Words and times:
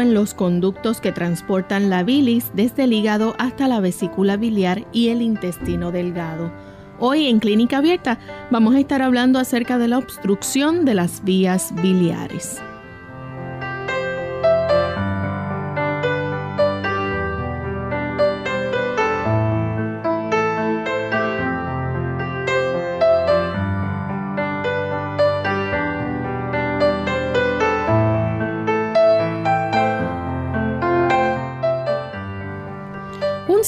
En 0.00 0.14
los 0.14 0.34
conductos 0.34 1.00
que 1.00 1.12
transportan 1.12 1.90
la 1.90 2.02
bilis 2.02 2.50
desde 2.54 2.84
el 2.84 2.92
hígado 2.92 3.34
hasta 3.38 3.68
la 3.68 3.80
vesícula 3.80 4.36
biliar 4.36 4.86
y 4.92 5.08
el 5.08 5.22
intestino 5.22 5.92
delgado. 5.92 6.52
Hoy 6.98 7.26
en 7.26 7.38
Clínica 7.38 7.78
Abierta 7.78 8.18
vamos 8.50 8.74
a 8.74 8.80
estar 8.80 9.02
hablando 9.02 9.38
acerca 9.38 9.78
de 9.78 9.88
la 9.88 9.98
obstrucción 9.98 10.84
de 10.84 10.94
las 10.94 11.22
vías 11.24 11.72
biliares. 11.82 12.60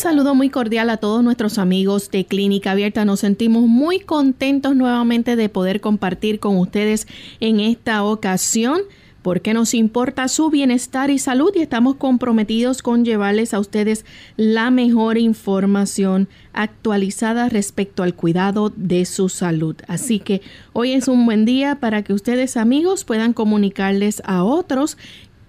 Saludo 0.01 0.35
muy 0.35 0.49
cordial 0.49 0.89
a 0.89 0.97
todos 0.97 1.23
nuestros 1.23 1.59
amigos 1.59 2.11
de 2.11 2.25
Clínica 2.25 2.71
Abierta. 2.71 3.05
Nos 3.05 3.21
sentimos 3.21 3.65
muy 3.65 4.01
contentos 4.01 4.75
nuevamente 4.75 5.37
de 5.37 5.51
poder 5.51 5.83
compartir 5.83 6.41
con 6.41 6.57
ustedes 6.57 7.07
en 7.39 7.61
esta 7.61 8.03
ocasión 8.03 8.81
porque 9.21 9.53
nos 9.53 9.75
importa 9.75 10.29
su 10.29 10.49
bienestar 10.49 11.11
y 11.11 11.19
salud 11.19 11.53
y 11.55 11.61
estamos 11.61 11.97
comprometidos 11.97 12.81
con 12.81 13.05
llevarles 13.05 13.53
a 13.53 13.61
ustedes 13.61 14.07
la 14.39 14.71
mejor 14.71 15.19
información 15.19 16.29
actualizada 16.55 17.51
respecto 17.51 18.03
al 18.03 18.15
cuidado 18.15 18.73
de 18.75 19.05
su 19.05 19.29
salud. 19.29 19.77
Así 19.87 20.19
que 20.19 20.41
hoy 20.73 20.93
es 20.93 21.09
un 21.09 21.27
buen 21.27 21.45
día 21.45 21.75
para 21.75 22.03
que 22.03 22.15
ustedes 22.15 22.57
amigos 22.57 23.05
puedan 23.05 23.35
comunicarles 23.35 24.23
a 24.25 24.45
otros 24.45 24.97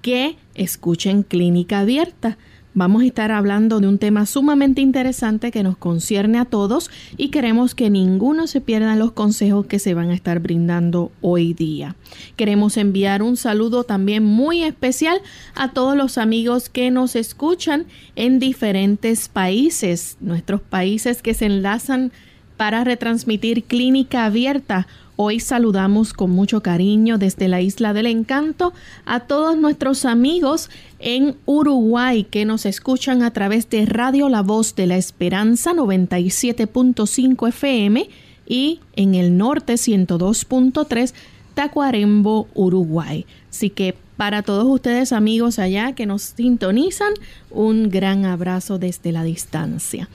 que 0.01 0.35
escuchen 0.55 1.23
Clínica 1.23 1.79
Abierta. 1.79 2.37
Vamos 2.73 3.01
a 3.01 3.05
estar 3.05 3.31
hablando 3.31 3.81
de 3.81 3.87
un 3.89 3.97
tema 3.97 4.25
sumamente 4.25 4.79
interesante 4.79 5.51
que 5.51 5.61
nos 5.61 5.75
concierne 5.75 6.39
a 6.39 6.45
todos 6.45 6.89
y 7.17 7.27
queremos 7.27 7.75
que 7.75 7.89
ninguno 7.89 8.47
se 8.47 8.61
pierda 8.61 8.95
los 8.95 9.11
consejos 9.11 9.65
que 9.65 9.77
se 9.77 9.93
van 9.93 10.09
a 10.09 10.13
estar 10.13 10.39
brindando 10.39 11.11
hoy 11.19 11.53
día. 11.53 11.97
Queremos 12.37 12.77
enviar 12.77 13.23
un 13.23 13.35
saludo 13.35 13.83
también 13.83 14.23
muy 14.23 14.63
especial 14.63 15.19
a 15.53 15.73
todos 15.73 15.97
los 15.97 16.17
amigos 16.17 16.69
que 16.69 16.91
nos 16.91 17.17
escuchan 17.17 17.87
en 18.15 18.39
diferentes 18.39 19.27
países, 19.27 20.15
nuestros 20.21 20.61
países 20.61 21.21
que 21.21 21.33
se 21.33 21.47
enlazan 21.47 22.13
para 22.55 22.85
retransmitir 22.85 23.65
Clínica 23.65 24.23
Abierta 24.23 24.87
Hoy 25.23 25.39
saludamos 25.39 26.13
con 26.13 26.31
mucho 26.31 26.63
cariño 26.63 27.19
desde 27.19 27.47
la 27.47 27.61
Isla 27.61 27.93
del 27.93 28.07
Encanto 28.07 28.73
a 29.05 29.19
todos 29.19 29.55
nuestros 29.55 30.05
amigos 30.05 30.71
en 30.97 31.35
Uruguay 31.45 32.23
que 32.23 32.43
nos 32.43 32.65
escuchan 32.65 33.21
a 33.21 33.29
través 33.31 33.69
de 33.69 33.85
Radio 33.85 34.29
La 34.29 34.41
Voz 34.41 34.73
de 34.73 34.87
la 34.87 34.97
Esperanza 34.97 35.73
97.5 35.73 37.49
FM 37.49 38.09
y 38.47 38.79
en 38.95 39.13
el 39.13 39.37
norte 39.37 39.73
102.3 39.73 41.13
Tacuarembo, 41.61 42.47
Uruguay. 42.55 43.27
Así 43.51 43.69
que 43.69 43.93
para 44.17 44.41
todos 44.41 44.65
ustedes 44.65 45.13
amigos 45.13 45.59
allá 45.59 45.93
que 45.93 46.07
nos 46.07 46.23
sintonizan, 46.23 47.13
un 47.51 47.91
gran 47.91 48.25
abrazo 48.25 48.79
desde 48.79 49.11
la 49.11 49.23
distancia. 49.23 50.09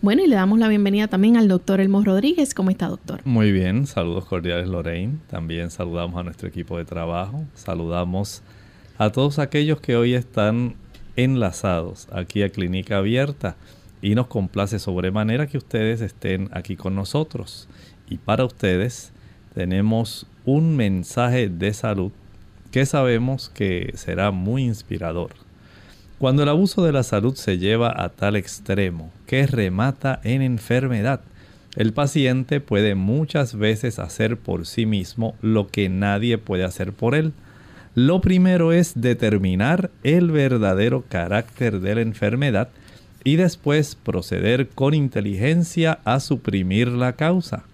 Bueno, 0.00 0.22
y 0.22 0.28
le 0.28 0.36
damos 0.36 0.60
la 0.60 0.68
bienvenida 0.68 1.08
también 1.08 1.36
al 1.36 1.48
doctor 1.48 1.80
Elmo 1.80 2.04
Rodríguez. 2.04 2.54
¿Cómo 2.54 2.70
está, 2.70 2.86
doctor? 2.86 3.20
Muy 3.24 3.50
bien, 3.50 3.88
saludos 3.88 4.26
cordiales, 4.26 4.68
Lorraine. 4.68 5.18
También 5.28 5.72
saludamos 5.72 6.20
a 6.20 6.22
nuestro 6.22 6.46
equipo 6.48 6.78
de 6.78 6.84
trabajo. 6.84 7.42
Saludamos 7.54 8.44
a 8.96 9.10
todos 9.10 9.40
aquellos 9.40 9.80
que 9.80 9.96
hoy 9.96 10.14
están 10.14 10.76
enlazados 11.16 12.06
aquí 12.12 12.44
a 12.44 12.50
Clínica 12.50 12.98
Abierta 12.98 13.56
y 14.00 14.14
nos 14.14 14.28
complace 14.28 14.78
sobremanera 14.78 15.48
que 15.48 15.58
ustedes 15.58 16.00
estén 16.00 16.48
aquí 16.52 16.76
con 16.76 16.94
nosotros. 16.94 17.68
Y 18.08 18.18
para 18.18 18.44
ustedes 18.44 19.12
tenemos 19.52 20.28
un 20.44 20.76
mensaje 20.76 21.48
de 21.48 21.72
salud 21.72 22.12
que 22.70 22.86
sabemos 22.86 23.50
que 23.50 23.92
será 23.94 24.30
muy 24.30 24.64
inspirador. 24.64 25.30
Cuando 26.18 26.42
el 26.42 26.48
abuso 26.48 26.84
de 26.84 26.92
la 26.92 27.02
salud 27.02 27.34
se 27.34 27.58
lleva 27.58 27.92
a 27.96 28.08
tal 28.08 28.36
extremo 28.36 29.10
que 29.26 29.46
remata 29.46 30.20
en 30.24 30.40
enfermedad, 30.42 31.20
el 31.76 31.92
paciente 31.92 32.60
puede 32.60 32.94
muchas 32.94 33.56
veces 33.56 33.98
hacer 33.98 34.36
por 34.36 34.66
sí 34.66 34.86
mismo 34.86 35.34
lo 35.40 35.68
que 35.68 35.88
nadie 35.88 36.38
puede 36.38 36.64
hacer 36.64 36.92
por 36.92 37.14
él. 37.14 37.32
Lo 37.94 38.20
primero 38.20 38.72
es 38.72 38.92
determinar 38.94 39.90
el 40.02 40.30
verdadero 40.30 41.04
carácter 41.08 41.80
de 41.80 41.94
la 41.94 42.00
enfermedad 42.02 42.68
y 43.24 43.36
después 43.36 43.94
proceder 43.94 44.68
con 44.68 44.94
inteligencia 44.94 45.98
a 46.04 46.20
suprimir 46.20 46.88
la 46.88 47.14
causa. 47.14 47.64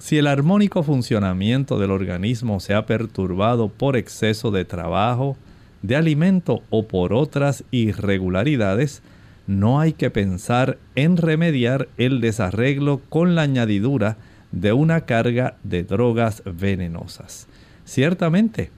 Si 0.00 0.16
el 0.16 0.26
armónico 0.26 0.82
funcionamiento 0.82 1.78
del 1.78 1.90
organismo 1.90 2.58
se 2.58 2.72
ha 2.72 2.86
perturbado 2.86 3.68
por 3.68 3.98
exceso 3.98 4.50
de 4.50 4.64
trabajo, 4.64 5.36
de 5.82 5.94
alimento 5.94 6.62
o 6.70 6.88
por 6.88 7.12
otras 7.12 7.64
irregularidades, 7.70 9.02
no 9.46 9.78
hay 9.78 9.92
que 9.92 10.08
pensar 10.08 10.78
en 10.94 11.18
remediar 11.18 11.86
el 11.98 12.22
desarreglo 12.22 13.02
con 13.10 13.34
la 13.34 13.42
añadidura 13.42 14.16
de 14.52 14.72
una 14.72 15.02
carga 15.02 15.58
de 15.64 15.84
drogas 15.84 16.42
venenosas. 16.46 17.46
Ciertamente, 17.84 18.70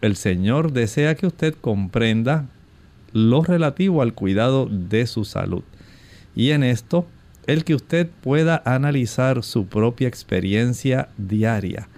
el 0.00 0.16
Señor 0.16 0.72
desea 0.72 1.14
que 1.14 1.26
usted 1.26 1.54
comprenda 1.60 2.46
lo 3.12 3.42
relativo 3.42 4.00
al 4.00 4.14
cuidado 4.14 4.66
de 4.66 5.06
su 5.06 5.26
salud. 5.26 5.62
Y 6.34 6.52
en 6.52 6.64
esto, 6.64 7.04
el 7.46 7.64
que 7.64 7.74
usted 7.74 8.08
pueda 8.22 8.62
analizar 8.64 9.42
su 9.42 9.66
propia 9.66 10.08
experiencia 10.08 11.08
diaria, 11.16 11.88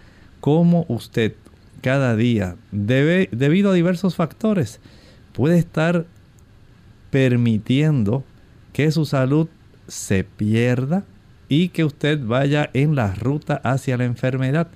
cómo 0.41 0.87
usted 0.89 1.35
cada 1.81 2.15
día, 2.17 2.57
debe, 2.71 3.29
debido 3.33 3.73
a 3.73 3.75
diversos 3.75 4.15
factores, 4.15 4.81
puede 5.33 5.59
estar 5.59 6.07
permitiendo 7.11 8.25
que 8.73 8.91
su 8.93 9.05
salud 9.05 9.49
se 9.89 10.25
pierda 10.25 11.05
y 11.49 11.69
que 11.69 11.85
usted 11.85 12.21
vaya 12.25 12.71
en 12.73 12.95
la 12.95 13.15
ruta 13.15 13.61
hacia 13.65 13.97
la 13.97 14.05
enfermedad. 14.05 14.69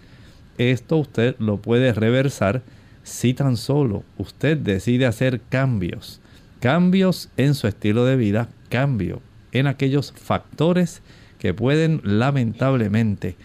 esto 0.59 0.97
usted 0.97 1.37
lo 1.39 1.59
puede 1.59 1.93
reversar 1.93 2.63
si 3.03 3.35
tan 3.35 3.57
solo 3.57 4.03
usted 4.19 4.57
decide 4.59 5.07
hacer 5.07 5.41
cambios. 5.49 6.21
Cambios 6.61 7.31
en 7.37 7.55
su 7.55 7.69
estilo 7.69 8.05
de 8.05 8.17
vida, 8.17 8.49
cambio 8.69 9.23
en 9.52 9.66
aquellos 9.66 10.12
factores 10.12 11.02
que 11.38 11.54
pueden 11.54 12.00
lamentablemente 12.04 13.37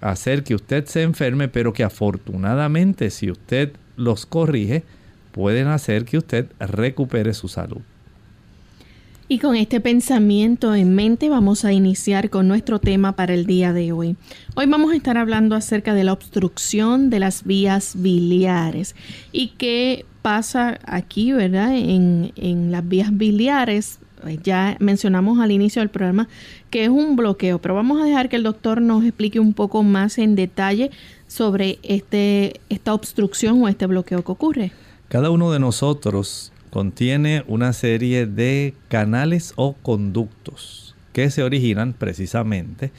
hacer 0.00 0.44
que 0.44 0.54
usted 0.54 0.86
se 0.86 1.02
enferme, 1.02 1.48
pero 1.48 1.72
que 1.72 1.84
afortunadamente 1.84 3.10
si 3.10 3.30
usted 3.30 3.72
los 3.96 4.26
corrige, 4.26 4.84
pueden 5.32 5.68
hacer 5.68 6.04
que 6.04 6.18
usted 6.18 6.46
recupere 6.58 7.34
su 7.34 7.48
salud. 7.48 7.80
Y 9.30 9.40
con 9.40 9.56
este 9.56 9.80
pensamiento 9.80 10.74
en 10.74 10.94
mente 10.94 11.28
vamos 11.28 11.66
a 11.66 11.72
iniciar 11.74 12.30
con 12.30 12.48
nuestro 12.48 12.78
tema 12.78 13.12
para 13.12 13.34
el 13.34 13.44
día 13.44 13.74
de 13.74 13.92
hoy. 13.92 14.16
Hoy 14.54 14.64
vamos 14.64 14.90
a 14.90 14.96
estar 14.96 15.18
hablando 15.18 15.54
acerca 15.54 15.92
de 15.92 16.02
la 16.02 16.14
obstrucción 16.14 17.10
de 17.10 17.20
las 17.20 17.44
vías 17.44 17.92
biliares 17.96 18.96
y 19.30 19.48
qué 19.58 20.06
pasa 20.22 20.78
aquí, 20.86 21.32
¿verdad? 21.32 21.76
En, 21.76 22.32
en 22.36 22.72
las 22.72 22.88
vías 22.88 23.14
biliares. 23.14 23.98
Pues 24.20 24.42
ya 24.42 24.76
mencionamos 24.80 25.38
al 25.38 25.52
inicio 25.52 25.80
del 25.80 25.90
programa 25.90 26.28
que 26.70 26.84
es 26.84 26.88
un 26.88 27.16
bloqueo, 27.16 27.60
pero 27.60 27.74
vamos 27.74 28.00
a 28.00 28.04
dejar 28.04 28.28
que 28.28 28.36
el 28.36 28.42
doctor 28.42 28.82
nos 28.82 29.04
explique 29.04 29.40
un 29.40 29.54
poco 29.54 29.82
más 29.82 30.18
en 30.18 30.34
detalle 30.34 30.90
sobre 31.26 31.78
este, 31.82 32.60
esta 32.68 32.94
obstrucción 32.94 33.62
o 33.62 33.68
este 33.68 33.86
bloqueo 33.86 34.24
que 34.24 34.32
ocurre. 34.32 34.72
Cada 35.08 35.30
uno 35.30 35.50
de 35.52 35.58
nosotros 35.58 36.52
contiene 36.70 37.44
una 37.46 37.72
serie 37.72 38.26
de 38.26 38.74
canales 38.88 39.52
o 39.56 39.74
conductos 39.74 40.94
que 41.12 41.30
se 41.30 41.42
originan 41.42 41.92
precisamente 41.92 42.90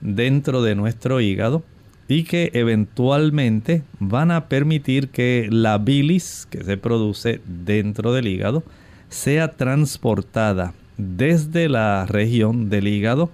dentro 0.00 0.62
de 0.62 0.74
nuestro 0.74 1.20
hígado 1.20 1.62
y 2.08 2.24
que 2.24 2.50
eventualmente 2.52 3.82
van 3.98 4.30
a 4.30 4.48
permitir 4.48 5.08
que 5.08 5.48
la 5.50 5.78
bilis 5.78 6.46
que 6.50 6.62
se 6.62 6.76
produce 6.76 7.40
dentro 7.46 8.12
del 8.12 8.28
hígado 8.28 8.62
sea 9.08 9.52
transportada 9.52 10.74
desde 10.96 11.68
la 11.68 12.06
región 12.06 12.70
del 12.70 12.88
hígado 12.88 13.30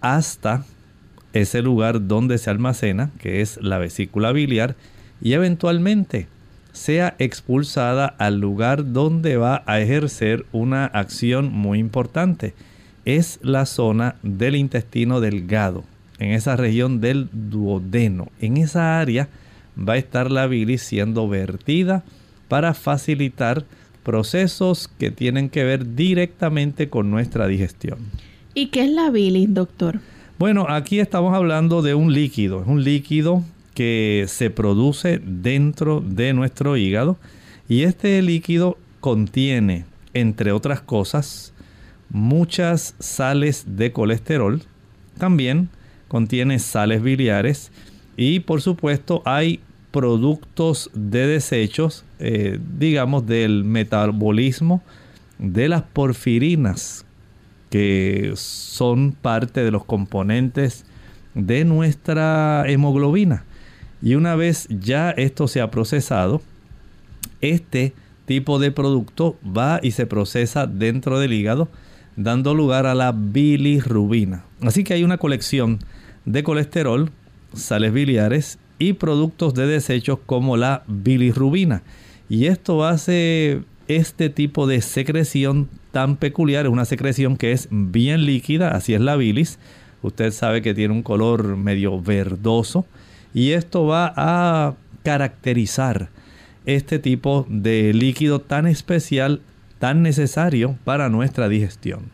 hasta 0.00 0.64
ese 1.32 1.62
lugar 1.62 2.06
donde 2.06 2.38
se 2.38 2.50
almacena, 2.50 3.10
que 3.18 3.40
es 3.40 3.58
la 3.62 3.78
vesícula 3.78 4.32
biliar, 4.32 4.76
y 5.20 5.32
eventualmente 5.32 6.26
sea 6.72 7.14
expulsada 7.18 8.06
al 8.06 8.40
lugar 8.40 8.92
donde 8.92 9.36
va 9.36 9.62
a 9.66 9.80
ejercer 9.80 10.46
una 10.52 10.86
acción 10.86 11.52
muy 11.52 11.78
importante. 11.78 12.54
Es 13.04 13.40
la 13.42 13.66
zona 13.66 14.16
del 14.22 14.56
intestino 14.56 15.20
delgado, 15.20 15.84
en 16.18 16.32
esa 16.32 16.56
región 16.56 17.00
del 17.00 17.28
duodeno. 17.32 18.28
En 18.40 18.56
esa 18.58 19.00
área 19.00 19.28
va 19.78 19.94
a 19.94 19.98
estar 19.98 20.30
la 20.30 20.46
bilis 20.46 20.82
siendo 20.82 21.28
vertida 21.28 22.02
para 22.48 22.74
facilitar 22.74 23.64
procesos 24.08 24.88
que 24.98 25.10
tienen 25.10 25.50
que 25.50 25.64
ver 25.64 25.94
directamente 25.94 26.88
con 26.88 27.10
nuestra 27.10 27.46
digestión. 27.46 27.98
¿Y 28.54 28.68
qué 28.68 28.84
es 28.84 28.90
la 28.90 29.10
bilis, 29.10 29.52
doctor? 29.52 30.00
Bueno, 30.38 30.64
aquí 30.66 30.98
estamos 30.98 31.34
hablando 31.34 31.82
de 31.82 31.92
un 31.94 32.14
líquido, 32.14 32.62
es 32.62 32.68
un 32.68 32.84
líquido 32.84 33.42
que 33.74 34.24
se 34.26 34.48
produce 34.48 35.20
dentro 35.22 36.00
de 36.00 36.32
nuestro 36.32 36.78
hígado 36.78 37.18
y 37.68 37.82
este 37.82 38.22
líquido 38.22 38.78
contiene, 39.00 39.84
entre 40.14 40.52
otras 40.52 40.80
cosas, 40.80 41.52
muchas 42.08 42.94
sales 42.98 43.76
de 43.76 43.92
colesterol, 43.92 44.62
también 45.18 45.68
contiene 46.08 46.60
sales 46.60 47.02
biliares 47.02 47.70
y 48.16 48.40
por 48.40 48.62
supuesto 48.62 49.20
hay 49.26 49.60
productos 49.98 50.92
de 50.94 51.26
desechos, 51.26 52.04
eh, 52.20 52.60
digamos, 52.78 53.26
del 53.26 53.64
metabolismo 53.64 54.80
de 55.40 55.68
las 55.68 55.82
porfirinas, 55.82 57.04
que 57.68 58.32
son 58.36 59.10
parte 59.10 59.64
de 59.64 59.72
los 59.72 59.84
componentes 59.84 60.84
de 61.34 61.64
nuestra 61.64 62.62
hemoglobina. 62.68 63.42
Y 64.00 64.14
una 64.14 64.36
vez 64.36 64.68
ya 64.70 65.10
esto 65.10 65.48
se 65.48 65.60
ha 65.60 65.72
procesado, 65.72 66.42
este 67.40 67.92
tipo 68.24 68.60
de 68.60 68.70
producto 68.70 69.36
va 69.44 69.80
y 69.82 69.90
se 69.90 70.06
procesa 70.06 70.68
dentro 70.68 71.18
del 71.18 71.32
hígado, 71.32 71.68
dando 72.14 72.54
lugar 72.54 72.86
a 72.86 72.94
la 72.94 73.10
bilirrubina. 73.10 74.44
Así 74.60 74.84
que 74.84 74.94
hay 74.94 75.02
una 75.02 75.18
colección 75.18 75.80
de 76.24 76.44
colesterol, 76.44 77.10
sales 77.52 77.92
biliares 77.92 78.60
y 78.78 78.94
productos 78.94 79.54
de 79.54 79.66
desechos 79.66 80.18
como 80.24 80.56
la 80.56 80.82
bilirrubina. 80.86 81.82
Y 82.28 82.46
esto 82.46 82.84
hace 82.84 83.62
este 83.88 84.28
tipo 84.28 84.66
de 84.66 84.82
secreción 84.82 85.68
tan 85.92 86.16
peculiar, 86.16 86.66
es 86.66 86.72
una 86.72 86.84
secreción 86.84 87.36
que 87.36 87.52
es 87.52 87.68
bien 87.70 88.26
líquida, 88.26 88.70
así 88.70 88.94
es 88.94 89.00
la 89.00 89.16
bilis. 89.16 89.58
Usted 90.02 90.30
sabe 90.30 90.62
que 90.62 90.74
tiene 90.74 90.94
un 90.94 91.02
color 91.02 91.56
medio 91.56 92.00
verdoso 92.00 92.86
y 93.34 93.50
esto 93.52 93.86
va 93.86 94.12
a 94.16 94.74
caracterizar 95.02 96.10
este 96.66 96.98
tipo 96.98 97.46
de 97.48 97.92
líquido 97.94 98.40
tan 98.40 98.66
especial, 98.66 99.40
tan 99.78 100.02
necesario 100.02 100.76
para 100.84 101.08
nuestra 101.08 101.48
digestión. 101.48 102.10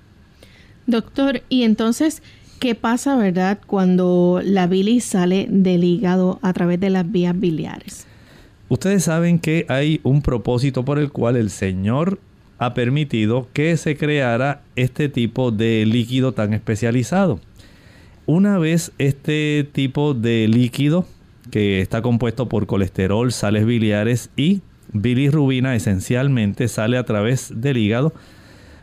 Doctor, 0.87 1.43
y 1.49 1.65
entonces, 1.65 2.23
¿qué 2.59 2.75
pasa, 2.75 3.17
verdad, 3.17 3.59
cuando 3.67 4.41
la 4.43 4.67
bilis 4.67 5.05
sale 5.05 5.47
del 5.51 5.85
hígado 5.85 6.39
a 6.43 6.53
través 6.53 6.81
de 6.81 6.91
las 6.91 7.11
vías 7.11 7.39
biliares? 7.39 8.07
Ustedes 8.69 9.05
saben 9.05 9.39
que 9.39 9.67
hay 9.69 10.01
un 10.03 10.23
propósito 10.23 10.85
por 10.85 10.99
el 10.99 11.13
cual 11.13 11.37
el 11.37 11.51
Señor 11.51 12.19
ha 12.59 12.75
permitido 12.75 13.49
que 13.53 13.77
se 13.77 13.97
creara 13.97 14.63
este 14.77 15.09
tipo 15.09 15.51
de 15.51 15.85
líquido 15.87 16.33
tan 16.33 16.55
especializado. 16.55 17.41
Una 18.27 18.59
vez 18.59 18.93
este 18.99 19.69
tipo 19.71 20.15
de 20.15 20.49
líquido, 20.49 21.07
que 21.51 21.81
está 21.81 22.01
compuesto 22.01 22.49
por 22.49 22.67
colesterol, 22.67 23.33
sales 23.33 23.67
biliares 23.67 24.31
y 24.37 24.63
bilirrubina, 24.93 25.75
esencialmente 25.75 26.69
sale 26.69 26.97
a 26.97 27.05
través 27.05 27.53
del 27.55 27.77
hígado, 27.77 28.15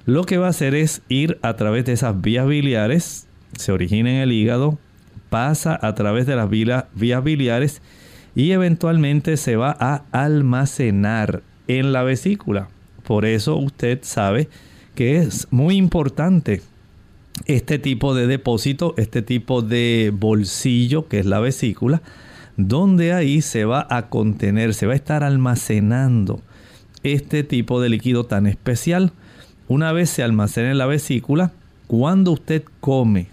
lo 0.06 0.26
que 0.26 0.38
va 0.38 0.48
a 0.48 0.52
hacer 0.52 0.76
es 0.76 1.02
ir 1.10 1.40
a 1.42 1.56
través 1.56 1.86
de 1.86 1.94
esas 1.94 2.22
vías 2.22 2.48
biliares, 2.48 3.28
se 3.58 3.72
origina 3.72 4.10
en 4.10 4.18
el 4.18 4.32
hígado, 4.32 4.78
pasa 5.30 5.80
a 5.82 5.96
través 5.96 6.26
de 6.26 6.36
las 6.36 6.50
vías 6.50 7.24
biliares 7.24 7.82
y 8.36 8.52
eventualmente 8.52 9.38
se 9.38 9.56
va 9.56 9.76
a 9.80 10.04
almacenar 10.12 11.44
en 11.68 11.94
la 11.94 12.04
vesícula. 12.04 12.70
Por 13.04 13.26
eso 13.26 13.58
usted 13.58 14.00
sabe 14.04 14.50
que 14.96 15.18
es 15.18 15.48
muy 15.52 15.78
importante 15.78 16.62
este 17.46 17.80
tipo 17.80 18.14
de 18.14 18.28
depósito, 18.28 18.94
este 18.98 19.22
tipo 19.22 19.62
de 19.62 20.12
bolsillo 20.14 21.08
que 21.08 21.20
es 21.20 21.26
la 21.26 21.40
vesícula, 21.40 22.02
donde 22.58 23.14
ahí 23.14 23.42
se 23.42 23.66
va 23.66 23.88
a 23.90 24.10
contener, 24.10 24.74
se 24.74 24.86
va 24.86 24.94
a 24.94 24.98
estar 24.98 25.24
almacenando 25.24 26.42
este 27.04 27.44
tipo 27.44 27.82
de 27.82 27.90
líquido 27.90 28.26
tan 28.26 28.48
especial. 28.48 29.14
Una 29.68 29.92
vez 29.94 30.10
se 30.10 30.24
almacena 30.24 30.72
en 30.72 30.78
la 30.78 30.86
vesícula, 30.86 31.54
cuando 31.88 32.32
usted 32.32 32.64
come 32.80 33.28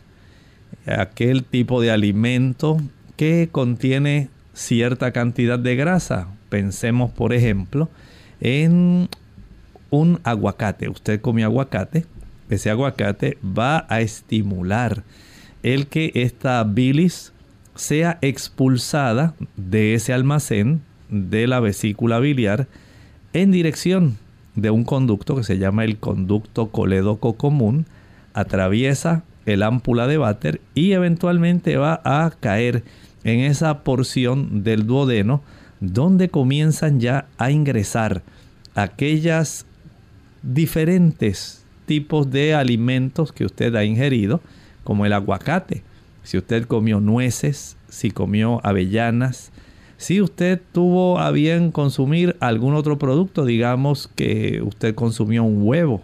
aquel 0.97 1.45
tipo 1.45 1.81
de 1.81 1.91
alimento 1.91 2.79
que 3.17 3.49
contiene 3.51 4.29
cierta 4.53 5.13
cantidad 5.13 5.59
de 5.59 5.77
grasa, 5.77 6.29
pensemos 6.49 7.11
por 7.11 7.33
ejemplo 7.33 7.89
en 8.41 9.09
un 9.91 10.21
aguacate. 10.25 10.89
Usted 10.89 11.21
come 11.21 11.45
aguacate, 11.45 12.07
ese 12.51 12.71
aguacate 12.71 13.39
va 13.45 13.87
a 13.89 14.01
estimular 14.01 15.03
el 15.63 15.87
que 15.87 16.13
esta 16.15 16.63
bilis 16.65 17.33
sea 17.75 18.19
expulsada 18.23 19.35
de 19.57 19.95
ese 19.95 20.13
almacén 20.13 20.83
de 21.09 21.47
la 21.47 21.61
vesícula 21.61 22.19
biliar 22.19 22.67
en 23.33 23.51
dirección 23.51 24.19
de 24.57 24.71
un 24.71 24.85
conducto 24.85 25.37
que 25.37 25.45
se 25.45 25.59
llama 25.59 25.85
el 25.85 25.99
conducto 25.99 26.71
colédoco 26.71 27.35
común, 27.35 27.87
atraviesa 28.35 29.23
el 29.53 29.63
ámpula 29.63 30.07
de 30.07 30.19
váter 30.19 30.61
y 30.75 30.93
eventualmente 30.93 31.77
va 31.77 32.01
a 32.05 32.31
caer 32.39 32.85
en 33.25 33.41
esa 33.41 33.83
porción 33.83 34.63
del 34.63 34.87
duodeno 34.87 35.43
donde 35.81 36.29
comienzan 36.29 37.01
ya 37.01 37.27
a 37.39 37.51
ingresar 37.51 38.23
aquellas 38.75 39.65
diferentes 40.43 41.65
tipos 41.87 42.31
de 42.31 42.55
alimentos 42.55 43.33
que 43.33 43.45
usted 43.45 43.75
ha 43.75 43.85
ingerido, 43.85 44.41
como 44.85 45.07
el 45.07 45.13
aguacate. 45.13 45.83
Si 46.23 46.37
usted 46.37 46.67
comió 46.67 47.01
nueces, 47.01 47.77
si 47.89 48.11
comió 48.11 48.61
avellanas, 48.65 49.51
si 49.97 50.21
usted 50.21 50.61
tuvo 50.73 51.19
a 51.19 51.31
bien 51.31 51.73
consumir 51.73 52.37
algún 52.41 52.75
otro 52.75 52.99
producto, 52.99 53.45
digamos 53.45 54.09
que 54.15 54.63
usted 54.63 54.95
consumió 54.95 55.43
un 55.43 55.63
huevo, 55.63 56.03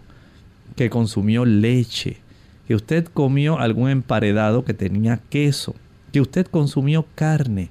que 0.75 0.91
consumió 0.91 1.45
leche, 1.45 2.17
que 2.67 2.75
usted 2.75 3.07
comió 3.07 3.59
algún 3.59 3.91
emparedado 3.91 4.65
que 4.65 4.75
tenía 4.75 5.21
queso, 5.29 5.75
que 6.13 6.21
usted 6.21 6.47
consumió 6.47 7.07
carne. 7.15 7.71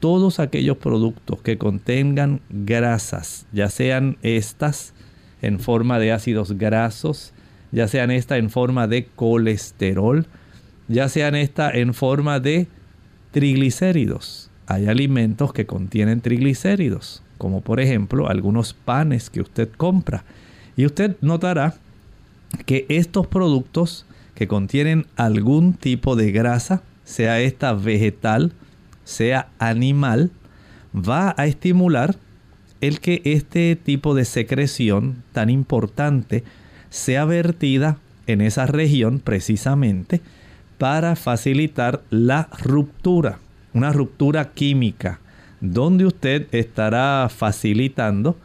todos 0.00 0.40
aquellos 0.40 0.78
productos 0.78 1.42
que 1.42 1.58
contengan 1.58 2.40
grasas, 2.48 3.46
ya 3.52 3.68
sean 3.68 4.16
estas 4.22 4.94
en 5.42 5.60
forma 5.60 5.98
de 5.98 6.12
ácidos 6.12 6.52
grasos, 6.52 7.32
ya 7.70 7.86
sean 7.86 8.10
estas 8.10 8.38
en 8.38 8.50
forma 8.50 8.88
de 8.88 9.04
colesterol, 9.04 10.26
ya 10.88 11.08
sean 11.08 11.34
estas 11.34 11.74
en 11.74 11.94
forma 11.94 12.40
de 12.40 12.66
triglicéridos. 13.30 14.50
Hay 14.66 14.86
alimentos 14.86 15.52
que 15.52 15.66
contienen 15.66 16.20
triglicéridos, 16.20 17.22
como 17.38 17.60
por 17.60 17.78
ejemplo 17.78 18.28
algunos 18.28 18.72
panes 18.72 19.30
que 19.30 19.40
usted 19.40 19.68
compra. 19.76 20.24
Y 20.76 20.86
usted 20.86 21.16
notará 21.20 21.74
que 22.64 22.86
estos 22.88 23.26
productos 23.26 24.06
que 24.40 24.48
contienen 24.48 25.04
algún 25.16 25.74
tipo 25.74 26.16
de 26.16 26.32
grasa, 26.32 26.82
sea 27.04 27.42
esta 27.42 27.74
vegetal, 27.74 28.54
sea 29.04 29.50
animal, 29.58 30.30
va 30.94 31.34
a 31.36 31.44
estimular 31.44 32.16
el 32.80 33.00
que 33.00 33.20
este 33.26 33.76
tipo 33.76 34.14
de 34.14 34.24
secreción 34.24 35.22
tan 35.32 35.50
importante 35.50 36.42
sea 36.88 37.26
vertida 37.26 37.98
en 38.26 38.40
esa 38.40 38.64
región 38.64 39.18
precisamente 39.18 40.22
para 40.78 41.16
facilitar 41.16 42.00
la 42.08 42.48
ruptura, 42.62 43.40
una 43.74 43.92
ruptura 43.92 44.52
química, 44.52 45.20
donde 45.60 46.06
usted 46.06 46.46
estará 46.52 47.28
facilitando 47.28 48.38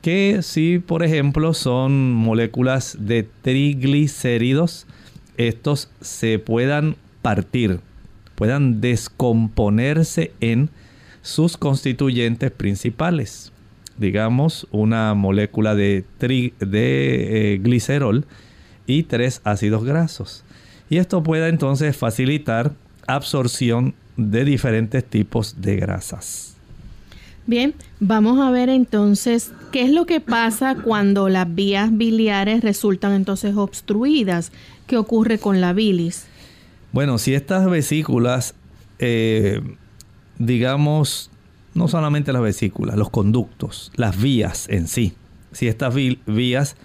que 0.00 0.42
si 0.42 0.78
por 0.78 1.02
ejemplo 1.02 1.54
son 1.54 2.12
moléculas 2.12 2.96
de 3.00 3.24
triglicéridos, 3.42 4.86
estos 5.36 5.90
se 6.00 6.38
puedan 6.38 6.96
partir, 7.22 7.80
puedan 8.34 8.80
descomponerse 8.80 10.32
en 10.40 10.70
sus 11.22 11.56
constituyentes 11.56 12.50
principales. 12.50 13.52
Digamos, 13.98 14.66
una 14.70 15.14
molécula 15.14 15.74
de, 15.74 16.04
de 16.20 16.54
eh, 17.54 17.58
glicerol 17.58 18.24
y 18.86 19.02
tres 19.02 19.40
ácidos 19.44 19.84
grasos. 19.84 20.44
Y 20.88 20.96
esto 20.96 21.22
pueda 21.22 21.48
entonces 21.48 21.96
facilitar 21.96 22.72
absorción 23.06 23.94
de 24.16 24.44
diferentes 24.44 25.04
tipos 25.04 25.60
de 25.60 25.76
grasas. 25.76 26.56
Bien, 27.50 27.74
vamos 27.98 28.38
a 28.38 28.52
ver 28.52 28.68
entonces 28.68 29.50
qué 29.72 29.82
es 29.82 29.90
lo 29.90 30.06
que 30.06 30.20
pasa 30.20 30.76
cuando 30.76 31.28
las 31.28 31.52
vías 31.52 31.90
biliares 31.90 32.62
resultan 32.62 33.10
entonces 33.10 33.56
obstruidas. 33.56 34.52
¿Qué 34.86 34.96
ocurre 34.96 35.38
con 35.38 35.60
la 35.60 35.72
bilis? 35.72 36.28
Bueno, 36.92 37.18
si 37.18 37.34
estas 37.34 37.68
vesículas, 37.68 38.54
eh, 39.00 39.62
digamos, 40.38 41.32
no 41.74 41.88
solamente 41.88 42.32
las 42.32 42.42
vesículas, 42.42 42.96
los 42.96 43.10
conductos, 43.10 43.90
las 43.96 44.22
vías 44.22 44.68
en 44.68 44.86
sí, 44.86 45.14
si 45.50 45.66
estas 45.66 45.92
vías 45.92 46.76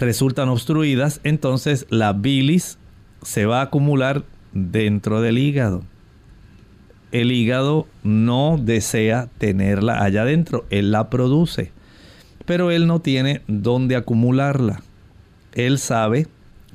resultan 0.00 0.48
obstruidas, 0.48 1.20
entonces 1.22 1.86
la 1.90 2.12
bilis 2.12 2.76
se 3.22 3.46
va 3.46 3.60
a 3.60 3.66
acumular 3.66 4.24
dentro 4.52 5.20
del 5.20 5.38
hígado 5.38 5.84
el 7.12 7.30
hígado 7.30 7.86
no 8.02 8.58
desea 8.60 9.28
tenerla 9.38 10.02
allá 10.02 10.22
adentro, 10.22 10.64
él 10.70 10.90
la 10.90 11.10
produce, 11.10 11.70
pero 12.46 12.70
él 12.70 12.86
no 12.86 13.00
tiene 13.00 13.42
dónde 13.46 13.96
acumularla. 13.96 14.82
Él 15.54 15.78
sabe 15.78 16.26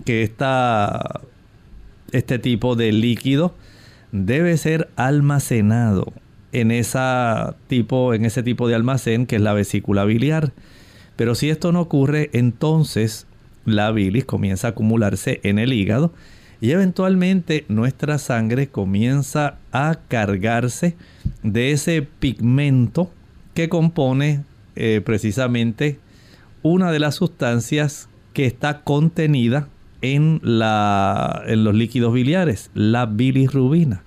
que 0.05 0.23
esta, 0.23 1.21
este 2.11 2.39
tipo 2.39 2.75
de 2.75 2.91
líquido 2.91 3.55
debe 4.11 4.55
ser 4.57 4.89
almacenado 4.95 6.13
en, 6.51 6.71
esa 6.71 7.55
tipo, 7.67 8.13
en 8.13 8.25
ese 8.25 8.43
tipo 8.43 8.67
de 8.67 8.75
almacén 8.75 9.25
que 9.25 9.37
es 9.37 9.41
la 9.41 9.53
vesícula 9.53 10.05
biliar. 10.05 10.53
Pero 11.15 11.33
si 11.35 11.49
esto 11.49 11.71
no 11.71 11.81
ocurre, 11.81 12.29
entonces 12.33 13.25
la 13.65 13.91
bilis 13.91 14.25
comienza 14.25 14.67
a 14.67 14.71
acumularse 14.71 15.41
en 15.43 15.59
el 15.59 15.73
hígado 15.73 16.13
y 16.59 16.71
eventualmente 16.71 17.65
nuestra 17.67 18.17
sangre 18.17 18.67
comienza 18.67 19.57
a 19.71 19.99
cargarse 20.07 20.95
de 21.43 21.71
ese 21.71 22.01
pigmento 22.01 23.11
que 23.53 23.69
compone 23.69 24.43
eh, 24.75 25.01
precisamente 25.03 25.99
una 26.63 26.91
de 26.91 26.99
las 26.99 27.15
sustancias 27.15 28.09
que 28.33 28.45
está 28.45 28.81
contenida 28.81 29.67
en, 30.01 30.39
la, 30.43 31.43
en 31.47 31.63
los 31.63 31.75
líquidos 31.75 32.13
biliares, 32.13 32.69
la 32.73 33.05
bilirrubina. 33.05 34.03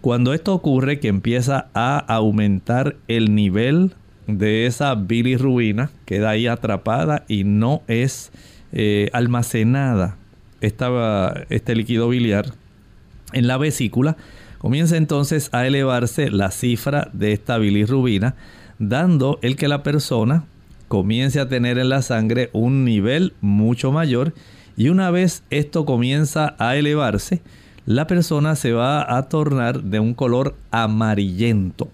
Cuando 0.00 0.34
esto 0.34 0.54
ocurre 0.54 1.00
que 1.00 1.08
empieza 1.08 1.68
a 1.74 1.98
aumentar 1.98 2.96
el 3.08 3.34
nivel 3.34 3.94
de 4.26 4.66
esa 4.66 4.94
bilirrubina, 4.94 5.90
queda 6.04 6.30
ahí 6.30 6.46
atrapada 6.46 7.24
y 7.28 7.44
no 7.44 7.82
es 7.88 8.30
eh, 8.72 9.08
almacenada 9.12 10.16
este 10.60 11.74
líquido 11.74 12.08
biliar 12.08 12.52
en 13.32 13.46
la 13.46 13.58
vesícula, 13.58 14.16
comienza 14.58 14.96
entonces 14.96 15.50
a 15.52 15.66
elevarse 15.66 16.30
la 16.30 16.50
cifra 16.50 17.10
de 17.12 17.32
esta 17.32 17.58
bilirrubina, 17.58 18.34
dando 18.78 19.38
el 19.42 19.56
que 19.56 19.68
la 19.68 19.82
persona 19.82 20.44
comience 20.88 21.40
a 21.40 21.48
tener 21.48 21.78
en 21.78 21.88
la 21.88 22.02
sangre 22.02 22.50
un 22.52 22.84
nivel 22.84 23.34
mucho 23.40 23.92
mayor 23.92 24.34
y 24.76 24.88
una 24.88 25.10
vez 25.10 25.42
esto 25.50 25.84
comienza 25.84 26.54
a 26.58 26.76
elevarse, 26.76 27.42
la 27.86 28.06
persona 28.06 28.56
se 28.56 28.72
va 28.72 29.16
a 29.16 29.28
tornar 29.28 29.82
de 29.82 30.00
un 30.00 30.14
color 30.14 30.54
amarillento. 30.70 31.88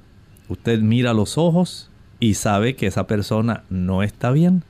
Usted 0.48 0.80
mira 0.80 1.14
los 1.14 1.38
ojos 1.38 1.90
y 2.18 2.34
sabe 2.34 2.74
que 2.74 2.86
esa 2.86 3.06
persona 3.06 3.64
no 3.70 4.02
está 4.02 4.30
bien. 4.30 4.64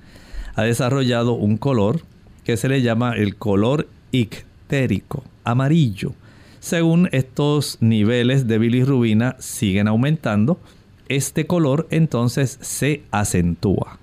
Ha 0.55 0.63
desarrollado 0.63 1.33
un 1.33 1.57
color 1.57 2.03
que 2.45 2.57
se 2.57 2.69
le 2.69 2.83
llama 2.83 3.15
el 3.17 3.37
color 3.37 3.89
ictérico, 4.11 5.25
amarillo. 5.45 6.13
Según 6.61 7.09
estos 7.13 7.79
niveles 7.81 8.47
de 8.47 8.59
bilirrubina 8.59 9.37
siguen 9.39 9.89
aumentando, 9.89 10.61
este 11.09 11.47
color 11.47 11.87
entonces 11.91 12.59
se 12.61 13.03
acentúa. 13.11 13.99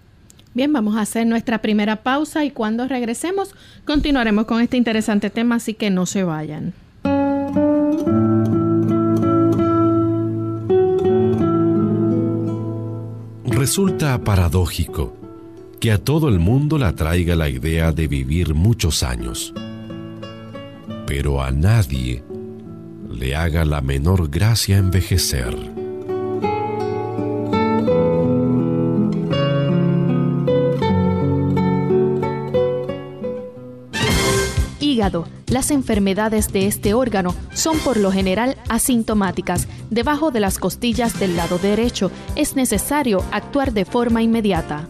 Bien, 0.53 0.73
vamos 0.73 0.97
a 0.97 1.01
hacer 1.01 1.25
nuestra 1.27 1.61
primera 1.61 1.97
pausa 1.97 2.43
y 2.43 2.51
cuando 2.51 2.87
regresemos 2.87 3.55
continuaremos 3.85 4.45
con 4.45 4.61
este 4.61 4.77
interesante 4.77 5.29
tema, 5.29 5.55
así 5.55 5.73
que 5.73 5.89
no 5.89 6.05
se 6.05 6.23
vayan. 6.23 6.73
Resulta 13.45 14.17
paradójico 14.23 15.18
que 15.79 15.91
a 15.93 15.97
todo 15.97 16.27
el 16.27 16.39
mundo 16.39 16.77
le 16.77 16.85
atraiga 16.85 17.35
la 17.35 17.47
idea 17.47 17.91
de 17.93 18.07
vivir 18.07 18.53
muchos 18.53 19.01
años, 19.01 19.53
pero 21.07 21.41
a 21.41 21.51
nadie 21.51 22.23
le 23.09 23.35
haga 23.35 23.63
la 23.63 23.81
menor 23.81 24.29
gracia 24.29 24.77
envejecer. 24.77 25.55
Hígado. 34.79 35.27
Las 35.47 35.71
enfermedades 35.71 36.53
de 36.53 36.67
este 36.67 36.93
órgano 36.93 37.33
son 37.53 37.79
por 37.79 37.97
lo 37.97 38.11
general 38.11 38.57
asintomáticas. 38.69 39.67
Debajo 39.89 40.29
de 40.29 40.41
las 40.41 40.59
costillas 40.59 41.19
del 41.19 41.35
lado 41.35 41.57
derecho 41.57 42.11
es 42.35 42.55
necesario 42.55 43.23
actuar 43.31 43.73
de 43.73 43.85
forma 43.85 44.21
inmediata. 44.21 44.87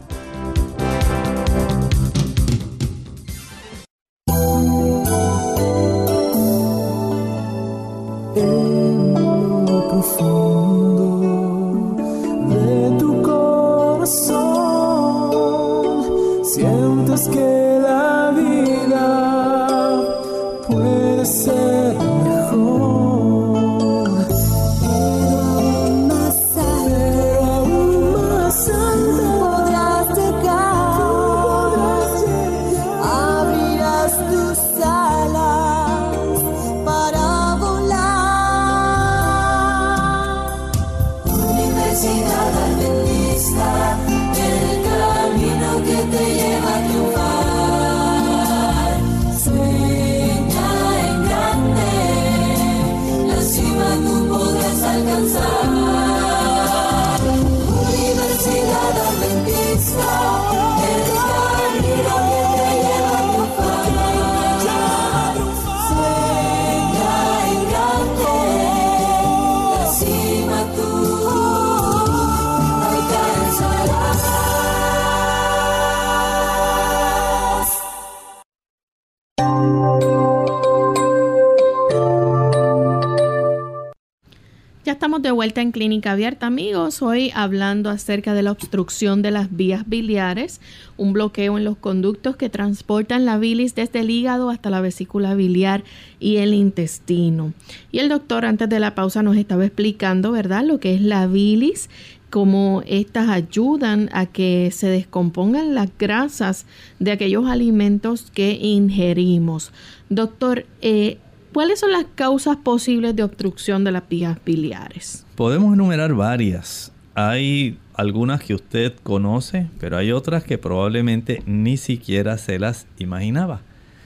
Vuelta 85.40 85.62
en 85.62 85.72
Clínica 85.72 86.12
Abierta, 86.12 86.48
amigos. 86.48 87.02
Hoy 87.02 87.32
hablando 87.34 87.90
acerca 87.90 88.34
de 88.34 88.44
la 88.44 88.52
obstrucción 88.52 89.22
de 89.22 89.32
las 89.32 89.56
vías 89.56 89.88
biliares, 89.88 90.60
un 90.98 91.14
bloqueo 91.14 91.58
en 91.58 91.64
los 91.64 91.78
conductos 91.78 92.36
que 92.36 92.50
transportan 92.50 93.24
la 93.24 93.38
bilis 93.38 93.74
desde 93.74 94.02
el 94.02 94.10
hígado 94.10 94.50
hasta 94.50 94.70
la 94.70 94.82
vesícula 94.82 95.36
biliar 95.36 95.86
y 96.20 96.40
el 96.40 96.54
intestino. 96.54 97.54
Y 97.90 98.00
el 98.00 98.10
doctor 98.10 98.44
antes 98.44 98.68
de 98.68 98.82
la 98.82 98.96
pausa 98.96 99.24
nos 99.24 99.38
estaba 99.38 99.66
explicando, 99.66 100.34
¿verdad?, 100.34 100.66
lo 100.66 100.82
que 100.82 100.94
es 100.94 101.00
la 101.00 101.26
bilis, 101.26 101.90
cómo 102.30 102.84
estas 102.86 103.30
ayudan 103.30 104.10
a 104.12 104.26
que 104.26 104.72
se 104.74 104.88
descompongan 104.88 105.74
las 105.74 105.90
grasas 105.98 106.66
de 107.00 107.14
aquellos 107.14 107.48
alimentos 107.48 108.30
que 108.34 108.60
ingerimos. 108.62 109.72
Doctor, 110.10 110.66
eh, 110.82 111.18
¿Cuáles 111.54 111.80
son 111.80 111.92
las 111.92 112.06
causas 112.14 112.58
posibles 112.58 113.16
de 113.16 113.24
obstrucción 113.24 113.84
de 113.84 113.92
las 113.92 114.08
vías 114.08 114.38
biliares? 114.46 115.26
Podemos 115.36 115.74
enumerar 115.74 116.14
varias. 116.14 116.92
Hay 117.16 117.80
algunas 117.96 118.44
que 118.44 118.54
usted 118.54 118.94
conoce, 119.02 119.68
pero 119.80 119.98
hay 119.98 120.12
otras 120.12 120.44
que 120.44 120.60
probablemente 120.60 121.42
ni 121.48 121.78
siquiera 121.78 122.38
se 122.38 122.60
las 122.60 122.86
imaginaba. 123.00 123.62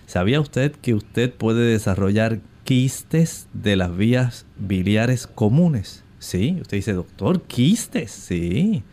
¿Sabía 0.08 0.40
usted 0.40 0.72
que 0.72 0.94
usted 0.94 1.34
puede 1.34 1.66
desarrollar 1.66 2.40
quistes 2.64 3.50
de 3.54 3.76
las 3.76 3.96
vías 3.96 4.46
biliares 4.58 5.28
comunes? 5.28 6.06
Sí, 6.20 6.58
usted 6.62 6.78
dice, 6.78 6.94
doctor, 6.94 7.42
quistes, 7.42 8.12
sí. 8.12 8.84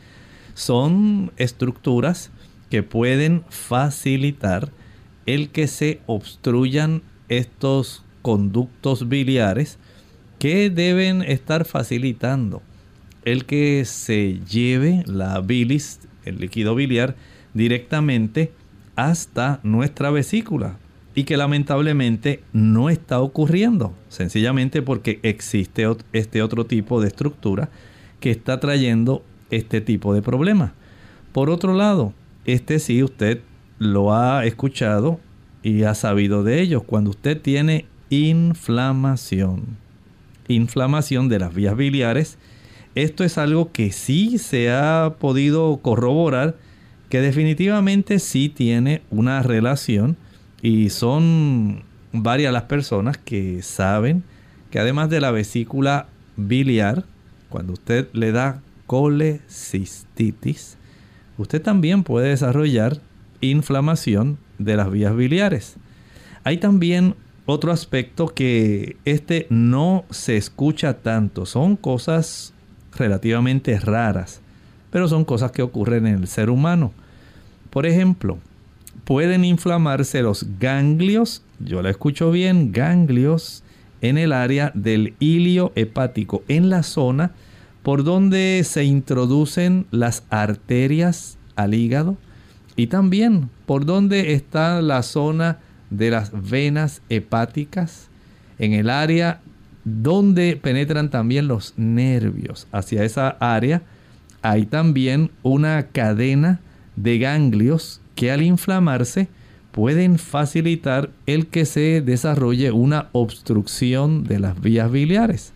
Son 0.54 1.30
estructuras 1.36 2.32
que 2.68 2.82
pueden 2.82 3.44
facilitar 3.48 4.70
el 5.26 5.50
que 5.50 5.68
se 5.68 6.00
obstruyan 6.06 7.02
estos 7.28 8.02
conductos 8.22 9.08
biliares 9.08 9.78
que 10.38 10.70
deben 10.70 11.22
estar 11.22 11.64
facilitando 11.64 12.62
el 13.24 13.44
que 13.44 13.84
se 13.84 14.40
lleve 14.50 15.02
la 15.06 15.40
bilis, 15.40 16.00
el 16.24 16.38
líquido 16.38 16.74
biliar, 16.74 17.16
directamente 17.54 18.52
hasta 18.96 19.60
nuestra 19.62 20.10
vesícula 20.10 20.78
y 21.14 21.24
que 21.24 21.36
lamentablemente 21.36 22.42
no 22.52 22.88
está 22.88 23.20
ocurriendo, 23.20 23.94
sencillamente 24.08 24.82
porque 24.82 25.18
existe 25.22 25.86
este 26.12 26.42
otro 26.42 26.66
tipo 26.66 27.00
de 27.00 27.08
estructura 27.08 27.68
que 28.20 28.30
está 28.30 28.60
trayendo 28.60 29.22
este 29.50 29.80
tipo 29.80 30.14
de 30.14 30.22
problema. 30.22 30.74
Por 31.32 31.50
otro 31.50 31.74
lado, 31.74 32.12
este 32.44 32.78
sí 32.78 33.02
usted 33.02 33.40
lo 33.78 34.14
ha 34.14 34.44
escuchado 34.44 35.20
y 35.62 35.82
ha 35.82 35.94
sabido 35.94 36.42
de 36.42 36.60
ello. 36.60 36.82
Cuando 36.82 37.10
usted 37.10 37.40
tiene 37.40 37.86
inflamación. 38.10 39.78
Inflamación 40.48 41.28
de 41.28 41.38
las 41.38 41.54
vías 41.54 41.76
biliares. 41.76 42.36
Esto 42.94 43.24
es 43.24 43.38
algo 43.38 43.72
que 43.72 43.92
sí 43.92 44.38
se 44.38 44.70
ha 44.70 45.14
podido 45.18 45.78
corroborar 45.78 46.56
que 47.08 47.20
definitivamente 47.20 48.18
sí 48.18 48.48
tiene 48.48 49.02
una 49.10 49.42
relación 49.42 50.16
y 50.62 50.90
son 50.90 51.82
varias 52.12 52.52
las 52.52 52.64
personas 52.64 53.16
que 53.16 53.62
saben 53.62 54.22
que 54.70 54.78
además 54.78 55.10
de 55.10 55.20
la 55.20 55.30
vesícula 55.30 56.06
biliar, 56.36 57.04
cuando 57.48 57.72
usted 57.72 58.08
le 58.12 58.32
da 58.32 58.60
colecistitis, 58.86 60.76
usted 61.38 61.62
también 61.62 62.04
puede 62.04 62.28
desarrollar 62.28 63.00
inflamación 63.40 64.38
de 64.58 64.76
las 64.76 64.90
vías 64.90 65.16
biliares. 65.16 65.76
Hay 66.44 66.58
también 66.58 67.14
otro 67.46 67.72
aspecto 67.72 68.28
que 68.28 68.96
este 69.04 69.46
no 69.50 70.04
se 70.10 70.36
escucha 70.36 70.94
tanto. 70.94 71.46
Son 71.46 71.76
cosas 71.76 72.52
relativamente 72.96 73.78
raras, 73.78 74.40
pero 74.90 75.08
son 75.08 75.24
cosas 75.24 75.52
que 75.52 75.62
ocurren 75.62 76.06
en 76.06 76.14
el 76.16 76.28
ser 76.28 76.50
humano. 76.50 76.92
Por 77.70 77.86
ejemplo, 77.86 78.38
pueden 79.04 79.44
inflamarse 79.44 80.22
los 80.22 80.46
ganglios, 80.58 81.42
yo 81.58 81.82
la 81.82 81.90
escucho 81.90 82.30
bien, 82.30 82.72
ganglios 82.72 83.62
en 84.00 84.18
el 84.18 84.32
área 84.32 84.72
del 84.74 85.14
hilio 85.18 85.72
hepático, 85.74 86.42
en 86.48 86.70
la 86.70 86.82
zona 86.82 87.32
por 87.82 88.04
donde 88.04 88.62
se 88.64 88.84
introducen 88.84 89.86
las 89.90 90.24
arterias 90.30 91.38
al 91.56 91.74
hígado 91.74 92.16
y 92.76 92.88
también 92.88 93.50
por 93.66 93.84
donde 93.84 94.34
está 94.34 94.82
la 94.82 95.02
zona 95.02 95.58
de 95.90 96.10
las 96.10 96.30
venas 96.50 97.02
hepáticas, 97.08 98.08
en 98.58 98.72
el 98.72 98.90
área 98.90 99.40
donde 99.84 100.56
penetran 100.56 101.10
también 101.10 101.48
los 101.48 101.74
nervios. 101.76 102.66
Hacia 102.72 103.04
esa 103.04 103.30
área 103.40 103.82
hay 104.42 104.66
también 104.66 105.30
una 105.42 105.88
cadena 105.92 106.60
de 106.96 107.18
ganglios 107.18 108.00
que 108.14 108.30
al 108.30 108.42
inflamarse 108.42 109.28
pueden 109.72 110.18
facilitar 110.18 111.10
el 111.26 111.46
que 111.46 111.64
se 111.64 112.00
desarrolle 112.00 112.72
una 112.72 113.08
obstrucción 113.12 114.24
de 114.24 114.40
las 114.40 114.60
vías 114.60 114.90
biliares. 114.90 115.52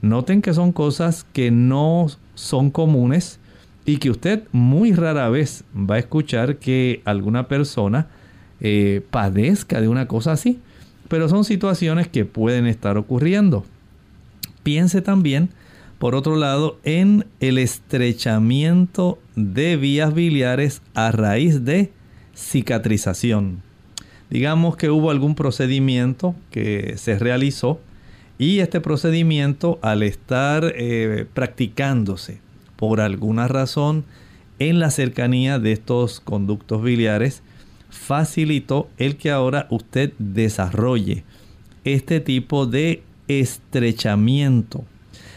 Noten 0.00 0.42
que 0.42 0.54
son 0.54 0.72
cosas 0.72 1.26
que 1.32 1.50
no 1.50 2.06
son 2.34 2.70
comunes 2.70 3.40
y 3.84 3.98
que 3.98 4.10
usted 4.10 4.44
muy 4.52 4.92
rara 4.92 5.28
vez 5.28 5.64
va 5.74 5.96
a 5.96 5.98
escuchar 5.98 6.56
que 6.56 7.02
alguna 7.04 7.48
persona 7.48 8.08
eh, 8.60 9.02
padezca 9.10 9.80
de 9.80 9.88
una 9.88 10.08
cosa 10.08 10.32
así. 10.32 10.58
Pero 11.08 11.28
son 11.28 11.44
situaciones 11.44 12.08
que 12.08 12.24
pueden 12.24 12.66
estar 12.66 12.98
ocurriendo. 12.98 13.64
Piense 14.62 15.00
también, 15.00 15.50
por 15.98 16.14
otro 16.14 16.36
lado, 16.36 16.78
en 16.84 17.26
el 17.40 17.58
estrechamiento 17.58 19.18
de 19.36 19.76
vías 19.76 20.12
biliares 20.12 20.82
a 20.94 21.10
raíz 21.10 21.64
de 21.64 21.90
cicatrización. 22.34 23.62
Digamos 24.30 24.76
que 24.76 24.90
hubo 24.90 25.10
algún 25.10 25.34
procedimiento 25.34 26.34
que 26.50 26.94
se 26.98 27.18
realizó 27.18 27.80
y 28.38 28.60
este 28.60 28.80
procedimiento 28.80 29.78
al 29.82 30.02
estar 30.02 30.72
eh, 30.76 31.26
practicándose 31.32 32.40
por 32.76 33.00
alguna 33.00 33.48
razón 33.48 34.04
en 34.58 34.78
la 34.78 34.90
cercanía 34.90 35.58
de 35.58 35.72
estos 35.72 36.20
conductos 36.20 36.82
biliares 36.82 37.42
facilitó 37.90 38.88
el 38.98 39.16
que 39.16 39.30
ahora 39.30 39.66
usted 39.70 40.12
desarrolle 40.18 41.24
este 41.84 42.20
tipo 42.20 42.66
de 42.66 43.02
estrechamiento. 43.28 44.84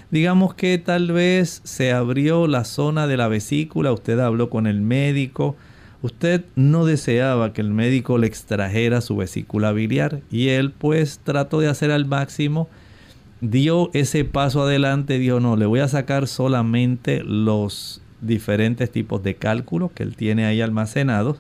Digamos 0.09 0.53
que 0.53 0.77
tal 0.77 1.11
vez 1.11 1.61
se 1.63 1.93
abrió 1.93 2.47
la 2.47 2.65
zona 2.65 3.07
de 3.07 3.15
la 3.15 3.29
vesícula, 3.29 3.93
usted 3.93 4.19
habló 4.19 4.49
con 4.49 4.67
el 4.67 4.81
médico, 4.81 5.55
usted 6.01 6.43
no 6.55 6.85
deseaba 6.85 7.53
que 7.53 7.61
el 7.61 7.69
médico 7.69 8.17
le 8.17 8.27
extrajera 8.27 8.99
su 8.99 9.15
vesícula 9.15 9.71
biliar 9.71 10.19
y 10.29 10.49
él 10.49 10.71
pues 10.71 11.21
trató 11.23 11.61
de 11.61 11.69
hacer 11.69 11.91
al 11.91 12.05
máximo, 12.05 12.67
dio 13.39 13.89
ese 13.93 14.25
paso 14.25 14.63
adelante, 14.63 15.17
dijo 15.17 15.39
no, 15.39 15.55
le 15.55 15.65
voy 15.65 15.79
a 15.79 15.87
sacar 15.87 16.27
solamente 16.27 17.23
los 17.23 18.01
diferentes 18.19 18.91
tipos 18.91 19.23
de 19.23 19.35
cálculos 19.35 19.91
que 19.93 20.03
él 20.03 20.17
tiene 20.17 20.45
ahí 20.45 20.59
almacenados 20.59 21.37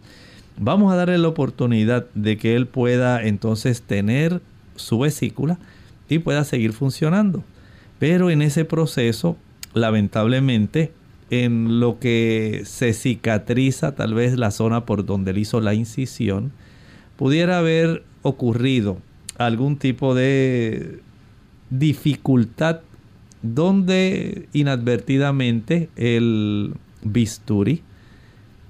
vamos 0.61 0.93
a 0.93 0.95
darle 0.95 1.17
la 1.17 1.27
oportunidad 1.27 2.05
de 2.13 2.37
que 2.37 2.55
él 2.55 2.67
pueda 2.67 3.21
entonces 3.23 3.81
tener 3.81 4.41
su 4.75 4.99
vesícula 4.99 5.57
y 6.07 6.19
pueda 6.19 6.43
seguir 6.43 6.71
funcionando. 6.71 7.43
Pero 7.99 8.29
en 8.29 8.43
ese 8.43 8.63
proceso, 8.63 9.37
lamentablemente, 9.73 10.91
en 11.31 11.79
lo 11.79 11.97
que 11.99 12.61
se 12.65 12.93
cicatriza 12.93 13.95
tal 13.95 14.13
vez 14.13 14.37
la 14.37 14.51
zona 14.51 14.85
por 14.85 15.05
donde 15.05 15.31
él 15.31 15.39
hizo 15.39 15.61
la 15.61 15.73
incisión, 15.73 16.51
pudiera 17.17 17.57
haber 17.57 18.03
ocurrido 18.21 18.97
algún 19.37 19.77
tipo 19.77 20.13
de 20.13 20.99
dificultad 21.71 22.81
donde 23.41 24.47
inadvertidamente 24.53 25.89
el 25.95 26.75
bisturí 27.01 27.81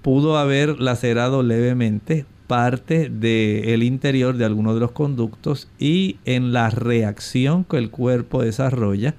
pudo 0.01 0.37
haber 0.37 0.79
lacerado 0.79 1.43
levemente 1.43 2.25
parte 2.47 3.09
del 3.09 3.83
interior 3.83 4.35
de 4.35 4.45
alguno 4.45 4.73
de 4.73 4.81
los 4.81 4.91
conductos 4.91 5.69
y 5.79 6.17
en 6.25 6.51
la 6.51 6.69
reacción 6.69 7.63
que 7.63 7.77
el 7.77 7.89
cuerpo 7.89 8.41
desarrolla, 8.41 9.15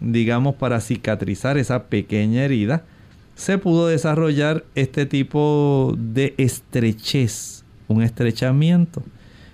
digamos 0.00 0.56
para 0.56 0.80
cicatrizar 0.80 1.56
esa 1.56 1.84
pequeña 1.84 2.44
herida, 2.44 2.84
se 3.34 3.58
pudo 3.58 3.86
desarrollar 3.86 4.64
este 4.74 5.06
tipo 5.06 5.94
de 5.96 6.34
estrechez, 6.38 7.64
un 7.88 8.02
estrechamiento. 8.02 9.02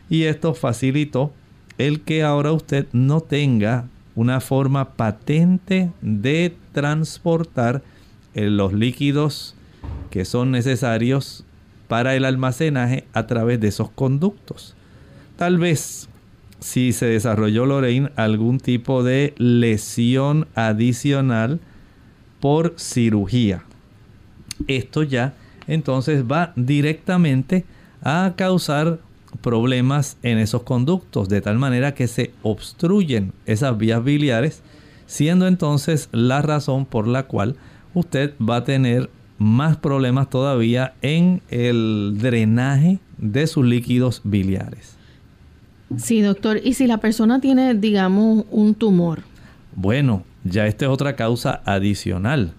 Y 0.09 0.25
esto 0.25 0.55
facilitó 0.55 1.33
el 1.79 2.01
que 2.01 2.23
ahora 2.23 2.53
usted 2.53 2.87
no 2.93 3.21
tenga 3.21 3.87
una 4.15 4.41
forma 4.41 4.95
patente 4.95 5.91
de 6.01 6.55
transportar 6.73 7.83
eh, 8.35 8.51
los 8.51 8.73
líquidos 8.73 9.57
que 10.13 10.27
son 10.27 10.51
necesarios 10.51 11.43
para 11.89 12.15
el 12.15 12.27
almacenaje 12.27 13.07
a 13.15 13.27
través 13.27 13.59
de 13.61 13.69
esos 13.69 13.91
conductos. 13.91 14.77
Tal 15.37 15.57
vez 15.57 16.11
si 16.61 16.93
se 16.93 17.07
desarrolló, 17.07 17.65
Lorraine, 17.65 18.11
algún 18.17 18.61
tipo 18.61 19.03
de 19.03 19.33
lesión 19.39 20.49
adicional 20.55 21.61
por 22.41 22.75
cirugía. 22.77 23.65
Esto 24.69 25.03
ya 25.03 25.33
entonces 25.67 26.25
va 26.31 26.53
directamente 26.57 27.65
a 28.03 28.35
causar 28.37 28.99
problemas 29.41 30.19
en 30.23 30.37
esos 30.37 30.65
conductos, 30.65 31.31
de 31.31 31.41
tal 31.41 31.59
manera 31.59 31.95
que 31.95 32.07
se 32.07 32.33
obstruyen 32.43 33.33
esas 33.47 33.79
vías 33.79 34.05
biliares, 34.05 34.63
siendo 35.07 35.47
entonces 35.47 36.11
la 36.13 36.43
razón 36.43 36.85
por 36.85 37.09
la 37.09 37.23
cual 37.23 37.57
usted 37.95 38.35
va 38.39 38.57
a 38.57 38.65
tener 38.65 39.09
más 39.43 39.77
problemas 39.77 40.31
todavía 40.31 40.95
en 41.03 41.43
el 41.51 42.15
drenaje 42.19 43.01
de 43.19 43.47
sus 43.47 43.65
líquidos 43.65 44.21
biliares. 44.25 44.97
Sí, 45.97 46.23
doctor. 46.23 46.61
¿Y 46.63 46.75
si 46.75 46.87
la 46.87 46.99
persona 46.99 47.41
tiene, 47.41 47.75
digamos, 47.75 48.47
un 48.51 48.75
tumor? 48.75 49.21
Bueno, 49.75 50.25
ya 50.45 50.67
esta 50.67 50.87
es 50.87 50.91
otra 50.91 51.17
causa 51.17 51.61
adicional. 51.65 52.55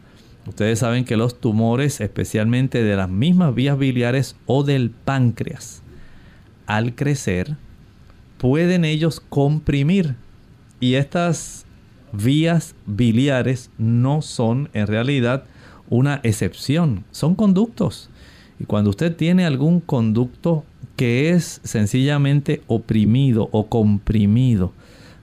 Ustedes 0.45 0.79
saben 0.79 1.05
que 1.05 1.15
los 1.15 1.39
tumores, 1.39 2.01
especialmente 2.01 2.83
de 2.83 2.95
las 2.95 3.09
mismas 3.09 3.55
vías 3.55 3.77
biliares 3.77 4.35
o 4.45 4.63
del 4.63 4.91
páncreas, 4.91 5.81
al 6.67 6.95
crecer, 6.95 7.55
pueden 8.37 8.83
ellos 8.83 9.21
comprimir. 9.29 10.15
Y 10.81 10.95
estas 10.95 11.65
vías 12.11 12.75
biliares 12.85 13.71
no 13.77 14.21
son 14.21 14.69
en 14.73 14.87
realidad 14.87 15.45
una 15.93 16.21
excepción, 16.23 17.05
son 17.11 17.35
conductos. 17.35 18.09
Y 18.59 18.65
cuando 18.65 18.89
usted 18.89 19.15
tiene 19.15 19.45
algún 19.45 19.79
conducto 19.79 20.63
que 20.95 21.29
es 21.29 21.61
sencillamente 21.63 22.63
oprimido 22.65 23.47
o 23.51 23.67
comprimido 23.67 24.73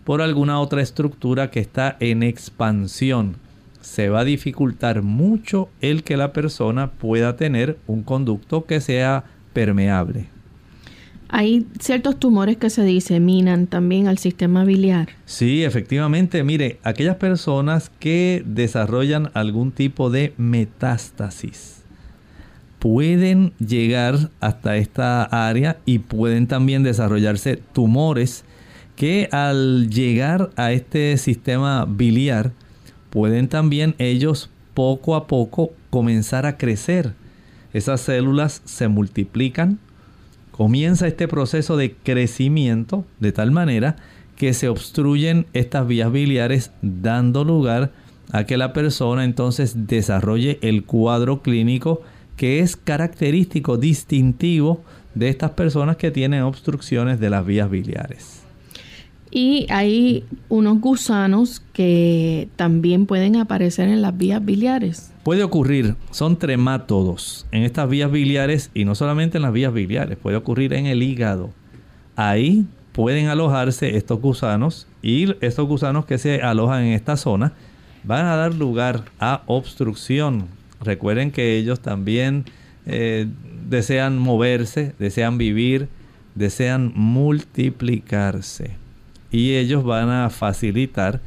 por 0.04 0.22
alguna 0.22 0.60
otra 0.60 0.80
estructura 0.80 1.50
que 1.50 1.58
está 1.58 1.96
en 1.98 2.22
expansión, 2.22 3.36
se 3.80 4.10
va 4.10 4.20
a 4.20 4.24
dificultar 4.24 5.02
mucho 5.02 5.68
el 5.80 6.04
que 6.04 6.16
la 6.16 6.32
persona 6.32 6.92
pueda 6.92 7.34
tener 7.34 7.76
un 7.88 8.04
conducto 8.04 8.64
que 8.64 8.80
sea 8.80 9.24
permeable. 9.52 10.28
Hay 11.32 11.66
ciertos 11.78 12.18
tumores 12.18 12.56
que 12.56 12.70
se 12.70 12.82
diseminan 12.82 13.68
también 13.68 14.08
al 14.08 14.18
sistema 14.18 14.64
biliar. 14.64 15.10
Sí, 15.26 15.62
efectivamente. 15.62 16.42
Mire, 16.42 16.80
aquellas 16.82 17.16
personas 17.16 17.90
que 18.00 18.42
desarrollan 18.44 19.30
algún 19.34 19.70
tipo 19.70 20.10
de 20.10 20.34
metástasis 20.36 21.80
pueden 22.80 23.52
llegar 23.58 24.30
hasta 24.40 24.76
esta 24.76 25.22
área 25.22 25.78
y 25.84 26.00
pueden 26.00 26.48
también 26.48 26.82
desarrollarse 26.82 27.56
tumores 27.56 28.44
que 28.96 29.28
al 29.30 29.88
llegar 29.88 30.50
a 30.56 30.72
este 30.72 31.16
sistema 31.16 31.84
biliar 31.84 32.52
pueden 33.10 33.48
también 33.48 33.94
ellos 33.98 34.50
poco 34.74 35.14
a 35.14 35.26
poco 35.26 35.72
comenzar 35.90 36.46
a 36.46 36.56
crecer. 36.56 37.14
Esas 37.72 38.00
células 38.00 38.62
se 38.64 38.88
multiplican, 38.88 39.78
comienza 40.50 41.06
este 41.06 41.28
proceso 41.28 41.76
de 41.76 41.94
crecimiento 41.94 43.04
de 43.18 43.32
tal 43.32 43.50
manera 43.50 43.96
que 44.36 44.54
se 44.54 44.68
obstruyen 44.68 45.46
estas 45.52 45.86
vías 45.86 46.10
biliares 46.10 46.70
dando 46.82 47.44
lugar 47.44 47.92
a 48.32 48.44
que 48.44 48.56
la 48.56 48.72
persona 48.72 49.24
entonces 49.24 49.86
desarrolle 49.86 50.58
el 50.62 50.84
cuadro 50.84 51.42
clínico 51.42 52.02
que 52.36 52.60
es 52.60 52.76
característico, 52.76 53.76
distintivo 53.76 54.82
de 55.14 55.28
estas 55.28 55.50
personas 55.50 55.96
que 55.96 56.10
tienen 56.10 56.42
obstrucciones 56.42 57.20
de 57.20 57.28
las 57.28 57.44
vías 57.44 57.70
biliares. 57.70 58.42
Y 59.30 59.66
hay 59.68 60.24
unos 60.48 60.80
gusanos 60.80 61.62
que 61.72 62.48
también 62.56 63.06
pueden 63.06 63.36
aparecer 63.36 63.88
en 63.88 64.02
las 64.02 64.16
vías 64.16 64.44
biliares. 64.44 65.12
Puede 65.22 65.42
ocurrir, 65.42 65.96
son 66.10 66.38
tremátodos 66.38 67.46
en 67.52 67.62
estas 67.62 67.90
vías 67.90 68.10
biliares 68.10 68.70
y 68.72 68.86
no 68.86 68.94
solamente 68.94 69.36
en 69.36 69.42
las 69.42 69.52
vías 69.52 69.72
biliares, 69.72 70.16
puede 70.16 70.36
ocurrir 70.36 70.72
en 70.72 70.86
el 70.86 71.02
hígado. 71.02 71.50
Ahí 72.16 72.64
pueden 72.92 73.28
alojarse 73.28 73.96
estos 73.96 74.18
gusanos 74.20 74.86
y 75.02 75.34
estos 75.44 75.68
gusanos 75.68 76.06
que 76.06 76.16
se 76.16 76.40
alojan 76.40 76.84
en 76.84 76.92
esta 76.94 77.18
zona 77.18 77.52
van 78.02 78.24
a 78.24 78.36
dar 78.36 78.54
lugar 78.54 79.04
a 79.18 79.42
obstrucción. 79.46 80.46
Recuerden 80.80 81.32
que 81.32 81.58
ellos 81.58 81.80
también 81.80 82.46
eh, 82.86 83.26
desean 83.68 84.18
moverse, 84.18 84.94
desean 84.98 85.36
vivir, 85.36 85.88
desean 86.34 86.92
multiplicarse 86.94 88.70
y 89.30 89.54
ellos 89.56 89.84
van 89.84 90.08
a 90.08 90.30
facilitar 90.30 91.20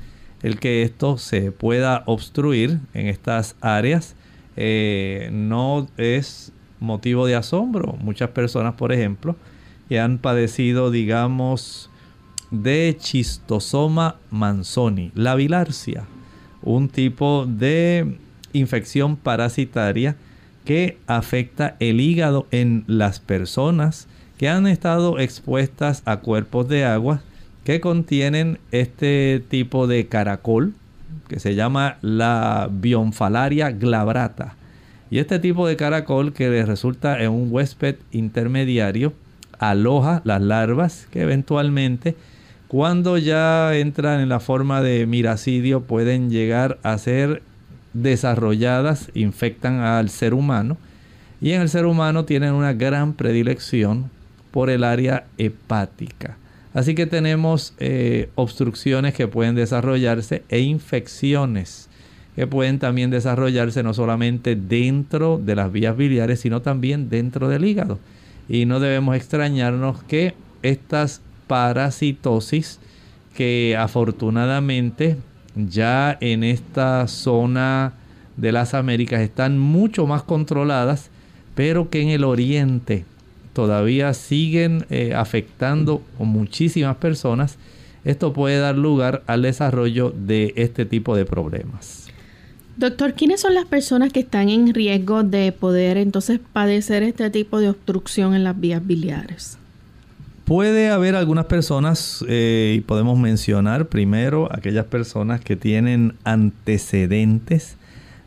el 0.44 0.60
que 0.60 0.84
esto 0.84 1.18
se 1.18 1.52
pueda 1.52 2.04
obstruir 2.06 2.80
en 2.94 3.08
estas 3.08 3.56
áreas. 3.62 4.16
Eh, 4.56 5.30
no 5.32 5.88
es 5.98 6.52
motivo 6.80 7.26
de 7.26 7.36
asombro. 7.36 7.98
Muchas 8.00 8.30
personas, 8.30 8.76
por 8.76 8.92
ejemplo, 8.92 9.36
que 9.90 10.00
han 10.00 10.18
padecido, 10.18 10.92
digamos, 10.92 11.90
de 12.52 12.96
chistosoma 13.00 14.18
manzoni, 14.30 15.12
la 15.16 15.34
bilarcia, 15.34 16.04
un 16.62 16.90
tipo 16.90 17.48
de 17.48 18.18
infección 18.52 19.16
parasitaria 19.16 20.16
que 20.66 20.98
afecta 21.08 21.76
el 21.80 22.00
hígado 22.00 22.48
en 22.52 22.84
las 22.86 23.20
personas 23.20 24.08
que 24.38 24.50
han 24.50 24.68
estado 24.68 25.20
expuestas 25.20 26.04
a 26.06 26.18
cuerpos 26.18 26.68
de 26.68 26.86
agua 26.86 27.22
que 27.64 27.80
contienen 27.80 28.60
este 28.72 29.44
tipo 29.50 29.88
de 29.88 30.08
caracol 30.08 30.74
que 31.28 31.40
se 31.40 31.56
llama 31.56 31.98
la 32.02 32.70
bionfalaria 32.72 33.72
glabrata. 33.72 34.56
Y 35.10 35.20
este 35.20 35.40
tipo 35.40 35.68
de 35.68 35.76
caracol 35.76 36.34
que 36.34 36.50
les 36.50 36.68
resulta 36.68 37.22
en 37.22 37.32
un 37.32 37.48
huésped 37.52 37.96
intermediario 38.12 39.14
aloja 39.60 40.22
las 40.26 40.42
larvas 40.42 41.08
que 41.12 41.22
eventualmente 41.22 42.16
cuando 42.68 43.18
ya 43.20 43.76
entran 43.76 44.20
en 44.20 44.30
la 44.30 44.40
forma 44.40 44.82
de 44.82 45.06
miracidio 45.06 45.82
pueden 45.82 46.32
llegar 46.32 46.80
a 46.82 46.98
ser 46.98 47.44
desarrolladas, 47.94 49.12
infectan 49.14 49.80
al 49.80 50.10
ser 50.10 50.34
humano 50.34 50.78
y 51.40 51.52
en 51.52 51.62
el 51.62 51.70
ser 51.70 51.86
humano 51.86 52.26
tienen 52.26 52.54
una 52.54 52.74
gran 52.74 53.14
predilección 53.14 54.10
por 54.50 54.72
el 54.72 54.84
área 54.84 55.26
hepática. 55.38 56.38
Así 56.74 56.96
que 56.96 57.06
tenemos 57.06 57.74
eh, 57.78 58.30
obstrucciones 58.36 59.14
que 59.14 59.28
pueden 59.28 59.56
desarrollarse 59.56 60.44
e 60.50 60.60
infecciones 60.60 61.90
que 62.36 62.48
pueden 62.48 62.80
también 62.80 63.12
desarrollarse 63.12 63.84
no 63.84 63.94
solamente 63.94 64.56
dentro 64.56 65.38
de 65.38 65.56
las 65.56 65.72
vías 65.72 65.96
biliares, 65.96 66.40
sino 66.40 66.62
también 66.62 67.10
dentro 67.10 67.48
del 67.48 67.66
hígado. 67.66 68.00
Y 68.50 68.66
no 68.66 68.80
debemos 68.80 69.16
extrañarnos 69.16 70.04
que 70.04 70.34
estas 70.64 71.22
parasitosis, 71.48 72.80
que 73.36 73.76
afortunadamente 73.78 75.18
ya 75.56 76.18
en 76.22 76.44
esta 76.44 77.08
zona 77.08 77.94
de 78.38 78.52
las 78.52 78.74
Américas 78.74 79.22
están 79.22 79.60
mucho 79.60 80.08
más 80.08 80.24
controladas, 80.24 81.10
pero 81.56 81.90
que 81.90 82.02
en 82.02 82.10
el 82.10 82.24
oriente 82.24 83.06
todavía 83.54 84.14
siguen 84.14 84.86
eh, 84.90 85.14
afectando 85.16 86.02
a 86.20 86.24
muchísimas 86.24 86.98
personas, 86.98 87.58
esto 88.04 88.34
puede 88.34 88.60
dar 88.60 88.76
lugar 88.76 89.24
al 89.28 89.44
desarrollo 89.44 90.14
de 90.16 90.54
este 90.58 90.86
tipo 90.86 91.16
de 91.16 91.26
problemas. 91.26 92.08
Doctor, 92.76 93.14
¿quiénes 93.14 93.42
son 93.42 93.54
las 93.54 93.66
personas 93.66 94.12
que 94.12 94.22
están 94.22 94.50
en 94.50 94.74
riesgo 94.74 95.24
de 95.24 95.52
poder 95.52 95.98
entonces 95.98 96.40
padecer 96.52 97.04
este 97.04 97.30
tipo 97.30 97.60
de 97.60 97.70
obstrucción 97.70 98.34
en 98.34 98.44
las 98.44 98.60
vías 98.60 98.86
biliares? 98.86 99.60
Puede 100.46 100.90
haber 100.90 101.16
algunas 101.16 101.46
personas, 101.46 102.26
eh, 102.28 102.76
y 102.78 102.82
podemos 102.82 103.18
mencionar 103.18 103.88
primero 103.88 104.50
aquellas 104.52 104.86
personas 104.86 105.40
que 105.40 105.56
tienen 105.56 106.16
antecedentes 106.26 107.78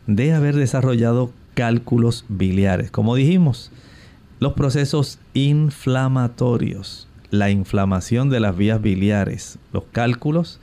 de 0.07 0.33
haber 0.33 0.55
desarrollado 0.55 1.31
cálculos 1.53 2.25
biliares. 2.29 2.89
Como 2.89 3.15
dijimos, 3.15 3.69
los 4.39 4.53
procesos 4.53 5.19
inflamatorios, 5.33 7.07
la 7.31 7.49
inflamación 7.49 8.29
de 8.29 8.39
las 8.39 8.55
vías 8.55 8.81
biliares, 8.81 9.57
los 9.73 9.83
cálculos, 9.91 10.59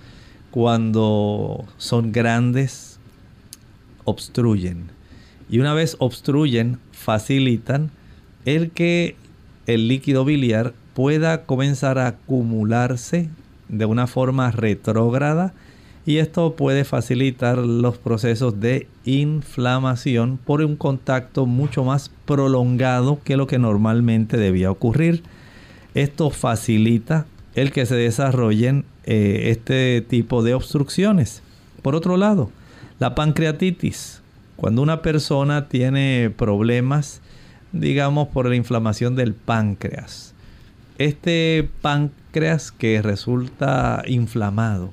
cuando 0.51 1.65
son 1.77 2.13
grandes, 2.13 2.99
obstruyen. 4.05 4.85
Y 5.51 5.59
una 5.59 5.75
vez 5.75 5.97
obstruyen, 5.99 6.79
facilitan 6.93 7.91
el 8.45 8.71
que 8.71 9.17
el 9.67 9.89
líquido 9.89 10.25
biliar 10.25 10.75
pueda 10.95 11.45
comenzar 11.45 11.99
a 11.99 12.07
acumularse 12.07 13.29
de 13.69 13.85
una 13.87 14.07
forma 14.07 14.51
retrógrada 14.51 15.53
y 16.07 16.19
esto 16.19 16.55
puede 16.55 16.85
facilitar 16.85 17.59
los 17.59 17.97
procesos 17.97 18.61
de 18.61 18.87
inflamación 19.05 20.39
por 20.39 20.61
un 20.61 20.77
contacto 20.77 21.47
mucho 21.47 21.83
más 21.83 22.11
prolongado 22.27 23.21
que 23.25 23.37
lo 23.37 23.47
que 23.47 23.59
normalmente 23.59 24.37
debía 24.37 24.71
ocurrir. 24.71 25.23
Esto 25.95 26.31
facilita 26.31 27.27
el 27.55 27.73
que 27.73 27.87
se 27.87 27.95
desarrollen 27.95 28.85
eh, 29.05 29.45
este 29.47 30.03
tipo 30.03 30.43
de 30.43 30.55
obstrucciones. 30.55 31.43
Por 31.81 31.95
otro 31.95 32.17
lado, 32.17 32.51
la 32.99 33.15
pancreatitis. 33.15 34.21
Cuando 34.57 34.83
una 34.83 35.03
persona 35.03 35.69
tiene 35.69 36.31
problemas, 36.37 37.23
digamos, 37.73 38.29
por 38.29 38.49
la 38.49 38.57
inflamación 38.57 39.17
del 39.17 39.33
páncreas. 39.35 40.35
Este 40.99 41.69
páncreas 41.81 42.71
que 42.73 43.01
resulta 43.03 44.03
inflamado 44.07 44.93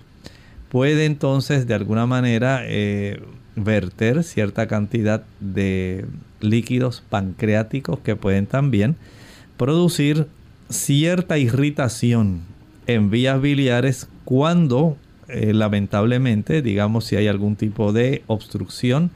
puede 0.71 1.03
entonces 1.03 1.67
de 1.67 1.73
alguna 1.73 2.05
manera 2.05 2.61
eh, 2.63 3.21
verter 3.57 4.23
cierta 4.23 4.67
cantidad 4.67 5.25
de 5.41 6.05
líquidos 6.39 7.03
pancreáticos 7.09 7.99
que 7.99 8.15
pueden 8.15 8.47
también 8.47 8.95
producir 9.57 10.27
cierta 10.69 11.37
irritación 11.37 12.43
en 12.87 13.09
vías 13.09 13.41
biliares 13.41 14.07
cuando 14.23 14.95
eh, 15.27 15.53
lamentablemente, 15.53 16.61
digamos, 16.61 17.03
si 17.03 17.17
hay 17.17 17.27
algún 17.27 17.57
tipo 17.57 17.91
de 17.91 18.23
obstrucción, 18.27 19.11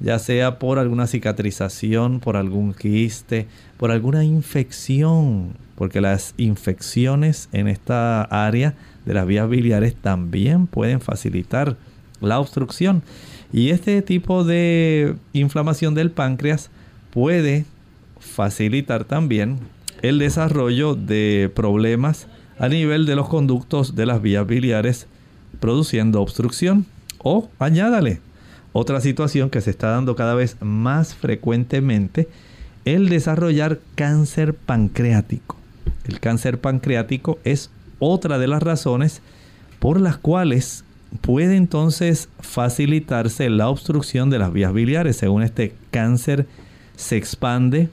ya 0.00 0.18
sea 0.18 0.58
por 0.58 0.78
alguna 0.78 1.06
cicatrización, 1.06 2.20
por 2.20 2.36
algún 2.36 2.74
quiste, 2.74 3.46
por 3.78 3.90
alguna 3.92 4.24
infección, 4.24 5.54
porque 5.74 6.02
las 6.02 6.34
infecciones 6.36 7.48
en 7.52 7.66
esta 7.66 8.22
área 8.24 8.74
de 9.08 9.14
las 9.14 9.26
vías 9.26 9.48
biliares 9.48 9.94
también 9.94 10.66
pueden 10.66 11.00
facilitar 11.00 11.78
la 12.20 12.38
obstrucción. 12.38 13.02
Y 13.54 13.70
este 13.70 14.02
tipo 14.02 14.44
de 14.44 15.14
inflamación 15.32 15.94
del 15.94 16.10
páncreas 16.10 16.68
puede 17.10 17.64
facilitar 18.20 19.04
también 19.04 19.60
el 20.02 20.18
desarrollo 20.18 20.94
de 20.94 21.50
problemas 21.54 22.26
a 22.58 22.68
nivel 22.68 23.06
de 23.06 23.16
los 23.16 23.30
conductos 23.30 23.96
de 23.96 24.04
las 24.04 24.20
vías 24.20 24.46
biliares 24.46 25.06
produciendo 25.58 26.20
obstrucción. 26.20 26.84
O 27.16 27.48
añádale 27.58 28.20
otra 28.74 29.00
situación 29.00 29.48
que 29.48 29.62
se 29.62 29.70
está 29.70 29.88
dando 29.88 30.16
cada 30.16 30.34
vez 30.34 30.58
más 30.60 31.14
frecuentemente, 31.14 32.28
el 32.84 33.08
desarrollar 33.08 33.80
cáncer 33.94 34.52
pancreático. 34.52 35.56
El 36.04 36.20
cáncer 36.20 36.60
pancreático 36.60 37.38
es 37.44 37.70
otra 37.98 38.38
de 38.38 38.46
las 38.46 38.62
razones 38.62 39.22
por 39.78 40.00
las 40.00 40.16
cuales 40.18 40.84
puede 41.20 41.56
entonces 41.56 42.28
facilitarse 42.40 43.48
la 43.50 43.68
obstrucción 43.68 44.30
de 44.30 44.38
las 44.38 44.52
vías 44.52 44.72
biliares. 44.72 45.16
Según 45.16 45.42
este 45.42 45.74
cáncer 45.90 46.46
se 46.96 47.16
expande, 47.16 47.88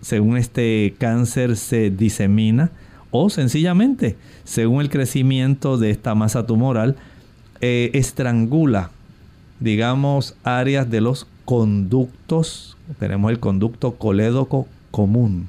según 0.00 0.36
este 0.36 0.94
cáncer 0.98 1.56
se 1.56 1.90
disemina 1.90 2.70
o 3.10 3.28
sencillamente, 3.28 4.16
según 4.44 4.82
el 4.82 4.90
crecimiento 4.90 5.78
de 5.78 5.90
esta 5.90 6.14
masa 6.14 6.46
tumoral, 6.46 6.96
eh, 7.60 7.90
estrangula, 7.94 8.90
digamos, 9.58 10.36
áreas 10.44 10.88
de 10.90 11.00
los 11.00 11.26
conductos. 11.44 12.76
Tenemos 12.98 13.30
el 13.30 13.40
conducto 13.40 13.96
colédoco 13.96 14.66
común. 14.90 15.48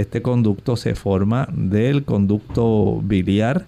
Este 0.00 0.22
conducto 0.22 0.76
se 0.76 0.94
forma 0.94 1.46
del 1.52 2.04
conducto 2.04 3.02
biliar 3.04 3.66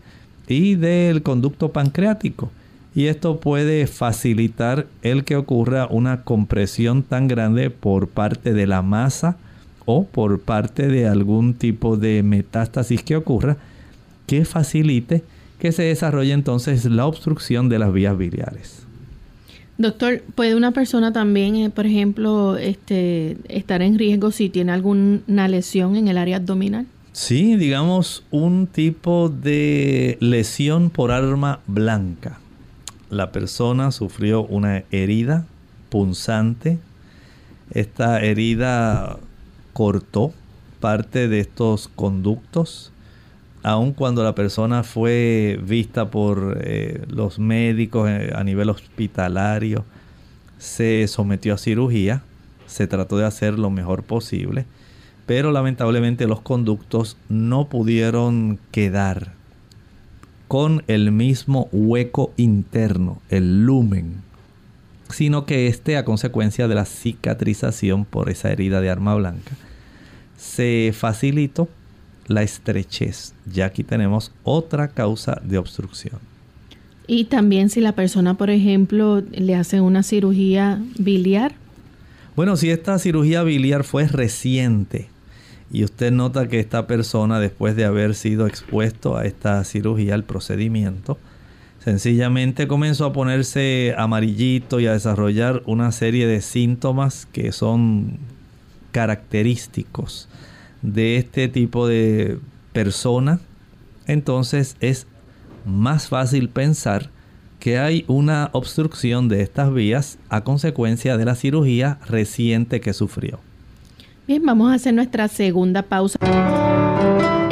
y 0.48 0.76
del 0.76 1.22
conducto 1.22 1.72
pancreático. 1.72 2.50
Y 2.94 3.06
esto 3.06 3.38
puede 3.38 3.86
facilitar 3.86 4.86
el 5.02 5.24
que 5.24 5.36
ocurra 5.36 5.86
una 5.90 6.24
compresión 6.24 7.02
tan 7.02 7.28
grande 7.28 7.68
por 7.68 8.08
parte 8.08 8.54
de 8.54 8.66
la 8.66 8.80
masa 8.80 9.36
o 9.84 10.06
por 10.06 10.40
parte 10.40 10.88
de 10.88 11.06
algún 11.06 11.52
tipo 11.52 11.98
de 11.98 12.22
metástasis 12.22 13.02
que 13.02 13.16
ocurra 13.16 13.58
que 14.26 14.46
facilite 14.46 15.22
que 15.58 15.70
se 15.70 15.82
desarrolle 15.82 16.32
entonces 16.32 16.86
la 16.86 17.04
obstrucción 17.04 17.68
de 17.68 17.78
las 17.78 17.92
vías 17.92 18.16
biliares. 18.16 18.81
Doctor, 19.78 20.22
¿puede 20.35 20.54
una 20.54 20.72
persona 20.72 21.12
también, 21.12 21.56
eh, 21.56 21.70
por 21.70 21.87
ejemplo, 21.87 22.56
este, 22.56 23.37
estar 23.48 23.82
en 23.82 23.98
riesgo 23.98 24.30
si 24.30 24.48
tiene 24.48 24.72
alguna 24.72 25.48
lesión 25.48 25.96
en 25.96 26.08
el 26.08 26.18
área 26.18 26.37
abdominal? 26.37 26.87
Sí, 27.12 27.56
digamos 27.56 28.24
un 28.30 28.66
tipo 28.66 29.28
de 29.28 30.16
lesión 30.20 30.90
por 30.90 31.11
arma 31.11 31.61
blanca. 31.66 32.38
La 33.11 33.32
persona 33.32 33.90
sufrió 33.90 34.44
una 34.44 34.85
herida 34.90 35.46
punzante. 35.90 36.78
Esta 37.70 38.22
herida 38.22 39.18
cortó 39.74 40.32
parte 40.80 41.28
de 41.28 41.40
estos 41.40 41.88
conductos, 41.88 42.91
aun 43.62 43.92
cuando 43.92 44.25
la 44.25 44.35
persona 44.35 44.83
fue 44.83 45.59
vista 45.62 46.11
por 46.11 46.59
eh, 46.62 47.05
los 47.09 47.38
médicos 47.38 48.09
eh, 48.11 48.33
a 48.35 48.42
nivel 48.42 48.70
hospitalario, 48.70 49.85
se 50.59 51.07
sometió 51.09 51.55
a 51.55 51.59
cirugía, 51.59 52.22
se 52.66 52.87
trató 52.87 53.18
de 53.18 53.27
hacer 53.27 53.59
lo 53.59 53.70
mejor 53.70 54.03
posible, 54.03 54.66
pero 55.27 55.53
lamentablemente 55.53 56.27
los 56.27 56.40
conductos 56.40 57.16
no 57.29 57.68
pudieron 57.68 58.59
quedar 58.70 59.33
con 60.48 60.83
el 60.88 61.12
mismo 61.12 61.68
hueco 61.72 62.33
interno, 62.37 63.22
el 63.31 63.64
lumen, 63.64 64.22
sino 65.09 65.46
que 65.46 65.68
este 65.68 65.96
a 65.96 66.05
consecuencia 66.05 66.68
de 66.68 66.75
la 66.75 66.85
cicatrización 66.85 68.05
por 68.05 68.29
esa 68.29 68.51
herida 68.51 68.81
de 68.81 68.90
arma 68.90 69.14
blanca, 69.14 69.53
se 70.37 70.92
facilitó 70.94 71.68
la 72.32 72.42
estrechez. 72.42 73.34
Ya 73.52 73.66
aquí 73.66 73.84
tenemos 73.84 74.32
otra 74.42 74.88
causa 74.88 75.40
de 75.44 75.58
obstrucción. 75.58 76.18
Y 77.06 77.24
también 77.24 77.68
si 77.68 77.80
la 77.80 77.92
persona, 77.92 78.34
por 78.34 78.50
ejemplo, 78.50 79.22
le 79.32 79.54
hace 79.54 79.80
una 79.80 80.02
cirugía 80.02 80.80
biliar. 80.98 81.52
Bueno, 82.36 82.56
si 82.56 82.70
esta 82.70 82.98
cirugía 82.98 83.42
biliar 83.42 83.84
fue 83.84 84.06
reciente 84.06 85.08
y 85.70 85.84
usted 85.84 86.12
nota 86.12 86.48
que 86.48 86.60
esta 86.60 86.86
persona, 86.86 87.40
después 87.40 87.76
de 87.76 87.84
haber 87.84 88.14
sido 88.14 88.46
expuesto 88.46 89.16
a 89.16 89.24
esta 89.24 89.62
cirugía, 89.64 90.14
al 90.14 90.24
procedimiento, 90.24 91.18
sencillamente 91.82 92.68
comenzó 92.68 93.06
a 93.06 93.12
ponerse 93.12 93.94
amarillito 93.98 94.80
y 94.80 94.86
a 94.86 94.92
desarrollar 94.92 95.62
una 95.66 95.90
serie 95.92 96.26
de 96.26 96.40
síntomas 96.40 97.26
que 97.32 97.52
son 97.52 98.18
característicos 98.92 100.28
de 100.82 101.16
este 101.16 101.48
tipo 101.48 101.86
de 101.86 102.38
persona, 102.72 103.40
entonces 104.06 104.76
es 104.80 105.06
más 105.64 106.08
fácil 106.08 106.48
pensar 106.48 107.10
que 107.60 107.78
hay 107.78 108.04
una 108.08 108.50
obstrucción 108.52 109.28
de 109.28 109.42
estas 109.42 109.72
vías 109.72 110.18
a 110.28 110.42
consecuencia 110.42 111.16
de 111.16 111.24
la 111.24 111.36
cirugía 111.36 111.98
reciente 112.08 112.80
que 112.80 112.92
sufrió. 112.92 113.38
Bien, 114.26 114.44
vamos 114.44 114.72
a 114.72 114.74
hacer 114.74 114.94
nuestra 114.94 115.28
segunda 115.28 115.82
pausa. 115.82 116.18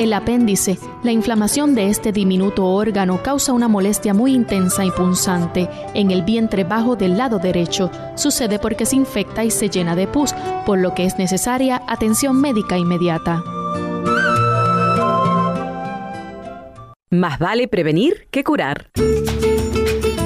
El 0.00 0.14
apéndice, 0.14 0.78
la 1.02 1.12
inflamación 1.12 1.74
de 1.74 1.90
este 1.90 2.10
diminuto 2.10 2.64
órgano 2.64 3.22
causa 3.22 3.52
una 3.52 3.68
molestia 3.68 4.14
muy 4.14 4.32
intensa 4.32 4.82
y 4.82 4.90
punzante 4.90 5.68
en 5.92 6.10
el 6.10 6.22
vientre 6.22 6.64
bajo 6.64 6.96
del 6.96 7.18
lado 7.18 7.38
derecho. 7.38 7.90
Sucede 8.16 8.58
porque 8.58 8.86
se 8.86 8.96
infecta 8.96 9.44
y 9.44 9.50
se 9.50 9.68
llena 9.68 9.94
de 9.96 10.06
pus, 10.06 10.32
por 10.64 10.78
lo 10.78 10.94
que 10.94 11.04
es 11.04 11.18
necesaria 11.18 11.82
atención 11.86 12.40
médica 12.40 12.78
inmediata. 12.78 13.44
Más 17.10 17.38
vale 17.38 17.68
prevenir 17.68 18.26
que 18.30 18.42
curar. 18.42 18.90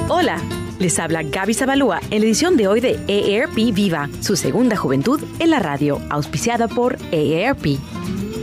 Hola, 0.07 0.37
les 0.79 0.97
habla 0.99 1.21
Gaby 1.21 1.53
Zabalúa 1.53 1.99
en 2.11 2.21
la 2.21 2.27
edición 2.27 2.55
de 2.55 2.69
hoy 2.69 2.79
de 2.79 2.97
EARP 3.09 3.55
Viva, 3.73 4.07
su 4.21 4.37
segunda 4.37 4.77
juventud 4.77 5.19
en 5.39 5.49
la 5.49 5.59
radio, 5.59 5.99
auspiciada 6.09 6.69
por 6.69 6.97
EARP. 7.11 7.77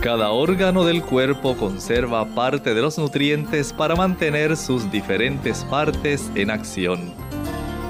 Cada 0.00 0.30
órgano 0.30 0.84
del 0.84 1.02
cuerpo 1.02 1.56
conserva 1.56 2.26
parte 2.26 2.74
de 2.74 2.80
los 2.80 2.96
nutrientes 2.96 3.72
para 3.72 3.96
mantener 3.96 4.56
sus 4.56 4.88
diferentes 4.92 5.64
partes 5.64 6.30
en 6.36 6.52
acción. 6.52 7.29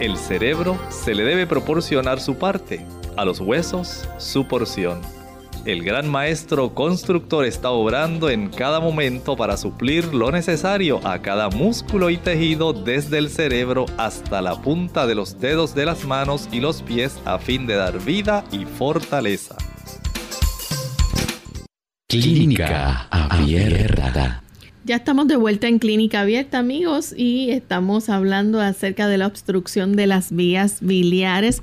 El 0.00 0.16
cerebro 0.16 0.78
se 0.88 1.14
le 1.14 1.24
debe 1.24 1.46
proporcionar 1.46 2.20
su 2.20 2.36
parte, 2.36 2.86
a 3.18 3.26
los 3.26 3.38
huesos 3.38 4.08
su 4.16 4.48
porción. 4.48 5.02
El 5.66 5.84
gran 5.84 6.08
maestro 6.08 6.74
constructor 6.74 7.44
está 7.44 7.68
obrando 7.68 8.30
en 8.30 8.48
cada 8.48 8.80
momento 8.80 9.36
para 9.36 9.58
suplir 9.58 10.14
lo 10.14 10.32
necesario 10.32 11.06
a 11.06 11.20
cada 11.20 11.50
músculo 11.50 12.08
y 12.08 12.16
tejido 12.16 12.72
desde 12.72 13.18
el 13.18 13.28
cerebro 13.28 13.84
hasta 13.98 14.40
la 14.40 14.62
punta 14.62 15.06
de 15.06 15.14
los 15.14 15.38
dedos 15.38 15.74
de 15.74 15.84
las 15.84 16.06
manos 16.06 16.48
y 16.50 16.60
los 16.60 16.80
pies 16.80 17.20
a 17.26 17.38
fin 17.38 17.66
de 17.66 17.74
dar 17.74 18.02
vida 18.02 18.42
y 18.50 18.64
fortaleza. 18.64 19.56
Clínica 22.08 23.06
Abierta. 23.10 24.44
Ya 24.82 24.96
estamos 24.96 25.28
de 25.28 25.36
vuelta 25.36 25.68
en 25.68 25.78
Clínica 25.78 26.22
Abierta, 26.22 26.58
amigos, 26.58 27.12
y 27.14 27.50
estamos 27.50 28.08
hablando 28.08 28.62
acerca 28.62 29.08
de 29.08 29.18
la 29.18 29.26
obstrucción 29.26 29.94
de 29.94 30.06
las 30.06 30.34
vías 30.34 30.78
biliares. 30.80 31.62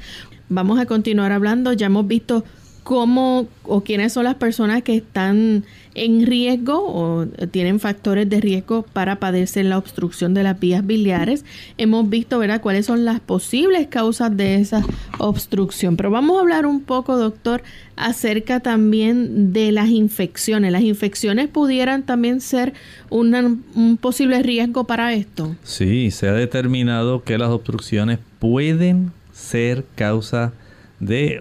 Vamos 0.50 0.80
a 0.80 0.86
continuar 0.86 1.32
hablando. 1.32 1.74
Ya 1.74 1.88
hemos 1.88 2.06
visto 2.06 2.44
cómo 2.88 3.48
o 3.64 3.82
quiénes 3.82 4.14
son 4.14 4.24
las 4.24 4.36
personas 4.36 4.82
que 4.82 4.96
están 4.96 5.66
en 5.94 6.26
riesgo 6.26 6.82
o 6.86 7.26
tienen 7.52 7.82
factores 7.82 8.30
de 8.30 8.40
riesgo 8.40 8.84
para 8.94 9.18
padecer 9.18 9.66
la 9.66 9.78
obstrucción 9.78 10.34
de 10.34 10.44
las 10.44 10.58
vías 10.58 10.88
biliares. 10.88 11.44
Hemos 11.78 12.10
visto, 12.10 12.40
¿verdad?, 12.40 12.62
cuáles 12.62 12.86
son 12.86 13.04
las 13.04 13.20
posibles 13.20 13.88
causas 13.88 14.38
de 14.38 14.56
esa 14.56 14.86
obstrucción. 15.18 15.98
Pero 15.98 16.12
vamos 16.12 16.38
a 16.38 16.40
hablar 16.40 16.66
un 16.66 16.80
poco, 16.80 17.18
doctor, 17.18 17.62
acerca 17.98 18.62
también 18.62 19.52
de 19.52 19.74
las 19.74 19.90
infecciones. 19.90 20.72
¿Las 20.72 20.84
infecciones 20.84 21.50
pudieran 21.50 22.04
también 22.04 22.40
ser 22.40 22.72
un 23.10 23.98
posible 24.00 24.42
riesgo 24.44 24.86
para 24.86 25.12
esto? 25.12 25.58
Sí, 25.62 26.10
se 26.10 26.30
ha 26.30 26.34
determinado 26.34 27.22
que 27.26 27.38
las 27.38 27.50
obstrucciones 27.50 28.20
pueden 28.40 29.12
ser 29.34 29.84
causa 29.96 30.54
de 30.54 30.67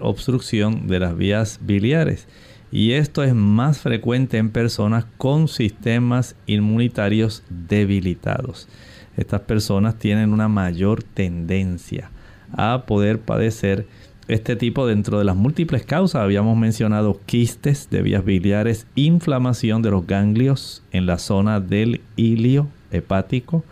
obstrucción 0.01 0.87
de 0.87 0.99
las 0.99 1.17
vías 1.17 1.59
biliares. 1.61 2.27
Y 2.71 2.91
esto 2.93 3.23
es 3.23 3.33
más 3.33 3.79
frecuente 3.79 4.37
en 4.37 4.49
personas 4.49 5.05
con 5.17 5.47
sistemas 5.47 6.35
inmunitarios 6.47 7.43
debilitados. 7.49 8.67
Estas 9.15 9.41
personas 9.41 9.97
tienen 9.97 10.33
una 10.33 10.47
mayor 10.47 11.01
tendencia 11.01 12.11
a 12.51 12.83
poder 12.85 13.19
padecer 13.19 13.87
este 14.27 14.55
tipo 14.57 14.85
dentro 14.85 15.17
de 15.19 15.25
las 15.25 15.35
múltiples 15.35 15.85
causas. 15.85 16.21
Habíamos 16.21 16.57
mencionado 16.57 17.19
quistes 17.25 17.89
de 17.89 18.01
vías 18.01 18.25
biliares, 18.25 18.85
inflamación 18.95 19.81
de 19.81 19.91
los 19.91 20.05
ganglios 20.05 20.83
en 20.91 21.05
la 21.05 21.17
zona 21.17 21.59
del 21.59 22.01
hilio 22.15 22.67
hepático, 22.91 23.63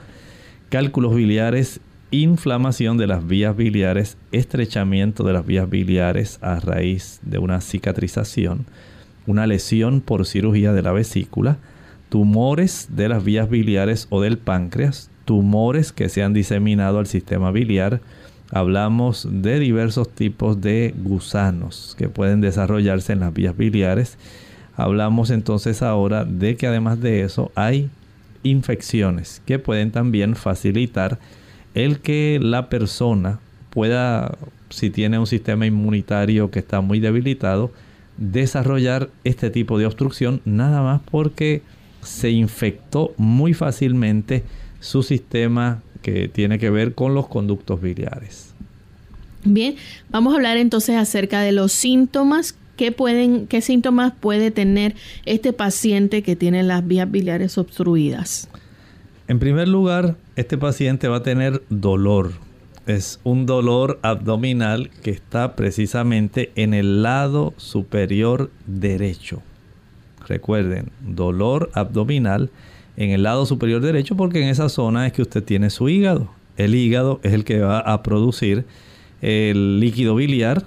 cálculos 0.70 1.14
biliares 1.14 1.82
inflamación 2.12 2.98
de 2.98 3.08
las 3.08 3.26
vías 3.26 3.56
biliares, 3.56 4.18
estrechamiento 4.32 5.24
de 5.24 5.34
las 5.34 5.46
vías 5.46 5.70
biliares 5.70 6.40
a 6.42 6.60
raíz 6.60 7.20
de 7.24 7.40
una 7.40 7.62
cicatrización, 7.62 8.66
una 9.28 9.48
lesión 9.48 10.02
por 10.02 10.26
cirugía 10.26 10.72
de 10.74 10.82
la 10.82 10.92
vesícula, 10.92 11.58
tumores 12.10 12.90
de 12.92 13.10
las 13.10 13.24
vías 13.24 13.50
biliares 13.50 14.08
o 14.10 14.22
del 14.22 14.38
páncreas, 14.38 15.10
tumores 15.26 15.92
que 15.92 16.10
se 16.10 16.24
han 16.24 16.34
diseminado 16.34 17.00
al 17.00 17.08
sistema 17.08 17.52
biliar. 17.52 18.02
Hablamos 18.52 19.28
de 19.30 19.60
diversos 19.60 20.10
tipos 20.10 20.62
de 20.62 20.94
gusanos 20.96 21.96
que 21.98 22.10
pueden 22.10 22.42
desarrollarse 22.42 23.14
en 23.14 23.20
las 23.20 23.34
vías 23.34 23.58
biliares. 23.58 24.18
Hablamos 24.78 25.32
entonces 25.32 25.82
ahora 25.82 26.26
de 26.26 26.56
que 26.56 26.68
además 26.68 27.02
de 27.02 27.24
eso 27.24 27.52
hay 27.56 27.90
infecciones 28.44 29.42
que 29.48 29.58
pueden 29.58 29.92
también 29.92 30.36
facilitar 30.36 31.18
el 31.76 32.00
que 32.00 32.40
la 32.42 32.70
persona 32.70 33.40
pueda, 33.70 34.38
si 34.70 34.90
tiene 34.90 35.20
un 35.20 35.28
sistema 35.28 35.66
inmunitario 35.66 36.50
que 36.50 36.60
está 36.60 36.82
muy 36.82 37.00
debilitado, 37.00 37.72
desarrollar 38.18 39.10
este 39.24 39.50
tipo 39.50 39.78
de 39.78 39.86
obstrucción 39.86 40.42
nada 40.46 40.82
más 40.82 41.02
porque 41.12 41.62
se 42.02 42.32
infectó 42.32 43.14
muy 43.18 43.54
fácilmente 43.54 44.44
su 44.80 45.04
sistema 45.04 45.84
que 46.02 46.28
tiene 46.28 46.60
que 46.60 46.70
ver 46.70 46.96
con 46.96 47.14
los 47.14 47.28
conductos 47.28 47.82
biliares. 47.82 48.54
Bien, 49.44 49.76
vamos 50.10 50.34
a 50.34 50.38
hablar 50.38 50.58
entonces 50.58 50.96
acerca 50.96 51.42
de 51.42 51.52
los 51.52 51.72
síntomas 51.72 52.56
¿Qué, 52.78 52.92
pueden, 52.92 53.48
¿Qué 53.48 53.62
síntomas 53.62 54.14
puede 54.20 54.52
tener 54.52 54.96
este 55.26 55.54
paciente 55.54 56.24
que 56.24 56.36
tiene 56.36 56.62
las 56.62 56.86
vías 56.86 57.10
biliares 57.10 57.58
obstruidas? 57.58 58.50
En 59.28 59.40
primer 59.40 59.68
lugar, 59.68 60.18
este 60.36 60.56
paciente 60.56 61.08
va 61.08 61.18
a 61.18 61.24
tener 61.24 61.64
dolor. 61.70 62.34
Es 62.86 63.20
un 63.24 63.48
dolor 63.48 63.98
abdominal 64.04 64.92
que 65.02 65.10
está 65.10 65.56
precisamente 65.56 66.52
en 66.54 66.76
el 66.76 67.02
lado 67.02 67.56
superior 67.58 68.52
derecho. 68.68 69.42
Recuerden, 70.28 70.92
dolor 71.02 71.72
abdominal 71.74 72.52
en 72.98 73.10
el 73.10 73.24
lado 73.24 73.48
superior 73.48 73.82
derecho 73.82 74.16
porque 74.16 74.44
en 74.44 74.50
esa 74.50 74.70
zona 74.70 75.08
es 75.08 75.14
que 75.14 75.24
usted 75.24 75.44
tiene 75.44 75.72
su 75.72 75.90
hígado. 75.90 76.30
El 76.56 76.76
hígado 76.76 77.20
es 77.24 77.34
el 77.34 77.46
que 77.46 77.62
va 77.62 77.80
a 77.80 78.04
producir 78.04 78.66
el 79.24 79.80
líquido 79.80 80.14
biliar 80.14 80.66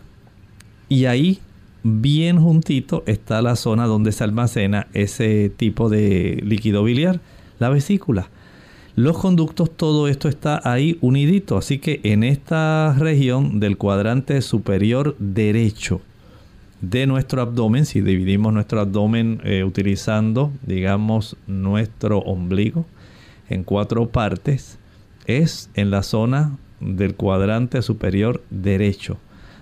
y 0.89 1.05
ahí 1.05 1.39
bien 1.85 2.41
juntito 2.41 3.05
está 3.07 3.41
la 3.41 3.55
zona 3.55 3.87
donde 3.87 4.11
se 4.11 4.25
almacena 4.25 4.89
ese 4.95 5.49
tipo 5.49 5.89
de 5.89 6.41
líquido 6.45 6.83
biliar, 6.83 7.21
la 7.61 7.69
vesícula 7.69 8.31
los 8.99 9.17
conductos, 9.17 9.71
todo 9.71 10.09
esto 10.09 10.29
está 10.29 10.61
ahí 10.65 10.99
unidito. 11.01 11.57
Así 11.57 11.79
que 11.79 12.01
en 12.03 12.25
esta 12.25 12.97
región 12.99 13.61
del 13.61 13.77
cuadrante 13.77 14.43
superior 14.43 15.15
derecho 15.21 16.01
de 16.81 17.07
nuestro 17.07 17.41
abdomen, 17.41 17.87
si 17.87 18.01
dividimos 18.01 18.53
nuestro 18.53 18.81
abdomen 18.81 19.41
eh, 19.45 19.63
utilizando, 19.63 20.51
digamos, 20.67 21.37
nuestro 21.47 22.19
ombligo 22.19 22.87
en 23.49 23.63
cuatro 23.63 24.09
partes, 24.09 24.79
es 25.27 25.71
en 25.75 25.93
la 25.93 26.03
zona 26.03 26.59
del 26.81 27.15
cuadrante 27.15 27.83
superior 27.83 28.43
derecho, 28.51 29.17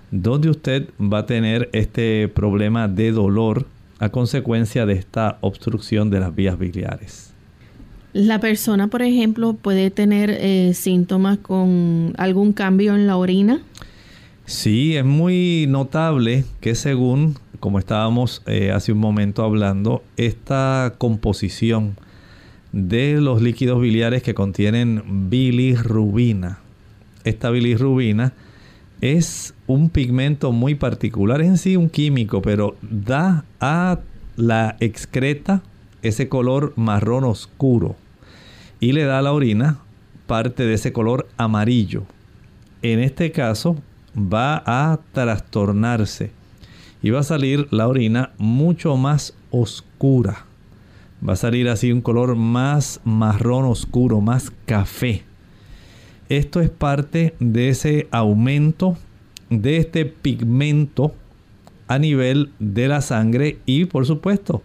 donde 0.09 0.49
usted 0.49 0.89
va 0.99 1.19
a 1.19 1.25
tener 1.27 1.69
este 1.73 2.27
problema 2.27 2.87
de 2.87 3.11
dolor 3.11 3.67
a 3.99 4.09
consecuencia 4.09 4.87
de 4.87 4.93
esta 4.93 5.37
obstrucción 5.41 6.09
de 6.09 6.21
las 6.21 6.33
vías 6.33 6.57
biliares. 6.57 7.26
La 8.17 8.39
persona, 8.39 8.87
por 8.87 9.03
ejemplo, 9.03 9.53
puede 9.53 9.91
tener 9.91 10.31
eh, 10.31 10.73
síntomas 10.73 11.37
con 11.37 12.15
algún 12.17 12.51
cambio 12.51 12.95
en 12.95 13.05
la 13.05 13.15
orina. 13.15 13.61
Sí, 14.47 14.97
es 14.97 15.05
muy 15.05 15.67
notable 15.69 16.43
que 16.59 16.73
según, 16.73 17.35
como 17.59 17.77
estábamos 17.77 18.41
eh, 18.47 18.71
hace 18.71 18.91
un 18.91 18.97
momento 18.97 19.43
hablando, 19.43 20.01
esta 20.15 20.95
composición 20.97 21.95
de 22.71 23.21
los 23.21 23.39
líquidos 23.39 23.79
biliares 23.79 24.23
que 24.23 24.33
contienen 24.33 25.29
bilirrubina. 25.29 26.57
Esta 27.23 27.51
bilirrubina 27.51 28.33
es 28.99 29.53
un 29.67 29.91
pigmento 29.91 30.51
muy 30.51 30.73
particular, 30.73 31.43
en 31.43 31.59
sí 31.59 31.75
un 31.75 31.91
químico, 31.91 32.41
pero 32.41 32.77
da 32.81 33.45
a 33.59 33.99
la 34.37 34.75
excreta 34.79 35.61
ese 36.01 36.27
color 36.27 36.73
marrón 36.77 37.23
oscuro 37.23 37.95
y 38.79 38.91
le 38.91 39.03
da 39.03 39.19
a 39.19 39.21
la 39.21 39.33
orina 39.33 39.79
parte 40.25 40.65
de 40.65 40.73
ese 40.73 40.93
color 40.93 41.27
amarillo. 41.37 42.03
En 42.81 42.99
este 42.99 43.31
caso, 43.31 43.77
va 44.15 44.61
a 44.65 44.99
trastornarse 45.13 46.31
y 47.01 47.11
va 47.11 47.19
a 47.19 47.23
salir 47.23 47.67
la 47.71 47.87
orina 47.87 48.31
mucho 48.37 48.97
más 48.97 49.33
oscura. 49.51 50.45
Va 51.27 51.33
a 51.33 51.37
salir 51.37 51.69
así 51.69 51.91
un 51.91 52.01
color 52.01 52.35
más 52.35 53.01
marrón 53.03 53.65
oscuro, 53.65 54.21
más 54.21 54.51
café. 54.65 55.23
Esto 56.29 56.61
es 56.61 56.69
parte 56.69 57.35
de 57.39 57.69
ese 57.69 58.07
aumento 58.11 58.97
de 59.49 59.77
este 59.77 60.05
pigmento 60.05 61.15
a 61.87 61.99
nivel 61.99 62.51
de 62.59 62.87
la 62.87 63.01
sangre 63.01 63.59
y 63.65 63.85
por 63.85 64.05
supuesto 64.05 64.61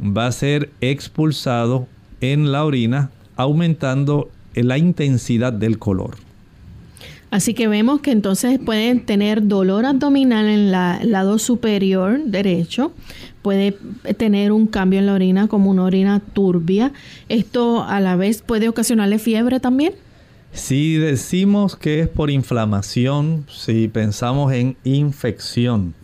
va 0.00 0.26
a 0.26 0.32
ser 0.32 0.70
expulsado 0.80 1.86
en 2.20 2.50
la 2.50 2.64
orina 2.64 3.10
aumentando 3.36 4.30
la 4.54 4.78
intensidad 4.78 5.52
del 5.52 5.78
color. 5.78 6.16
Así 7.30 7.54
que 7.54 7.68
vemos 7.68 8.00
que 8.00 8.12
entonces 8.12 8.58
pueden 8.58 9.04
tener 9.04 9.46
dolor 9.46 9.84
abdominal 9.84 10.46
en 10.46 10.72
el 10.74 11.10
lado 11.10 11.38
superior 11.38 12.20
derecho, 12.24 12.92
puede 13.42 13.76
tener 14.16 14.52
un 14.52 14.66
cambio 14.66 15.00
en 15.00 15.06
la 15.06 15.14
orina 15.14 15.48
como 15.48 15.70
una 15.70 15.84
orina 15.84 16.20
turbia. 16.20 16.92
¿Esto 17.28 17.84
a 17.84 18.00
la 18.00 18.16
vez 18.16 18.42
puede 18.42 18.68
ocasionarle 18.68 19.18
fiebre 19.18 19.60
también? 19.60 19.92
Si 20.52 20.94
decimos 20.94 21.76
que 21.76 22.00
es 22.00 22.08
por 22.08 22.30
inflamación, 22.30 23.44
si 23.50 23.88
pensamos 23.88 24.52
en 24.52 24.76
infección, 24.84 25.94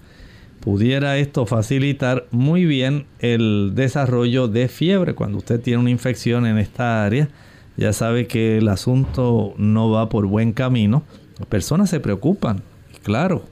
pudiera 0.63 1.19
esto 1.19 1.45
facilitar 1.45 2.27
muy 2.31 2.65
bien 2.65 3.07
el 3.19 3.73
desarrollo 3.75 4.47
de 4.47 4.69
fiebre. 4.69 5.15
Cuando 5.15 5.39
usted 5.39 5.61
tiene 5.61 5.81
una 5.81 5.91
infección 5.91 6.47
en 6.47 6.57
esta 6.57 7.05
área, 7.05 7.29
ya 7.77 7.93
sabe 7.93 8.29
que 8.29 8.59
el 8.59 8.69
asunto 8.69 9.55
no 9.57 9.91
va 9.91 10.09
por 10.09 10.27
buen 10.27 10.53
camino. 10.53 11.03
Las 11.41 11.49
personas 11.49 11.91
se 11.91 11.99
preocupan, 11.99 12.63
claro, 13.03 13.43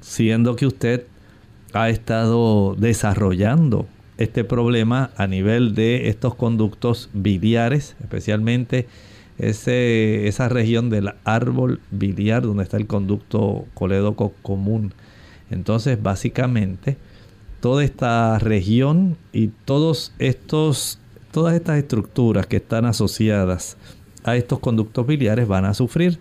siendo 0.00 0.54
que 0.54 0.66
usted 0.66 1.06
ha 1.72 1.88
estado 1.88 2.76
desarrollando 2.78 3.88
este 4.16 4.44
problema 4.44 5.10
a 5.16 5.26
nivel 5.26 5.74
de 5.74 6.10
estos 6.10 6.36
conductos 6.36 7.10
biliares, 7.12 7.96
especialmente 8.00 8.86
ese, 9.38 10.28
esa 10.28 10.48
región 10.48 10.90
del 10.90 11.10
árbol 11.24 11.80
biliar 11.90 12.42
donde 12.42 12.62
está 12.62 12.76
el 12.76 12.86
conducto 12.86 13.64
colédoco 13.74 14.32
común. 14.42 14.94
Entonces, 15.52 16.02
básicamente, 16.02 16.96
toda 17.60 17.84
esta 17.84 18.38
región 18.38 19.16
y 19.32 19.48
todos 19.64 20.12
estos, 20.18 20.98
todas 21.30 21.54
estas 21.54 21.78
estructuras 21.78 22.46
que 22.46 22.56
están 22.56 22.84
asociadas 22.84 23.76
a 24.24 24.36
estos 24.36 24.58
conductos 24.58 25.06
biliares 25.06 25.46
van 25.46 25.64
a 25.64 25.74
sufrir. 25.74 26.18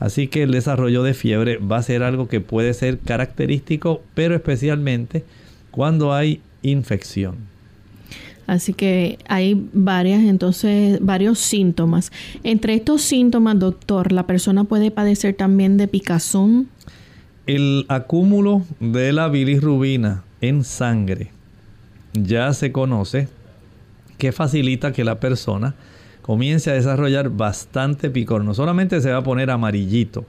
Así 0.00 0.26
que 0.26 0.42
el 0.42 0.50
desarrollo 0.50 1.02
de 1.02 1.14
fiebre 1.14 1.58
va 1.58 1.76
a 1.76 1.82
ser 1.82 2.02
algo 2.02 2.26
que 2.28 2.40
puede 2.40 2.74
ser 2.74 2.98
característico, 2.98 4.02
pero 4.14 4.34
especialmente 4.34 5.24
cuando 5.70 6.12
hay 6.12 6.40
infección. 6.62 7.36
Así 8.46 8.74
que 8.74 9.18
hay 9.28 9.68
varias, 9.72 10.24
entonces, 10.24 10.98
varios 11.00 11.38
síntomas. 11.38 12.10
Entre 12.42 12.74
estos 12.74 13.02
síntomas, 13.02 13.58
doctor, 13.58 14.12
la 14.12 14.26
persona 14.26 14.64
puede 14.64 14.90
padecer 14.90 15.34
también 15.34 15.76
de 15.76 15.88
picazón. 15.88 16.68
El 17.46 17.86
acúmulo 17.88 18.62
de 18.78 19.12
la 19.12 19.28
bilirrubina 19.28 20.22
en 20.40 20.62
sangre 20.62 21.32
ya 22.12 22.52
se 22.52 22.70
conoce 22.70 23.28
que 24.16 24.30
facilita 24.30 24.92
que 24.92 25.02
la 25.02 25.18
persona 25.18 25.74
comience 26.22 26.70
a 26.70 26.74
desarrollar 26.74 27.30
bastante 27.30 28.10
picor. 28.10 28.44
No 28.44 28.54
solamente 28.54 29.00
se 29.00 29.10
va 29.10 29.18
a 29.18 29.24
poner 29.24 29.50
amarillito, 29.50 30.24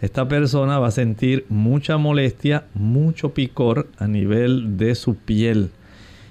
esta 0.00 0.28
persona 0.28 0.78
va 0.78 0.88
a 0.88 0.92
sentir 0.92 1.44
mucha 1.48 1.96
molestia, 1.96 2.66
mucho 2.74 3.34
picor 3.34 3.88
a 3.98 4.06
nivel 4.06 4.76
de 4.76 4.94
su 4.94 5.16
piel. 5.16 5.70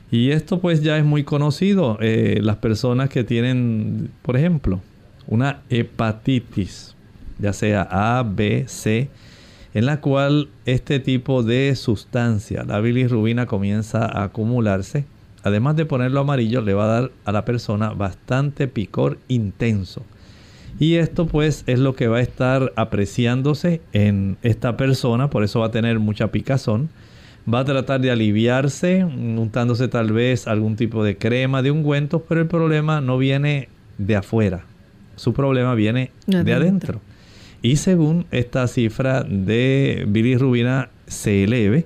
Y 0.09 0.31
esto 0.31 0.61
pues 0.61 0.83
ya 0.83 0.97
es 0.97 1.03
muy 1.03 1.23
conocido. 1.23 1.97
Eh, 1.99 2.39
las 2.41 2.57
personas 2.57 3.09
que 3.09 3.23
tienen, 3.23 4.09
por 4.21 4.37
ejemplo, 4.37 4.79
una 5.27 5.61
hepatitis, 5.69 6.95
ya 7.39 7.51
sea 7.51 7.87
A, 7.89 8.23
B, 8.23 8.65
C, 8.67 9.09
en 9.73 9.85
la 9.85 10.01
cual 10.01 10.49
este 10.65 10.99
tipo 10.99 11.43
de 11.43 11.75
sustancia, 11.75 12.63
la 12.63 12.79
bilirrubina, 12.79 13.45
comienza 13.45 14.05
a 14.05 14.23
acumularse 14.23 15.05
además 15.43 15.75
de 15.75 15.85
ponerlo 15.85 16.21
amarillo, 16.21 16.61
le 16.61 16.73
va 16.73 16.85
a 16.85 17.01
dar 17.01 17.11
a 17.25 17.31
la 17.31 17.45
persona 17.45 17.89
bastante 17.89 18.67
picor 18.67 19.17
intenso. 19.27 20.03
Y 20.79 20.95
esto 20.95 21.27
pues 21.27 21.63
es 21.67 21.79
lo 21.79 21.95
que 21.95 22.07
va 22.07 22.17
a 22.17 22.21
estar 22.21 22.73
apreciándose 22.75 23.81
en 23.91 24.37
esta 24.41 24.75
persona, 24.75 25.29
por 25.29 25.43
eso 25.43 25.59
va 25.59 25.67
a 25.67 25.71
tener 25.71 25.99
mucha 25.99 26.31
picazón. 26.31 26.89
Va 27.51 27.59
a 27.59 27.65
tratar 27.65 27.99
de 27.99 28.09
aliviarse, 28.09 29.03
untándose 29.03 29.89
tal 29.89 30.13
vez 30.13 30.47
algún 30.47 30.77
tipo 30.77 31.03
de 31.03 31.17
crema, 31.17 31.61
de 31.61 31.71
ungüentos, 31.71 32.21
pero 32.27 32.39
el 32.39 32.47
problema 32.47 33.01
no 33.01 33.17
viene 33.17 33.67
de 33.97 34.15
afuera. 34.15 34.63
Su 35.17 35.33
problema 35.33 35.75
viene 35.75 36.11
de 36.25 36.53
adentro. 36.53 37.01
Y 37.63 37.77
según 37.77 38.25
esta 38.31 38.67
cifra 38.67 39.23
de 39.23 40.03
bilirrubina 40.05 40.89
se 41.07 41.45
eleve, 41.45 41.85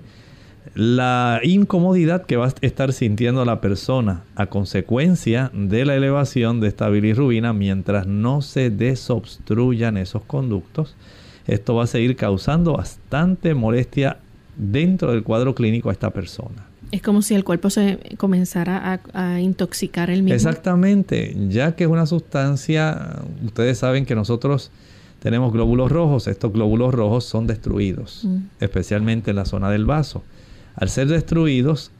la 0.73 1.39
incomodidad 1.43 2.25
que 2.25 2.35
va 2.35 2.47
a 2.47 2.53
estar 2.61 2.93
sintiendo 2.93 3.45
la 3.45 3.61
persona 3.61 4.23
a 4.35 4.47
consecuencia 4.47 5.51
de 5.53 5.85
la 5.85 5.95
elevación 5.95 6.61
de 6.61 6.69
esta 6.69 6.89
bilirrubina 6.89 7.53
mientras 7.53 8.07
no 8.07 8.41
se 8.41 8.71
desobstruyan 8.71 9.97
esos 9.97 10.23
conductos, 10.23 10.95
esto 11.45 11.75
va 11.75 11.83
a 11.83 11.87
seguir 11.87 12.15
causando 12.15 12.73
bastante 12.73 13.53
molestia 13.53 14.17
dentro 14.55 15.11
del 15.11 15.21
cuadro 15.21 15.53
clínico 15.53 15.89
a 15.89 15.93
esta 15.93 16.09
persona. 16.09 16.65
Es 16.91 17.03
como 17.03 17.21
si 17.21 17.35
el 17.35 17.43
cuerpo 17.43 17.69
se 17.69 17.99
comenzara 18.17 18.93
a, 19.13 19.33
a, 19.33 19.41
intoxicar 19.41 20.09
el 20.09 20.23
mismo. 20.23 20.33
Exactamente, 20.33 21.35
ya 21.49 21.75
que 21.75 21.83
es 21.83 21.89
una 21.89 22.07
sustancia, 22.07 23.21
ustedes 23.45 23.77
saben 23.77 24.07
que 24.07 24.15
nosotros 24.15 24.71
tenemos 25.27 25.51
glóbulos 25.51 25.91
rojos, 25.91 26.25
estos 26.27 26.53
glóbulos 26.53 26.93
rojos 26.93 27.25
son 27.25 27.47
destruidos, 27.47 28.23
mm. 28.23 28.37
especialmente 28.61 29.31
en 29.31 29.35
la 29.35 29.43
zona 29.43 29.69
del 29.69 29.83
vaso. 29.83 30.23
Al 30.77 30.87
ser 30.87 31.09
destruidos, 31.09 31.91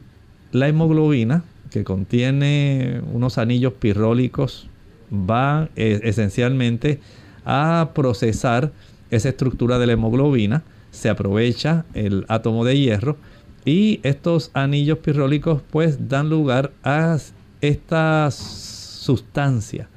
la 0.54 0.70
hemoglobina, 0.70 1.44
que 1.70 1.84
contiene 1.84 3.02
unos 3.12 3.38
anillos 3.38 3.74
pirrólicos, 3.74 4.70
va 5.12 5.68
eh, 5.76 6.00
esencialmente 6.04 7.02
a 7.44 7.90
procesar 7.94 8.72
esa 9.12 9.28
estructura 9.28 9.78
de 9.78 9.88
la 9.88 9.94
hemoglobina, 9.94 10.64
se 10.92 11.10
aprovecha 11.10 11.84
el 11.96 12.24
átomo 12.30 12.64
de 12.64 12.80
hierro 12.80 13.18
y 13.66 14.00
estos 14.04 14.52
anillos 14.54 15.00
pirrólicos 15.00 15.62
pues 15.70 16.08
dan 16.08 16.30
lugar 16.30 16.72
a 16.82 17.18
esta 17.60 18.32
sustancia 18.32 19.90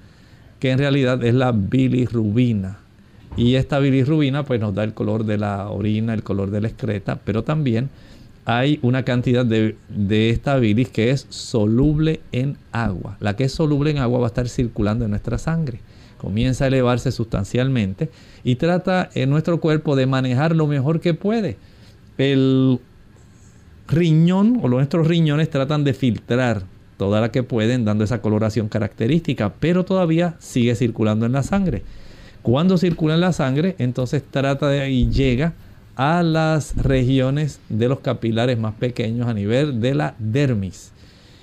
que 0.59 0.73
en 0.73 0.79
realidad 0.79 1.23
es 1.23 1.35
la 1.35 1.53
bilirrubina. 1.53 2.81
Y 3.37 3.55
esta 3.55 3.79
bilirrubina 3.79 4.45
pues 4.45 4.61
nos 4.61 4.75
da 4.75 4.85
el 4.85 4.95
color 4.95 5.25
de 5.25 5.39
la 5.39 5.69
orina, 5.69 6.15
el 6.15 6.23
color 6.23 6.51
de 6.51 6.61
la 6.61 6.69
excreta, 6.69 7.21
pero 7.25 7.45
también 7.45 7.91
hay 8.45 8.79
una 8.83 9.05
cantidad 9.05 9.47
de, 9.47 9.77
esta 10.31 10.57
bilis 10.57 10.89
que 10.89 11.11
es 11.11 11.27
soluble 11.29 12.21
en 12.33 12.57
agua. 12.73 13.17
La 13.21 13.37
que 13.37 13.45
es 13.45 13.53
soluble 13.53 13.91
en 13.91 13.99
agua 13.99 14.21
va 14.21 14.27
a 14.27 14.29
estar 14.29 14.49
circulando 14.49 15.05
en 15.05 15.13
nuestra 15.13 15.39
sangre. 15.39 15.81
Comienza 16.19 16.65
a 16.65 16.69
elevarse 16.69 17.13
sustancialmente 17.13 18.11
y 18.43 18.57
trata 18.57 19.09
en 19.15 19.31
nuestro 19.31 19.61
cuerpo 19.61 19.97
de 19.97 20.07
manejar 20.07 20.57
lo 20.57 20.67
mejor 20.67 21.01
que 21.01 21.15
puede. 21.15 21.57
El 22.19 22.81
riñón 23.89 24.61
o 24.63 24.69
nuestros 24.69 25.07
riñones 25.07 25.49
tratan 25.49 25.85
de 25.85 25.95
filtrar 25.95 26.65
toda 26.97 27.21
la 27.21 27.31
que 27.31 27.43
pueden 27.43 27.85
dando 27.85 28.05
esa 28.05 28.21
coloración 28.21 28.69
característica, 28.69 29.55
pero 29.61 29.85
todavía 29.85 30.35
sigue 30.39 30.75
circulando 30.75 31.25
en 31.25 31.33
la 31.33 31.43
sangre. 31.43 31.83
Cuando 32.43 32.79
circula 32.79 33.15
en 33.15 33.21
la 33.21 33.33
sangre, 33.33 33.77
entonces 33.79 34.23
trata 34.29 34.69
de 34.69 34.91
y 34.91 35.11
llega 35.11 35.53
a 35.97 36.23
las 36.23 36.77
regiones 36.77 37.61
de 37.69 37.89
los 37.89 38.01
capilares 38.01 38.59
más 38.59 38.75
pequeños 38.75 39.29
a 39.29 39.35
nivel 39.35 39.81
de 39.81 39.95
la 39.95 40.15
dermis. 40.19 40.93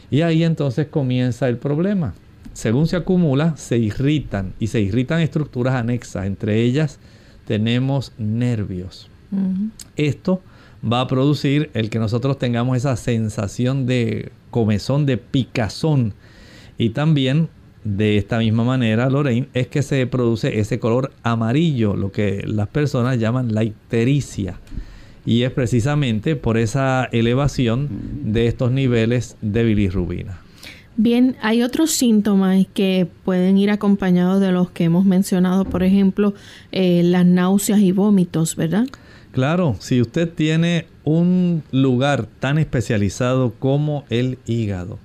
Y 0.10 0.22
ahí 0.22 0.44
entonces 0.44 0.88
comienza 0.88 1.48
el 1.48 1.58
problema. 1.58 2.14
Según 2.54 2.88
se 2.88 2.96
acumula, 2.96 3.56
se 3.58 3.78
irritan 3.78 4.54
y 4.60 4.68
se 4.68 4.82
irritan 4.82 5.20
estructuras 5.20 5.76
anexas. 5.76 6.26
Entre 6.26 6.64
ellas 6.64 6.98
tenemos 7.46 8.14
nervios. 8.18 9.10
Esto 9.96 10.42
va 10.82 11.02
a 11.02 11.08
producir 11.08 11.70
el 11.76 11.92
que 11.92 12.00
nosotros 12.00 12.40
tengamos 12.40 12.78
esa 12.78 12.96
sensación 12.96 13.86
de 13.86 14.32
comezón, 14.50 15.06
de 15.06 15.18
picazón. 15.18 16.14
Y 16.80 16.90
también 16.92 17.50
de 17.96 18.18
esta 18.18 18.40
misma 18.40 18.64
manera, 18.64 19.10
Lorraine, 19.10 19.48
es 19.54 19.68
que 19.68 19.82
se 19.82 20.06
produce 20.08 20.60
ese 20.60 20.80
color 20.80 21.12
amarillo, 21.24 21.96
lo 21.96 22.12
que 22.12 22.44
las 22.46 22.68
personas 22.68 23.18
llaman 23.18 23.54
la 23.54 23.64
ictericia. 23.64 24.60
Y 25.26 25.44
es 25.44 25.52
precisamente 25.52 26.36
por 26.36 26.58
esa 26.58 27.06
elevación 27.12 27.90
de 28.24 28.48
estos 28.48 28.72
niveles 28.72 29.38
de 29.42 29.64
bilirrubina. 29.64 30.40
Bien, 30.98 31.36
hay 31.42 31.64
otros 31.64 31.92
síntomas 31.92 32.66
que 32.74 33.08
pueden 33.24 33.58
ir 33.58 33.70
acompañados 33.70 34.42
de 34.42 34.52
los 34.52 34.72
que 34.72 34.86
hemos 34.86 35.06
mencionado, 35.06 35.64
por 35.64 35.84
ejemplo, 35.84 36.34
eh, 36.72 37.04
las 37.04 37.26
náuseas 37.26 37.80
y 37.80 37.92
vómitos, 37.92 38.56
¿verdad? 38.56 38.88
Claro, 39.32 39.76
si 39.80 40.02
usted 40.02 40.28
tiene 40.28 40.88
un 41.04 41.62
lugar 41.72 42.28
tan 42.40 42.58
especializado 42.58 43.54
como 43.60 44.06
el 44.10 44.40
hígado, 44.48 44.98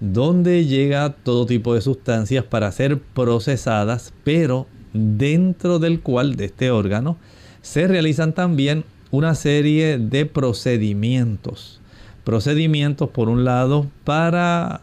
donde 0.00 0.66
llega 0.66 1.10
todo 1.10 1.46
tipo 1.46 1.74
de 1.74 1.80
sustancias 1.80 2.44
para 2.44 2.70
ser 2.72 2.98
procesadas, 3.00 4.12
pero 4.24 4.66
dentro 4.92 5.78
del 5.78 6.00
cual 6.00 6.36
de 6.36 6.46
este 6.46 6.70
órgano 6.70 7.16
se 7.62 7.86
realizan 7.86 8.32
también 8.32 8.84
una 9.10 9.34
serie 9.34 9.98
de 9.98 10.26
procedimientos. 10.26 11.80
Procedimientos, 12.24 13.10
por 13.10 13.28
un 13.28 13.44
lado, 13.44 13.86
para 14.04 14.82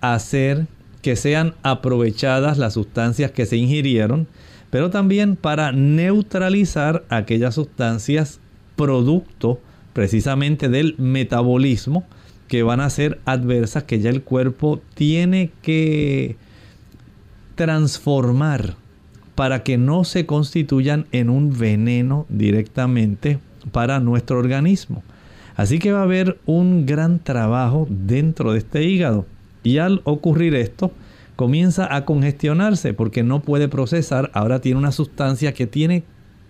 hacer 0.00 0.66
que 1.02 1.16
sean 1.16 1.54
aprovechadas 1.62 2.58
las 2.58 2.74
sustancias 2.74 3.30
que 3.30 3.46
se 3.46 3.56
ingirieron, 3.56 4.26
pero 4.70 4.90
también 4.90 5.36
para 5.36 5.72
neutralizar 5.72 7.04
aquellas 7.08 7.54
sustancias 7.54 8.40
producto 8.76 9.60
precisamente 9.92 10.68
del 10.68 10.94
metabolismo 10.98 12.04
que 12.48 12.62
van 12.62 12.80
a 12.80 12.90
ser 12.90 13.20
adversas 13.24 13.84
que 13.84 14.00
ya 14.00 14.10
el 14.10 14.22
cuerpo 14.22 14.80
tiene 14.94 15.50
que 15.62 16.36
transformar 17.54 18.76
para 19.34 19.62
que 19.62 19.78
no 19.78 20.04
se 20.04 20.26
constituyan 20.26 21.06
en 21.12 21.30
un 21.30 21.56
veneno 21.56 22.26
directamente 22.28 23.38
para 23.72 24.00
nuestro 24.00 24.38
organismo. 24.38 25.02
Así 25.56 25.78
que 25.78 25.92
va 25.92 26.00
a 26.00 26.04
haber 26.04 26.38
un 26.46 26.86
gran 26.86 27.18
trabajo 27.18 27.86
dentro 27.88 28.52
de 28.52 28.58
este 28.58 28.84
hígado. 28.84 29.26
Y 29.62 29.78
al 29.78 30.00
ocurrir 30.04 30.54
esto, 30.54 30.92
comienza 31.34 31.94
a 31.94 32.04
congestionarse 32.04 32.94
porque 32.94 33.22
no 33.22 33.40
puede 33.40 33.68
procesar. 33.68 34.30
Ahora 34.34 34.60
tiene 34.60 34.78
una 34.78 34.92
sustancia 34.92 35.52
que 35.54 35.66
tiene 35.66 36.04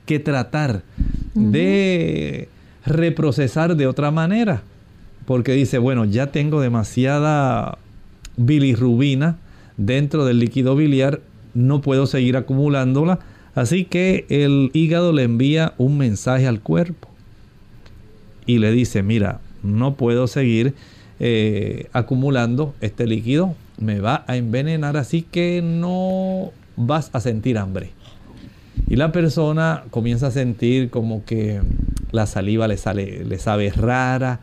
que 0.07 0.19
tratar 0.19 0.83
de 1.35 2.49
reprocesar 2.85 3.77
de 3.77 3.87
otra 3.87 4.11
manera. 4.11 4.63
Porque 5.27 5.53
dice, 5.53 5.79
bueno, 5.79 6.05
ya 6.05 6.29
tengo 6.29 6.61
demasiada 6.61 7.79
bilirrubina 8.37 9.37
dentro 9.77 10.25
del 10.25 10.39
líquido 10.39 10.77
biliar, 10.77 11.21
no 11.55 11.81
puedo 11.81 12.07
seguir 12.07 12.37
acumulándola. 12.37 13.19
Así 13.55 13.85
que 13.85 14.27
el 14.29 14.71
hígado 14.73 15.13
le 15.13 15.23
envía 15.23 15.75
un 15.79 15.99
mensaje 15.99 16.47
al 16.47 16.61
cuerpo 16.61 17.09
y 18.47 18.59
le 18.59 18.71
dice, 18.71 19.03
mira, 19.03 19.41
no 19.63 19.95
puedo 19.95 20.27
seguir 20.27 20.75
eh, 21.19 21.89
acumulando 21.93 22.75
este 22.81 23.07
líquido, 23.07 23.55
me 23.79 24.01
va 24.01 24.25
a 24.27 24.37
envenenar, 24.37 24.97
así 24.97 25.23
que 25.23 25.63
no 25.63 26.53
vas 26.77 27.11
a 27.13 27.21
sentir 27.21 27.59
hambre. 27.59 27.91
Y 28.89 28.97
la 28.97 29.11
persona 29.11 29.85
comienza 29.91 30.29
a 30.29 30.31
sentir 30.31 30.91
como 30.91 31.25
que 31.25 31.61
la 32.13 32.27
saliva 32.27 32.69
le, 32.69 32.77
sale, 32.77 33.25
le 33.25 33.39
sabe 33.39 33.71
rara, 33.71 34.41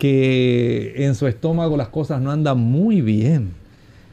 que 0.00 0.94
en 1.04 1.14
su 1.14 1.26
estómago 1.26 1.76
las 1.76 1.88
cosas 1.88 2.22
no 2.22 2.30
andan 2.30 2.58
muy 2.58 3.02
bien, 3.02 3.52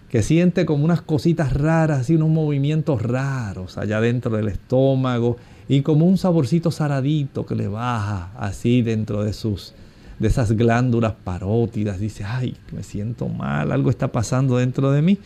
que 0.09 0.21
siente 0.21 0.65
como 0.65 0.83
unas 0.83 1.01
cositas 1.01 1.53
raras, 1.53 2.09
y 2.09 2.15
unos 2.15 2.27
movimientos 2.27 3.01
raros 3.01 3.77
allá 3.77 4.01
dentro 4.01 4.35
del 4.35 4.49
estómago 4.49 5.37
y 5.69 5.81
como 5.83 6.05
un 6.05 6.17
saborcito 6.17 6.71
saradito 6.71 7.45
que 7.45 7.55
le 7.55 7.69
baja 7.69 8.31
así 8.37 8.81
dentro 8.81 9.23
de 9.23 9.31
sus 9.31 9.73
de 10.19 10.27
esas 10.27 10.51
glándulas 10.53 11.13
parótidas, 11.23 11.99
dice, 11.99 12.23
ay, 12.25 12.57
me 12.73 12.83
siento 12.83 13.29
mal, 13.29 13.71
algo 13.71 13.89
está 13.89 14.11
pasando 14.11 14.57
dentro 14.57 14.91
de 14.91 15.01
mí. 15.01 15.19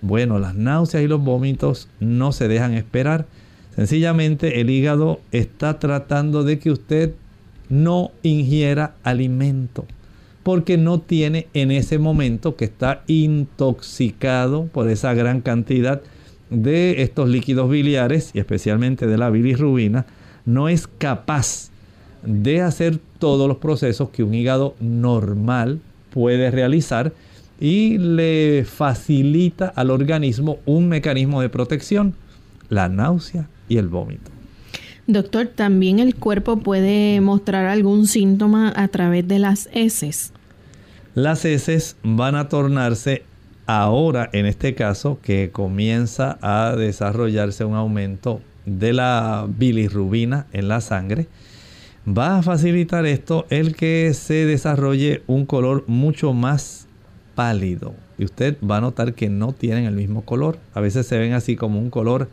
Bueno, 0.00 0.38
las 0.38 0.54
náuseas 0.54 1.02
y 1.02 1.08
los 1.08 1.20
vómitos 1.20 1.88
no 2.00 2.32
se 2.32 2.46
dejan 2.48 2.74
esperar. 2.74 3.26
Sencillamente 3.74 4.60
el 4.60 4.70
hígado 4.70 5.20
está 5.32 5.80
tratando 5.80 6.44
de 6.44 6.60
que 6.60 6.70
usted 6.70 7.14
no 7.68 8.12
ingiera 8.22 8.94
alimento, 9.02 9.86
porque 10.42 10.76
no 10.76 11.00
tiene 11.00 11.48
en 11.54 11.70
ese 11.70 11.98
momento 11.98 12.56
que 12.56 12.64
está 12.64 13.02
intoxicado 13.06 14.66
por 14.66 14.88
esa 14.88 15.14
gran 15.14 15.40
cantidad 15.40 16.02
de 16.50 17.02
estos 17.02 17.28
líquidos 17.28 17.70
biliares 17.70 18.30
y 18.34 18.38
especialmente 18.38 19.06
de 19.06 19.18
la 19.18 19.30
bilirrubina, 19.30 20.06
no 20.44 20.68
es 20.68 20.86
capaz 20.86 21.70
de 22.22 22.60
hacer 22.62 22.98
todos 23.18 23.48
los 23.48 23.58
procesos 23.58 24.10
que 24.10 24.22
un 24.22 24.34
hígado 24.34 24.74
normal 24.80 25.80
puede 26.10 26.50
realizar 26.50 27.12
y 27.60 27.98
le 27.98 28.64
facilita 28.64 29.68
al 29.68 29.90
organismo 29.90 30.58
un 30.66 30.88
mecanismo 30.88 31.40
de 31.40 31.48
protección, 31.48 32.14
la 32.68 32.88
náusea 32.88 33.48
y 33.68 33.78
el 33.78 33.88
vómito. 33.88 34.33
Doctor, 35.06 35.48
¿también 35.48 35.98
el 35.98 36.14
cuerpo 36.14 36.60
puede 36.60 37.20
mostrar 37.20 37.66
algún 37.66 38.06
síntoma 38.06 38.72
a 38.74 38.88
través 38.88 39.28
de 39.28 39.38
las 39.38 39.68
heces? 39.72 40.32
Las 41.14 41.44
heces 41.44 41.96
van 42.02 42.36
a 42.36 42.48
tornarse 42.48 43.22
ahora, 43.66 44.30
en 44.32 44.46
este 44.46 44.74
caso, 44.74 45.18
que 45.20 45.50
comienza 45.52 46.38
a 46.40 46.74
desarrollarse 46.74 47.66
un 47.66 47.74
aumento 47.74 48.40
de 48.64 48.94
la 48.94 49.46
bilirrubina 49.46 50.46
en 50.54 50.68
la 50.68 50.80
sangre, 50.80 51.28
va 52.06 52.38
a 52.38 52.42
facilitar 52.42 53.04
esto 53.04 53.44
el 53.50 53.76
que 53.76 54.14
se 54.14 54.46
desarrolle 54.46 55.22
un 55.26 55.44
color 55.44 55.84
mucho 55.86 56.32
más 56.32 56.86
pálido. 57.34 57.94
Y 58.16 58.24
usted 58.24 58.56
va 58.58 58.78
a 58.78 58.80
notar 58.80 59.12
que 59.12 59.28
no 59.28 59.52
tienen 59.52 59.84
el 59.84 59.96
mismo 59.96 60.22
color. 60.22 60.58
A 60.72 60.80
veces 60.80 61.06
se 61.06 61.18
ven 61.18 61.34
así 61.34 61.56
como 61.56 61.78
un 61.78 61.90
color 61.90 62.30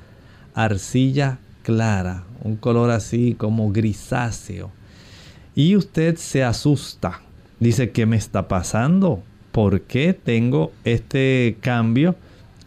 arcilla 0.54 1.40
clara, 1.64 2.24
un 2.43 2.55
color 2.55 2.91
así 2.91 3.36
como 3.38 3.72
grisáceo. 3.72 4.72
Y 5.55 5.76
usted 5.76 6.16
se 6.18 6.43
asusta. 6.43 7.22
Dice, 7.59 7.91
¿qué 7.91 8.05
me 8.05 8.16
está 8.16 8.47
pasando? 8.47 9.22
¿Por 9.51 9.82
qué 9.82 10.14
tengo 10.14 10.72
este 10.84 11.57
cambio 11.62 12.16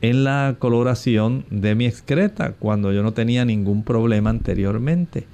en 0.03 0.25
la 0.25 0.57
coloración 0.59 1.47
de 1.51 1.75
mi 1.75 1.87
excreta 1.87 2.53
cuando 2.59 2.93
yo 2.93 3.03
no 3.03 3.13
tenía 3.13 3.45
ningún 3.45 3.85
problema 3.85 4.31
anteriormente? 4.31 5.27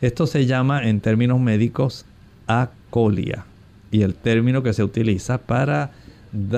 Esto 0.00 0.26
se 0.26 0.46
llama 0.46 0.88
en 0.88 1.00
términos 1.00 1.40
médicos 1.40 2.06
acolia 2.46 3.44
y 3.90 4.02
el 4.02 4.14
término 4.14 4.62
que 4.62 4.72
se 4.72 4.84
utiliza 4.84 5.38
para 5.38 5.92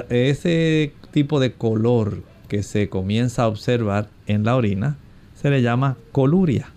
ese 0.09 0.93
tipo 1.11 1.41
de 1.41 1.53
color 1.53 2.23
que 2.49 2.63
se 2.63 2.89
comienza 2.89 3.43
a 3.43 3.49
observar 3.49 4.09
en 4.27 4.45
la 4.45 4.57
orina 4.57 4.97
se 5.41 5.51
le 5.51 5.63
llama 5.63 5.97
coluria. 6.13 6.69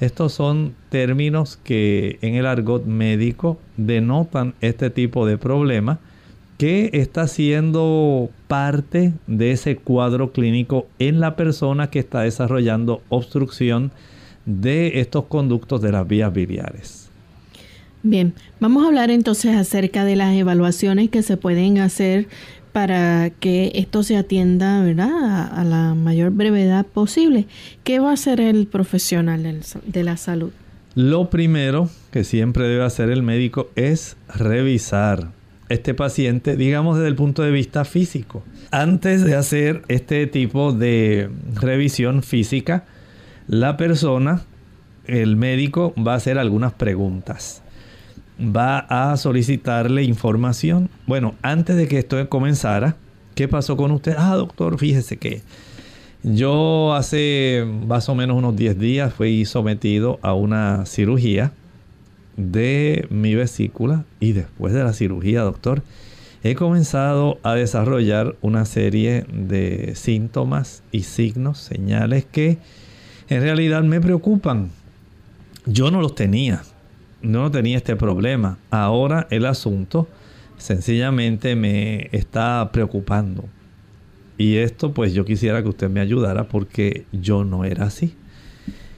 Estos 0.00 0.32
son 0.32 0.74
términos 0.90 1.58
que 1.62 2.18
en 2.22 2.36
el 2.36 2.46
argot 2.46 2.84
médico 2.84 3.58
denotan 3.76 4.54
este 4.60 4.90
tipo 4.90 5.26
de 5.26 5.38
problema 5.38 5.98
que 6.56 6.90
está 6.92 7.26
siendo 7.28 8.30
parte 8.46 9.12
de 9.26 9.52
ese 9.52 9.76
cuadro 9.76 10.32
clínico 10.32 10.86
en 10.98 11.20
la 11.20 11.36
persona 11.36 11.90
que 11.90 11.98
está 11.98 12.22
desarrollando 12.22 13.02
obstrucción 13.08 13.92
de 14.46 15.00
estos 15.00 15.24
conductos 15.24 15.82
de 15.82 15.92
las 15.92 16.06
vías 16.06 16.32
biliares. 16.32 17.10
Bien, 18.04 18.32
vamos 18.60 18.84
a 18.84 18.86
hablar 18.86 19.10
entonces 19.10 19.56
acerca 19.56 20.04
de 20.04 20.14
las 20.14 20.34
evaluaciones 20.34 21.10
que 21.10 21.22
se 21.22 21.36
pueden 21.36 21.78
hacer 21.78 22.28
para 22.78 23.30
que 23.30 23.72
esto 23.74 24.04
se 24.04 24.16
atienda 24.16 24.80
¿verdad? 24.82 25.50
A, 25.52 25.64
la 25.64 25.94
mayor 25.94 26.30
brevedad 26.30 26.86
posible. 26.86 27.48
¿Qué 27.82 27.98
va 27.98 28.10
a 28.10 28.12
hacer 28.12 28.40
el 28.40 28.68
profesional 28.68 29.62
de 29.84 30.04
la 30.04 30.16
salud? 30.16 30.52
Lo 30.94 31.28
primero 31.28 31.90
que 32.12 32.22
siempre 32.22 32.68
debe 32.68 32.84
hacer 32.84 33.10
el 33.10 33.24
médico 33.24 33.68
es 33.74 34.16
revisar 34.32 35.32
este 35.68 35.92
paciente, 35.92 36.56
digamos 36.56 36.98
desde 36.98 37.08
el 37.08 37.16
punto 37.16 37.42
de 37.42 37.50
vista 37.50 37.84
físico. 37.84 38.44
Antes 38.70 39.24
de 39.24 39.34
hacer 39.34 39.82
este 39.88 40.28
tipo 40.28 40.72
de 40.72 41.30
revisión 41.54 42.22
física, 42.22 42.84
la 43.48 43.76
persona, 43.76 44.42
el 45.04 45.34
médico, 45.34 45.94
va 45.98 46.12
a 46.12 46.18
hacer 46.18 46.38
algunas 46.38 46.74
preguntas. 46.74 47.60
Va 48.40 48.78
a 48.78 49.16
solicitarle 49.16 50.04
información. 50.04 50.90
Bueno, 51.06 51.34
antes 51.42 51.76
de 51.76 51.88
que 51.88 51.98
esto 51.98 52.28
comenzara, 52.28 52.96
¿qué 53.34 53.48
pasó 53.48 53.76
con 53.76 53.90
usted? 53.90 54.14
Ah, 54.16 54.36
doctor, 54.36 54.78
fíjese 54.78 55.16
que 55.16 55.42
yo 56.22 56.94
hace 56.94 57.64
más 57.86 58.08
o 58.08 58.14
menos 58.14 58.36
unos 58.36 58.56
10 58.56 58.78
días 58.78 59.14
fui 59.14 59.44
sometido 59.44 60.18
a 60.22 60.34
una 60.34 60.84
cirugía 60.84 61.52
de 62.36 63.06
mi 63.10 63.34
vesícula 63.34 64.04
y 64.20 64.32
después 64.32 64.72
de 64.72 64.82
la 64.82 64.92
cirugía, 64.92 65.42
doctor, 65.42 65.82
he 66.42 66.54
comenzado 66.54 67.38
a 67.42 67.54
desarrollar 67.54 68.36
una 68.40 68.64
serie 68.64 69.24
de 69.32 69.94
síntomas 69.94 70.82
y 70.92 71.02
signos, 71.02 71.58
señales 71.58 72.24
que 72.24 72.58
en 73.28 73.42
realidad 73.42 73.82
me 73.82 74.00
preocupan. 74.00 74.70
Yo 75.66 75.90
no 75.90 76.00
los 76.00 76.14
tenía, 76.14 76.62
no 77.22 77.50
tenía 77.50 77.76
este 77.76 77.96
problema. 77.96 78.58
Ahora 78.70 79.26
el 79.30 79.46
asunto 79.46 80.08
sencillamente 80.56 81.56
me 81.56 82.08
está 82.12 82.70
preocupando. 82.72 83.44
Y 84.36 84.56
esto 84.56 84.92
pues 84.92 85.14
yo 85.14 85.24
quisiera 85.24 85.62
que 85.62 85.68
usted 85.68 85.90
me 85.90 86.00
ayudara 86.00 86.48
porque 86.48 87.04
yo 87.12 87.44
no 87.44 87.64
era 87.64 87.86
así. 87.86 88.14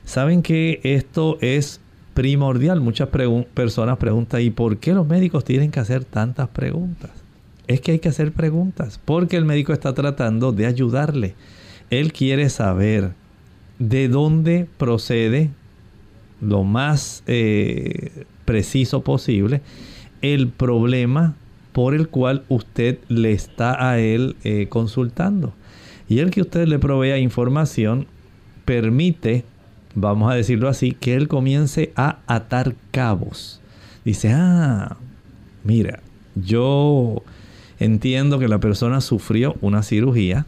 Saben 0.05 0.43
que 0.43 0.81
esto 0.83 1.39
es 1.41 1.81
primordial. 2.15 2.81
Muchas 2.81 3.09
personas 3.55 3.97
preguntan, 3.99 4.43
¿y 4.43 4.51
por 4.51 4.79
qué 4.79 4.93
los 4.93 5.07
médicos 5.07 5.45
tienen 5.45 5.71
que 5.71 5.81
hacer 5.81 6.05
tantas 6.05 6.49
preguntas? 6.49 7.11
Es 7.67 7.81
que 7.81 7.93
hay 7.93 7.99
que 8.01 8.09
hacer 8.09 8.33
preguntas, 8.33 9.01
porque 9.05 9.37
el 9.37 9.45
médico 9.45 9.73
está 9.73 9.95
tratando 9.95 10.51
de 10.53 10.67
ayudarle. 10.67 11.35
Él 11.89 12.13
quiere 12.13 12.51
saber 12.51 13.13
de 13.79 14.09
dónde 14.09 14.67
procede 14.77 15.51
lo 16.41 16.65
más 16.65 17.23
eh, 17.27 18.25
preciso 18.45 19.03
posible 19.03 19.61
el 20.23 20.49
problema 20.49 21.35
por 21.73 21.95
el 21.95 22.09
cual 22.09 22.43
usted 22.49 22.99
le 23.09 23.33
está 23.33 23.91
a 23.91 23.99
él 23.99 24.37
eh, 24.45 24.67
consultando. 24.69 25.53
Y 26.09 26.19
el 26.19 26.31
que 26.31 26.43
usted 26.43 26.67
le 26.67 26.79
provea 26.79 27.19
información 27.19 28.07
permite, 28.65 29.45
vamos 29.95 30.31
a 30.31 30.35
decirlo 30.35 30.69
así, 30.69 30.93
que 30.93 31.15
él 31.15 31.29
comience 31.29 31.93
a 31.95 32.19
atar 32.27 32.75
cabos. 32.91 33.61
Dice, 34.05 34.33
ah, 34.33 34.97
mira, 35.63 36.01
yo 36.35 37.23
entiendo 37.79 38.39
que 38.39 38.49
la 38.49 38.59
persona 38.59 39.01
sufrió 39.01 39.57
una 39.61 39.83
cirugía 39.83 40.47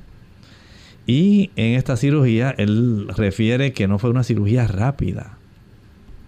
y 1.06 1.50
en 1.56 1.74
esta 1.74 1.96
cirugía 1.96 2.54
él 2.58 3.08
refiere 3.16 3.72
que 3.72 3.88
no 3.88 3.98
fue 3.98 4.10
una 4.10 4.24
cirugía 4.24 4.66
rápida. 4.66 5.38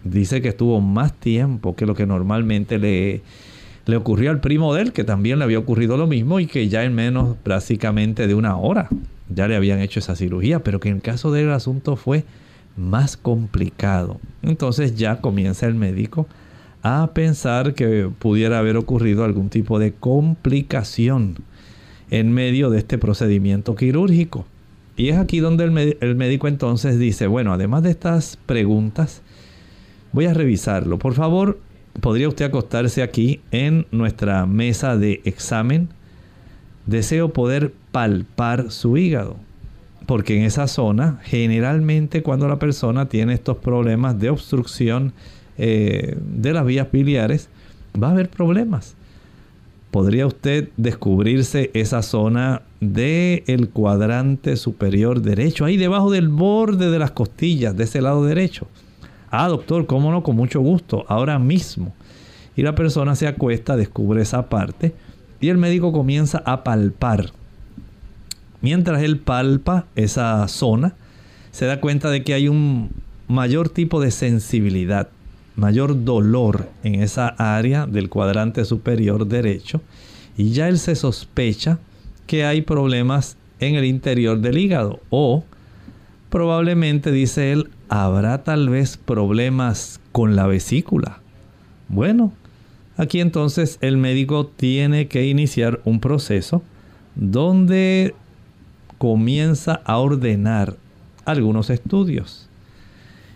Dice 0.04 0.40
que 0.40 0.48
estuvo 0.48 0.80
más 0.80 1.12
tiempo 1.12 1.74
que 1.74 1.86
lo 1.86 1.94
que 1.94 2.06
normalmente 2.06 2.78
le 2.78 3.22
le 3.86 3.96
ocurrió 3.96 4.30
al 4.30 4.40
primo 4.40 4.74
de 4.74 4.82
él, 4.82 4.92
que 4.92 5.04
también 5.04 5.38
le 5.38 5.44
había 5.44 5.58
ocurrido 5.58 5.96
lo 5.96 6.06
mismo 6.06 6.40
y 6.40 6.46
que 6.46 6.68
ya 6.68 6.84
en 6.84 6.94
menos 6.94 7.36
prácticamente 7.42 8.26
de 8.26 8.34
una 8.34 8.56
hora 8.56 8.88
ya 9.28 9.48
le 9.48 9.56
habían 9.56 9.80
hecho 9.80 10.00
esa 10.00 10.16
cirugía, 10.16 10.60
pero 10.60 10.80
que 10.80 10.88
en 10.88 10.96
el 10.96 11.02
caso 11.02 11.32
del 11.32 11.50
asunto 11.50 11.96
fue 11.96 12.24
más 12.76 13.16
complicado. 13.16 14.20
Entonces 14.42 14.96
ya 14.96 15.20
comienza 15.20 15.66
el 15.66 15.74
médico 15.74 16.26
a 16.82 17.10
pensar 17.14 17.74
que 17.74 18.10
pudiera 18.18 18.58
haber 18.58 18.76
ocurrido 18.76 19.24
algún 19.24 19.48
tipo 19.48 19.78
de 19.78 19.92
complicación 19.92 21.36
en 22.10 22.32
medio 22.32 22.70
de 22.70 22.78
este 22.78 22.98
procedimiento 22.98 23.74
quirúrgico. 23.74 24.46
Y 24.96 25.08
es 25.08 25.16
aquí 25.16 25.40
donde 25.40 25.64
el, 25.64 25.96
el 26.00 26.14
médico 26.14 26.46
entonces 26.46 26.98
dice, 26.98 27.26
bueno, 27.26 27.52
además 27.52 27.82
de 27.82 27.90
estas 27.90 28.36
preguntas, 28.46 29.22
voy 30.14 30.26
a 30.26 30.32
revisarlo. 30.32 30.98
Por 30.98 31.12
favor, 31.12 31.58
podría 32.00 32.28
usted 32.28 32.46
acostarse 32.46 33.02
aquí 33.02 33.40
en 33.50 33.86
nuestra 33.90 34.46
mesa 34.46 34.96
de 34.96 35.20
examen. 35.24 35.88
Deseo 36.86 37.32
poder 37.32 37.74
palpar 37.92 38.70
su 38.70 38.96
hígado. 38.96 39.36
Porque 40.06 40.36
en 40.36 40.44
esa 40.44 40.68
zona, 40.68 41.20
generalmente 41.24 42.22
cuando 42.22 42.46
la 42.46 42.58
persona 42.58 43.08
tiene 43.08 43.34
estos 43.34 43.56
problemas 43.56 44.18
de 44.18 44.30
obstrucción 44.30 45.12
eh, 45.58 46.16
de 46.20 46.52
las 46.52 46.64
vías 46.64 46.90
biliares, 46.92 47.48
va 48.00 48.08
a 48.08 48.10
haber 48.12 48.28
problemas. 48.28 48.94
Podría 49.90 50.26
usted 50.26 50.68
descubrirse 50.76 51.70
esa 51.74 52.02
zona 52.02 52.62
del 52.80 53.44
el 53.46 53.70
cuadrante 53.70 54.56
superior 54.56 55.22
derecho, 55.22 55.64
ahí 55.64 55.76
debajo 55.76 56.10
del 56.10 56.28
borde 56.28 56.90
de 56.90 56.98
las 56.98 57.12
costillas, 57.12 57.76
de 57.76 57.84
ese 57.84 58.02
lado 58.02 58.24
derecho. 58.24 58.66
Ah, 59.36 59.48
doctor, 59.48 59.86
cómo 59.86 60.12
no, 60.12 60.22
con 60.22 60.36
mucho 60.36 60.60
gusto, 60.60 61.04
ahora 61.08 61.40
mismo. 61.40 61.92
Y 62.56 62.62
la 62.62 62.74
persona 62.74 63.16
se 63.16 63.26
acuesta, 63.26 63.76
descubre 63.76 64.22
esa 64.22 64.48
parte 64.48 64.94
y 65.40 65.48
el 65.48 65.58
médico 65.58 65.92
comienza 65.92 66.42
a 66.46 66.62
palpar. 66.62 67.32
Mientras 68.60 69.02
él 69.02 69.18
palpa 69.18 69.86
esa 69.96 70.46
zona, 70.46 70.94
se 71.50 71.66
da 71.66 71.80
cuenta 71.80 72.10
de 72.10 72.22
que 72.22 72.32
hay 72.32 72.46
un 72.48 72.90
mayor 73.26 73.68
tipo 73.68 74.00
de 74.00 74.12
sensibilidad, 74.12 75.08
mayor 75.56 76.04
dolor 76.04 76.68
en 76.84 77.02
esa 77.02 77.28
área 77.28 77.86
del 77.86 78.08
cuadrante 78.08 78.64
superior 78.64 79.26
derecho 79.26 79.80
y 80.36 80.50
ya 80.50 80.68
él 80.68 80.78
se 80.78 80.94
sospecha 80.94 81.78
que 82.26 82.44
hay 82.44 82.62
problemas 82.62 83.36
en 83.58 83.74
el 83.74 83.84
interior 83.84 84.38
del 84.38 84.58
hígado 84.58 85.00
o 85.10 85.44
probablemente, 86.30 87.12
dice 87.12 87.52
él, 87.52 87.70
¿Habrá 87.96 88.42
tal 88.42 88.70
vez 88.70 88.96
problemas 88.96 90.00
con 90.10 90.34
la 90.34 90.48
vesícula? 90.48 91.20
Bueno, 91.86 92.32
aquí 92.96 93.20
entonces 93.20 93.78
el 93.82 93.98
médico 93.98 94.46
tiene 94.48 95.06
que 95.06 95.28
iniciar 95.28 95.80
un 95.84 96.00
proceso 96.00 96.64
donde 97.14 98.16
comienza 98.98 99.80
a 99.84 99.98
ordenar 99.98 100.74
algunos 101.24 101.70
estudios. 101.70 102.48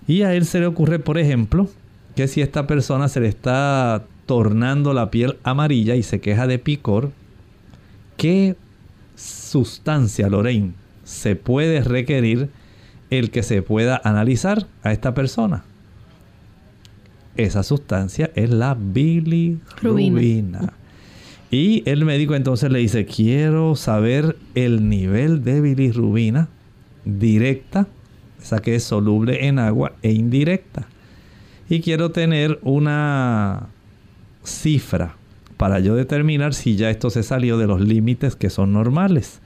Y 0.08 0.22
a 0.22 0.34
él 0.34 0.44
se 0.44 0.58
le 0.58 0.66
ocurre, 0.66 0.98
por 0.98 1.18
ejemplo, 1.18 1.68
que 2.16 2.26
si 2.26 2.42
esta 2.42 2.66
persona 2.66 3.06
se 3.06 3.20
le 3.20 3.28
está 3.28 4.06
tornando 4.26 4.92
la 4.92 5.12
piel 5.12 5.36
amarilla 5.44 5.94
y 5.94 6.02
se 6.02 6.20
queja 6.20 6.48
de 6.48 6.58
picor, 6.58 7.12
¿qué 8.16 8.56
sustancia, 9.14 10.28
Lorraine, 10.28 10.72
se 11.04 11.36
puede 11.36 11.80
requerir 11.82 12.50
el 13.10 13.30
que 13.30 13.42
se 13.42 13.62
pueda 13.62 14.00
analizar 14.04 14.66
a 14.82 14.92
esta 14.92 15.14
persona. 15.14 15.64
Esa 17.36 17.62
sustancia 17.62 18.30
es 18.34 18.50
la 18.50 18.74
bilirrubina. 18.74 20.72
Y 21.50 21.82
el 21.88 22.04
médico 22.04 22.34
entonces 22.34 22.70
le 22.70 22.80
dice, 22.80 23.06
quiero 23.06 23.74
saber 23.76 24.36
el 24.54 24.88
nivel 24.88 25.42
de 25.44 25.60
bilirrubina 25.60 26.48
directa, 27.04 27.86
esa 28.40 28.60
que 28.60 28.74
es 28.74 28.84
soluble 28.84 29.46
en 29.46 29.58
agua, 29.58 29.92
e 30.02 30.12
indirecta. 30.12 30.88
Y 31.70 31.80
quiero 31.80 32.10
tener 32.10 32.58
una 32.62 33.68
cifra 34.42 35.16
para 35.56 35.80
yo 35.80 35.94
determinar 35.94 36.54
si 36.54 36.76
ya 36.76 36.90
esto 36.90 37.10
se 37.10 37.22
salió 37.22 37.56
de 37.56 37.66
los 37.66 37.80
límites 37.80 38.36
que 38.36 38.50
son 38.50 38.72
normales. 38.72 39.40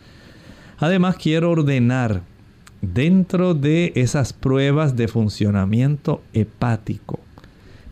Además 0.78 1.16
quiero 1.16 1.50
ordenar 1.50 2.22
dentro 2.83 3.55
de 3.55 3.93
esas 3.95 4.33
pruebas 4.33 4.97
de 4.97 5.09
funcionamiento 5.09 6.20
hepático, 6.35 7.20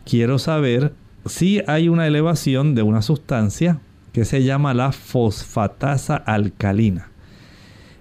quiero 0.05 0.37
saber 0.37 0.93
si 1.25 1.61
hay 1.65 1.89
una 1.89 2.05
elevación 2.05 2.75
de 2.75 2.83
una 2.83 3.01
sustancia 3.01 3.79
que 4.11 4.25
se 4.25 4.43
llama 4.43 4.73
la 4.73 4.91
fosfatasa 4.91 6.17
alcalina. 6.17 7.07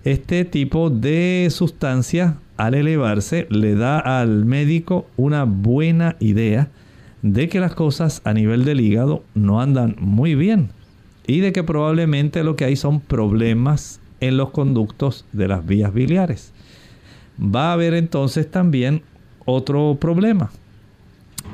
Este 0.03 0.45
tipo 0.45 0.91
de 0.91 1.47
sustancia, 1.51 2.38
al 2.57 2.74
elevarse, 2.74 3.47
le 3.51 3.74
da 3.74 3.99
al 3.99 4.45
médico 4.45 5.07
una 5.16 5.45
buena 5.45 6.16
idea 6.18 6.68
de 7.22 7.49
que 7.49 7.61
las 7.61 7.74
cosas 7.74 8.20
a 8.24 8.32
nivel 8.32 8.64
del 8.64 8.80
hígado 8.80 9.22
no 9.34 9.61
andan 9.61 9.95
muy 10.01 10.34
bien 10.34 10.70
y 11.26 11.41
de 11.41 11.53
que 11.53 11.62
probablemente 11.62 12.43
lo 12.43 12.57
que 12.57 12.64
hay 12.64 12.76
son 12.76 13.01
problemas 13.01 14.01
en 14.20 14.36
los 14.36 14.51
conductos 14.51 15.26
de 15.32 15.49
las 15.49 15.64
vías 15.64 15.93
biliares 15.93 16.53
va 17.41 17.70
a 17.70 17.72
haber 17.72 17.95
entonces 17.95 18.51
también 18.51 19.03
otro 19.45 19.97
problema. 20.01 20.51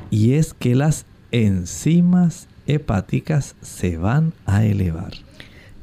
Y 0.09 0.33
es 0.33 0.53
que 0.53 0.75
las 0.75 1.05
enzimas 1.31 2.47
hepáticas 2.65 3.55
se 3.61 3.97
van 3.97 4.33
a 4.45 4.65
elevar. 4.65 5.13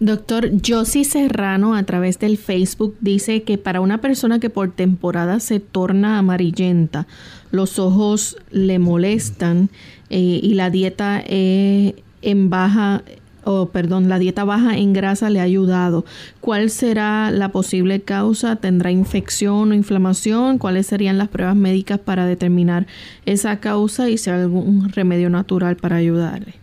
Doctor 0.01 0.51
Josie 0.67 1.05
Serrano 1.05 1.75
a 1.75 1.85
través 1.85 2.19
del 2.19 2.37
Facebook 2.37 2.97
dice 3.01 3.43
que 3.43 3.59
para 3.59 3.81
una 3.81 3.99
persona 3.99 4.39
que 4.39 4.51
por 4.51 4.73
temporada 4.73 5.41
se 5.41 5.61
torna 5.61 6.19
amarillenta, 6.19 7.07
los 7.53 7.79
ojos 7.79 8.37
le 8.51 8.79
molestan 8.79 9.71
eh, 10.11 10.41
y 10.43 10.55
la 10.55 10.71
dieta 10.71 11.23
eh, 11.25 12.03
en 12.23 12.51
baja 12.51 13.03
o 13.45 13.67
perdón, 13.67 14.09
la 14.09 14.19
dieta 14.19 14.45
baja 14.45 14.77
en 14.77 14.93
grasa 14.93 15.31
le 15.31 15.41
ha 15.41 15.45
ayudado. 15.45 16.05
¿Cuál 16.41 16.71
será 16.71 17.31
la 17.31 17.51
posible 17.51 18.01
causa? 18.01 18.57
¿Tendrá 18.57 18.91
infección 18.91 19.71
o 19.71 19.75
inflamación? 19.75 20.59
¿Cuáles 20.59 20.87
serían 20.87 21.19
las 21.19 21.29
pruebas 21.29 21.57
médicas 21.57 21.99
para 21.99 22.27
determinar 22.27 22.87
esa 23.27 23.61
causa 23.61 24.09
y 24.09 24.19
si 24.19 24.31
hay 24.31 24.41
algún 24.41 24.91
remedio 24.91 25.31
natural 25.31 25.77
para 25.77 25.97
ayudarle? 25.97 26.55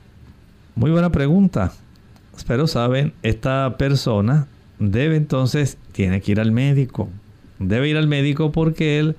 Muy 0.76 0.92
buena 0.92 1.12
pregunta. 1.12 1.74
Pero 2.48 2.68
saben, 2.68 3.14
esta 3.24 3.78
persona 3.78 4.48
debe 4.80 5.16
entonces, 5.16 5.78
tiene 5.92 6.22
que 6.22 6.32
ir 6.32 6.40
al 6.40 6.52
médico. 6.52 7.10
Debe 7.60 7.90
ir 7.90 7.98
al 7.98 8.08
médico 8.08 8.52
porque 8.52 9.00
él 9.00 9.16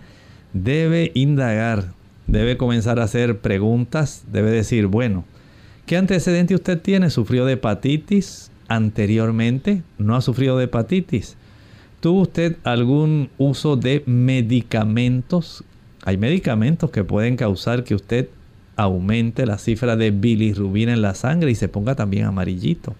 debe 0.52 1.12
indagar, 1.14 1.92
debe 2.26 2.56
comenzar 2.56 2.98
a 2.98 3.04
hacer 3.04 3.38
preguntas, 3.38 4.24
debe 4.30 4.50
decir, 4.50 4.86
bueno, 4.86 5.24
¿Qué 5.92 5.98
antecedente 5.98 6.54
usted 6.54 6.80
tiene? 6.80 7.10
¿Sufrió 7.10 7.44
de 7.44 7.52
hepatitis 7.52 8.50
anteriormente? 8.66 9.82
¿No 9.98 10.16
ha 10.16 10.22
sufrido 10.22 10.56
de 10.56 10.64
hepatitis? 10.64 11.36
¿Tuvo 12.00 12.22
usted 12.22 12.56
algún 12.64 13.28
uso 13.36 13.76
de 13.76 14.02
medicamentos? 14.06 15.64
Hay 16.02 16.16
medicamentos 16.16 16.90
que 16.90 17.04
pueden 17.04 17.36
causar 17.36 17.84
que 17.84 17.94
usted 17.94 18.30
aumente 18.74 19.44
la 19.44 19.58
cifra 19.58 19.94
de 19.94 20.12
bilirrubina 20.12 20.94
en 20.94 21.02
la 21.02 21.14
sangre 21.14 21.50
y 21.50 21.54
se 21.54 21.68
ponga 21.68 21.94
también 21.94 22.24
amarillito. 22.24 22.94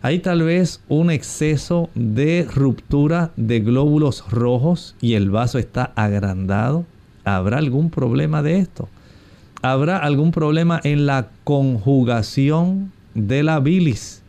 Hay 0.00 0.20
tal 0.20 0.42
vez 0.42 0.84
un 0.86 1.10
exceso 1.10 1.90
de 1.96 2.46
ruptura 2.48 3.32
de 3.36 3.58
glóbulos 3.58 4.30
rojos 4.30 4.94
y 5.00 5.14
el 5.14 5.30
vaso 5.30 5.58
está 5.58 5.92
agrandado. 5.96 6.86
¿Habrá 7.24 7.58
algún 7.58 7.90
problema 7.90 8.40
de 8.40 8.60
esto? 8.60 8.88
¿Habrá 9.62 9.98
algún 9.98 10.32
problema 10.32 10.80
en 10.84 11.04
la 11.04 11.28
conjugación 11.44 12.92
de 13.14 13.42
la 13.42 13.60
bilis? 13.60 14.22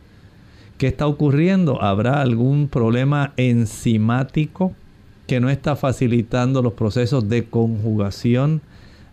¿Qué 0.76 0.88
está 0.88 1.06
ocurriendo? 1.06 1.82
¿Habrá 1.82 2.20
algún 2.20 2.68
problema 2.68 3.32
enzimático 3.38 4.74
que 5.26 5.40
no 5.40 5.48
está 5.48 5.74
facilitando 5.74 6.60
los 6.60 6.74
procesos 6.74 7.30
de 7.30 7.44
conjugación 7.44 8.60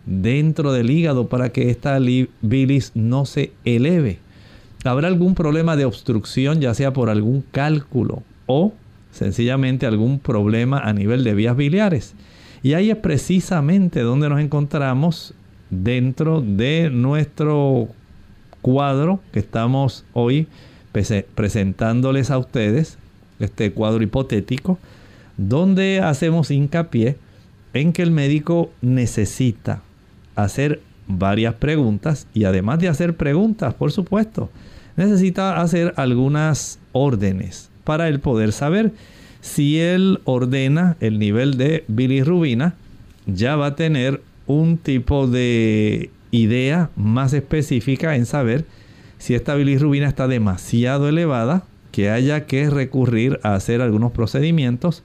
dentro 0.04 0.72
del 0.72 0.90
hígado 0.90 1.28
para 1.28 1.52
que 1.52 1.70
esta 1.70 1.98
bilis 2.42 2.92
no 2.94 3.24
se 3.24 3.54
eleve? 3.64 4.18
¿Habrá 4.84 5.08
algún 5.08 5.34
problema 5.34 5.74
de 5.74 5.86
obstrucción, 5.86 6.60
ya 6.60 6.74
sea 6.74 6.92
por 6.92 7.08
algún 7.08 7.42
cálculo 7.50 8.22
o 8.44 8.74
sencillamente 9.10 9.86
algún 9.86 10.18
problema 10.18 10.80
a 10.80 10.92
nivel 10.92 11.24
de 11.24 11.32
vías 11.32 11.56
biliares? 11.56 12.14
Y 12.62 12.74
ahí 12.74 12.90
es 12.90 12.96
precisamente 12.96 14.00
donde 14.00 14.28
nos 14.28 14.40
encontramos 14.40 15.34
dentro 15.70 16.40
de 16.40 16.90
nuestro 16.90 17.88
cuadro 18.60 19.20
que 19.32 19.38
estamos 19.38 20.04
hoy 20.12 20.46
presentándoles 21.34 22.30
a 22.30 22.38
ustedes, 22.38 22.98
este 23.38 23.72
cuadro 23.72 24.02
hipotético, 24.02 24.78
donde 25.36 26.00
hacemos 26.00 26.50
hincapié 26.50 27.16
en 27.72 27.92
que 27.92 28.02
el 28.02 28.10
médico 28.10 28.70
necesita 28.82 29.82
hacer 30.34 30.80
varias 31.06 31.54
preguntas 31.54 32.26
y 32.34 32.44
además 32.44 32.80
de 32.80 32.88
hacer 32.88 33.16
preguntas, 33.16 33.74
por 33.74 33.92
supuesto, 33.92 34.50
necesita 34.96 35.60
hacer 35.60 35.94
algunas 35.96 36.78
órdenes 36.92 37.70
para 37.84 38.08
él 38.08 38.20
poder 38.20 38.52
saber 38.52 38.92
si 39.40 39.80
él 39.80 40.20
ordena 40.24 40.96
el 41.00 41.18
nivel 41.18 41.56
de 41.56 41.84
bilirrubina, 41.88 42.74
ya 43.26 43.56
va 43.56 43.66
a 43.66 43.76
tener 43.76 44.20
un 44.50 44.78
tipo 44.78 45.26
de 45.26 46.10
idea 46.30 46.90
más 46.96 47.32
específica 47.32 48.16
en 48.16 48.26
saber 48.26 48.64
si 49.18 49.34
esta 49.34 49.54
bilirrubina 49.54 50.08
está 50.08 50.28
demasiado 50.28 51.08
elevada, 51.08 51.64
que 51.92 52.10
haya 52.10 52.46
que 52.46 52.70
recurrir 52.70 53.38
a 53.42 53.54
hacer 53.54 53.80
algunos 53.80 54.12
procedimientos, 54.12 55.02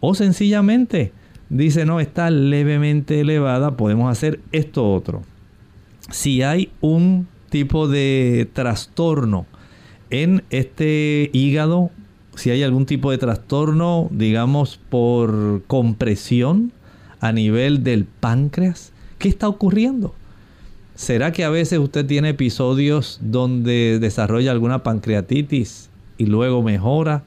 o 0.00 0.14
sencillamente 0.14 1.12
dice, 1.48 1.86
no, 1.86 2.00
está 2.00 2.30
levemente 2.30 3.20
elevada, 3.20 3.76
podemos 3.76 4.10
hacer 4.10 4.40
esto 4.52 4.92
otro. 4.92 5.22
Si 6.10 6.42
hay 6.42 6.70
un 6.80 7.26
tipo 7.50 7.88
de 7.88 8.48
trastorno 8.52 9.46
en 10.10 10.42
este 10.50 11.30
hígado, 11.32 11.90
si 12.34 12.50
hay 12.50 12.62
algún 12.62 12.84
tipo 12.84 13.10
de 13.10 13.18
trastorno, 13.18 14.08
digamos, 14.10 14.78
por 14.90 15.62
compresión, 15.66 16.72
a 17.24 17.32
nivel 17.32 17.82
del 17.82 18.04
páncreas? 18.04 18.92
¿Qué 19.18 19.30
está 19.30 19.48
ocurriendo? 19.48 20.14
¿Será 20.94 21.32
que 21.32 21.42
a 21.42 21.48
veces 21.48 21.78
usted 21.78 22.04
tiene 22.04 22.28
episodios 22.28 23.18
donde 23.22 23.98
desarrolla 23.98 24.50
alguna 24.50 24.82
pancreatitis 24.82 25.88
y 26.18 26.26
luego 26.26 26.62
mejora? 26.62 27.22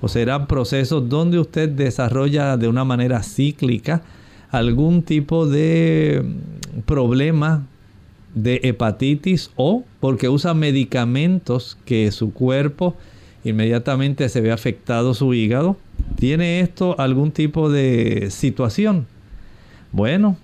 ¿O 0.00 0.06
serán 0.06 0.46
procesos 0.46 1.08
donde 1.08 1.40
usted 1.40 1.68
desarrolla 1.68 2.56
de 2.56 2.68
una 2.68 2.84
manera 2.84 3.24
cíclica 3.24 4.02
algún 4.52 5.02
tipo 5.02 5.48
de 5.48 6.22
mm, 6.24 6.80
problema 6.82 7.66
de 8.36 8.60
hepatitis 8.62 9.50
o 9.56 9.82
porque 9.98 10.28
usa 10.28 10.54
medicamentos 10.54 11.76
que 11.84 12.12
su 12.12 12.32
cuerpo 12.32 12.94
inmediatamente 13.42 14.28
se 14.28 14.40
ve 14.40 14.52
afectado 14.52 15.14
su 15.14 15.34
hígado? 15.34 15.76
¿Tiene 16.14 16.60
esto 16.60 16.94
algún 17.00 17.32
tipo 17.32 17.70
de 17.70 18.28
situación? 18.30 19.08
Bueno, 19.92 20.36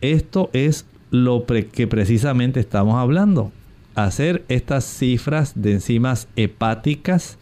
esto 0.00 0.48
es 0.52 0.86
lo 1.10 1.44
que 1.44 1.86
precisamente 1.88 2.60
estamos 2.60 2.94
hablando. 2.94 3.50
Hacer 3.96 4.44
estas 4.48 4.84
cifras 4.84 5.52
de 5.56 5.72
enzimas 5.72 6.28
hepáticas. 6.36 7.38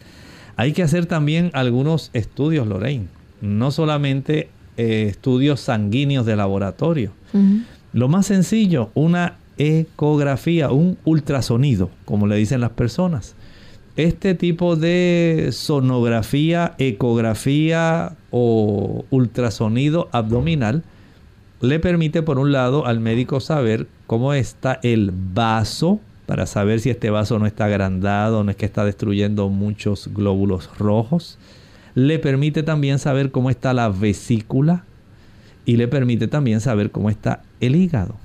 Hay 0.55 0.73
que 0.73 0.81
hacer 0.81 1.05
también 1.05 1.51
algunos 1.53 2.09
estudios, 2.13 2.65
Lorraine. 2.65 3.07
No 3.41 3.69
solamente 3.69 4.49
eh, 4.77 5.07
estudios 5.09 5.59
sanguíneos 5.59 6.25
de 6.25 6.35
laboratorio. 6.35 7.11
Lo 7.93 8.07
más 8.07 8.25
sencillo, 8.27 8.89
una 8.93 9.37
ecografía, 9.57 10.71
un 10.71 10.97
ultrasonido, 11.03 11.89
como 12.05 12.27
le 12.27 12.37
dicen 12.37 12.61
las 12.61 12.71
personas. 12.71 13.35
Este 13.97 14.35
tipo 14.35 14.75
de 14.77 15.49
sonografía, 15.51 16.75
ecografía 16.77 18.15
o 18.31 19.05
ultrasonido 19.09 20.09
abdominal 20.11 20.83
le 21.65 21.79
permite 21.79 22.21
por 22.21 22.39
un 22.39 22.51
lado 22.51 22.85
al 22.85 22.99
médico 22.99 23.39
saber 23.39 23.87
cómo 24.07 24.33
está 24.33 24.79
el 24.83 25.11
vaso 25.33 25.99
para 26.25 26.45
saber 26.45 26.79
si 26.79 26.89
este 26.89 27.09
vaso 27.09 27.37
no 27.39 27.45
está 27.45 27.65
agrandado, 27.65 28.43
no 28.43 28.51
es 28.51 28.57
que 28.57 28.65
está 28.65 28.83
destruyendo 28.83 29.49
muchos 29.49 30.09
glóbulos 30.13 30.69
rojos. 30.77 31.37
Le 31.93 32.19
permite 32.19 32.63
también 32.63 32.99
saber 32.99 33.31
cómo 33.31 33.49
está 33.49 33.73
la 33.73 33.89
vesícula 33.89 34.85
y 35.65 35.77
le 35.77 35.87
permite 35.87 36.27
también 36.27 36.61
saber 36.61 36.91
cómo 36.91 37.09
está 37.09 37.43
el 37.59 37.75
hígado. 37.75 38.15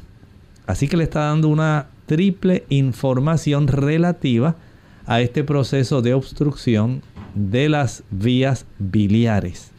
Así 0.67 0.89
que 0.89 0.97
le 0.97 1.05
está 1.05 1.21
dando 1.21 1.49
una 1.49 1.87
triple 2.07 2.65
información 2.69 3.69
relativa 3.69 4.57
a 5.07 5.21
este 5.21 5.45
proceso 5.45 6.03
de 6.03 6.15
obstrucción 6.15 7.03
de 7.35 7.69
las 7.69 8.03
vías 8.11 8.67
biliares. 8.79 9.71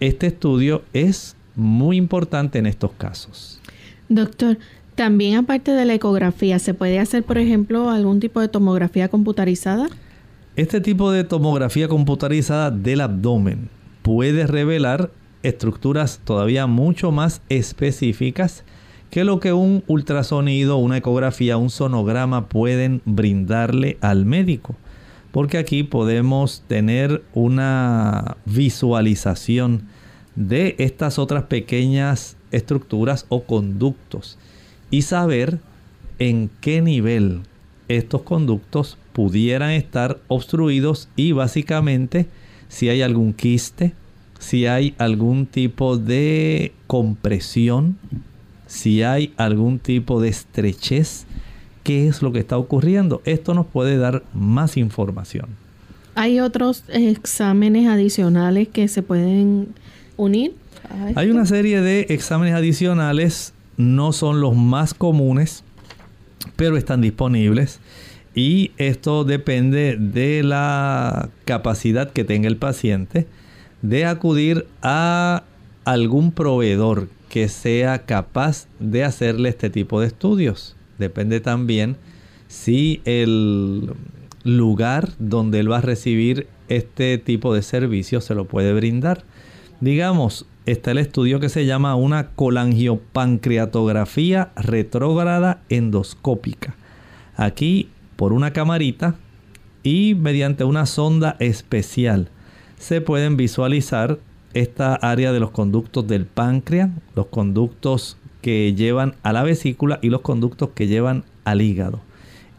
Este 0.00 0.28
estudio 0.28 0.82
es 0.92 1.36
muy 1.60 1.96
importante 1.96 2.58
en 2.58 2.66
estos 2.66 2.92
casos. 2.92 3.60
Doctor, 4.08 4.58
también 4.94 5.36
aparte 5.36 5.72
de 5.72 5.84
la 5.84 5.94
ecografía, 5.94 6.58
¿se 6.58 6.74
puede 6.74 6.98
hacer, 6.98 7.22
por 7.22 7.38
ejemplo, 7.38 7.90
algún 7.90 8.20
tipo 8.20 8.40
de 8.40 8.48
tomografía 8.48 9.08
computarizada? 9.08 9.88
Este 10.56 10.80
tipo 10.80 11.12
de 11.12 11.24
tomografía 11.24 11.88
computarizada 11.88 12.70
del 12.70 13.00
abdomen 13.00 13.68
puede 14.02 14.46
revelar 14.46 15.10
estructuras 15.42 16.20
todavía 16.24 16.66
mucho 16.66 17.12
más 17.12 17.40
específicas 17.48 18.64
que 19.10 19.24
lo 19.24 19.40
que 19.40 19.52
un 19.52 19.82
ultrasonido, 19.86 20.76
una 20.76 20.98
ecografía, 20.98 21.56
un 21.56 21.70
sonograma 21.70 22.48
pueden 22.48 23.02
brindarle 23.04 23.98
al 24.00 24.24
médico. 24.24 24.76
Porque 25.32 25.58
aquí 25.58 25.82
podemos 25.82 26.62
tener 26.66 27.22
una 27.34 28.36
visualización 28.46 29.88
de 30.40 30.74
estas 30.78 31.18
otras 31.18 31.44
pequeñas 31.44 32.36
estructuras 32.50 33.26
o 33.28 33.44
conductos 33.44 34.38
y 34.90 35.02
saber 35.02 35.58
en 36.18 36.50
qué 36.60 36.80
nivel 36.80 37.42
estos 37.88 38.22
conductos 38.22 38.96
pudieran 39.12 39.70
estar 39.70 40.18
obstruidos 40.28 41.08
y 41.14 41.32
básicamente 41.32 42.26
si 42.68 42.88
hay 42.88 43.02
algún 43.02 43.34
quiste, 43.34 43.92
si 44.38 44.66
hay 44.66 44.94
algún 44.96 45.44
tipo 45.44 45.98
de 45.98 46.72
compresión, 46.86 47.98
si 48.66 49.02
hay 49.02 49.34
algún 49.36 49.78
tipo 49.78 50.22
de 50.22 50.28
estrechez, 50.28 51.26
qué 51.82 52.08
es 52.08 52.22
lo 52.22 52.32
que 52.32 52.38
está 52.38 52.56
ocurriendo. 52.56 53.20
Esto 53.26 53.52
nos 53.52 53.66
puede 53.66 53.98
dar 53.98 54.22
más 54.32 54.78
información. 54.78 55.48
¿Hay 56.14 56.40
otros 56.40 56.84
exámenes 56.88 57.88
adicionales 57.88 58.68
que 58.68 58.88
se 58.88 59.02
pueden 59.02 59.74
unir? 60.20 60.54
Hay 61.14 61.30
una 61.30 61.46
serie 61.46 61.80
de 61.80 62.06
exámenes 62.10 62.54
adicionales, 62.54 63.52
no 63.76 64.12
son 64.12 64.40
los 64.40 64.56
más 64.56 64.94
comunes, 64.94 65.64
pero 66.56 66.76
están 66.76 67.00
disponibles. 67.00 67.80
Y 68.34 68.70
esto 68.76 69.24
depende 69.24 69.96
de 69.98 70.42
la 70.42 71.30
capacidad 71.44 72.10
que 72.10 72.24
tenga 72.24 72.48
el 72.48 72.56
paciente 72.56 73.26
de 73.82 74.04
acudir 74.04 74.66
a 74.82 75.42
algún 75.84 76.32
proveedor 76.32 77.08
que 77.28 77.48
sea 77.48 78.04
capaz 78.04 78.66
de 78.78 79.04
hacerle 79.04 79.48
este 79.48 79.70
tipo 79.70 80.00
de 80.00 80.08
estudios. 80.08 80.76
Depende 80.98 81.40
también 81.40 81.96
si 82.48 83.00
el 83.04 83.92
lugar 84.44 85.10
donde 85.18 85.60
él 85.60 85.70
va 85.70 85.78
a 85.78 85.82
recibir 85.82 86.46
este 86.68 87.18
tipo 87.18 87.54
de 87.54 87.62
servicio 87.62 88.20
se 88.20 88.34
lo 88.34 88.44
puede 88.44 88.72
brindar. 88.72 89.24
Digamos, 89.80 90.46
está 90.66 90.90
el 90.90 90.98
estudio 90.98 91.40
que 91.40 91.48
se 91.48 91.64
llama 91.64 91.94
una 91.94 92.32
colangiopancreatografía 92.32 94.50
retrógrada 94.56 95.62
endoscópica. 95.70 96.76
Aquí, 97.36 97.88
por 98.16 98.34
una 98.34 98.52
camarita 98.52 99.14
y 99.82 100.14
mediante 100.14 100.64
una 100.64 100.84
sonda 100.84 101.36
especial, 101.38 102.28
se 102.78 103.00
pueden 103.00 103.38
visualizar 103.38 104.18
esta 104.52 104.96
área 104.96 105.32
de 105.32 105.40
los 105.40 105.50
conductos 105.50 106.06
del 106.06 106.26
páncreas, 106.26 106.90
los 107.14 107.24
conductos 107.26 108.18
que 108.42 108.74
llevan 108.74 109.14
a 109.22 109.32
la 109.32 109.44
vesícula 109.44 109.98
y 110.02 110.10
los 110.10 110.20
conductos 110.22 110.70
que 110.74 110.88
llevan 110.88 111.24
al 111.44 111.62
hígado. 111.62 112.00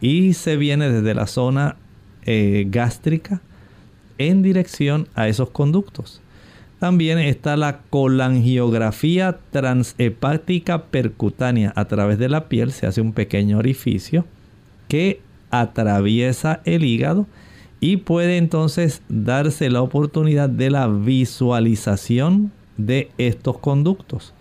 Y 0.00 0.32
se 0.32 0.56
viene 0.56 0.90
desde 0.90 1.14
la 1.14 1.28
zona 1.28 1.76
eh, 2.24 2.66
gástrica 2.68 3.42
en 4.18 4.42
dirección 4.42 5.06
a 5.14 5.28
esos 5.28 5.50
conductos. 5.50 6.21
También 6.82 7.20
está 7.20 7.56
la 7.56 7.78
colangiografía 7.90 9.38
transhepática 9.52 10.86
percutánea. 10.86 11.72
A 11.76 11.84
través 11.84 12.18
de 12.18 12.28
la 12.28 12.48
piel 12.48 12.72
se 12.72 12.88
hace 12.88 13.00
un 13.00 13.12
pequeño 13.12 13.58
orificio 13.58 14.24
que 14.88 15.20
atraviesa 15.52 16.60
el 16.64 16.82
hígado 16.82 17.26
y 17.78 17.98
puede 17.98 18.36
entonces 18.36 19.02
darse 19.08 19.70
la 19.70 19.80
oportunidad 19.80 20.48
de 20.48 20.70
la 20.70 20.88
visualización 20.88 22.50
de 22.78 23.12
estos 23.16 23.58
conductos. 23.58 24.34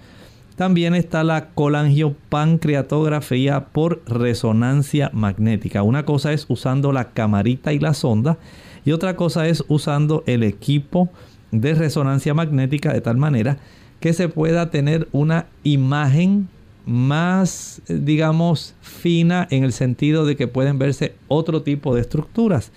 También 0.55 0.95
está 0.95 1.23
la 1.23 1.49
colangiopancreatografía 1.49 3.65
por 3.65 4.01
resonancia 4.07 5.11
magnética. 5.13 5.83
Una 5.83 6.05
cosa 6.05 6.33
es 6.33 6.47
usando 6.49 6.91
la 6.91 7.11
camarita 7.11 7.71
y 7.71 7.77
la 7.77 7.93
sonda 7.93 8.39
y 8.83 8.93
otra 8.93 9.15
cosa 9.15 9.47
es 9.47 9.63
usando 9.67 10.23
el 10.25 10.41
equipo 10.41 11.11
de 11.51 11.73
resonancia 11.73 12.33
magnética 12.33 12.93
de 12.93 13.01
tal 13.01 13.17
manera 13.17 13.57
que 13.99 14.13
se 14.13 14.29
pueda 14.29 14.71
tener 14.71 15.07
una 15.11 15.45
imagen 15.63 16.49
más, 16.85 17.81
digamos, 17.87 18.73
fina 18.81 19.47
en 19.51 19.63
el 19.63 19.73
sentido 19.73 20.25
de 20.25 20.35
que 20.35 20.47
pueden 20.47 20.79
verse 20.79 21.13
otro 21.27 21.61
tipo 21.61 21.93
de 21.93 22.01
estructuras. 22.01 22.71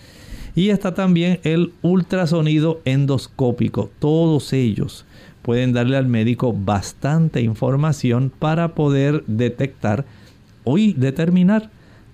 Y 0.55 0.69
está 0.69 0.95
también 0.95 1.41
el 1.43 1.73
ultrasonido 1.83 2.81
endoscópico. 2.85 3.91
Todos 3.99 4.53
ellos 4.53 5.05
pueden 5.43 5.73
darle 5.73 5.97
al 5.97 6.07
médico 6.07 6.53
bastante 6.53 7.41
información 7.41 8.31
para 8.39 8.75
poder 8.75 9.25
detectar 9.27 10.05
y 10.65 10.93
determinar 10.93 11.71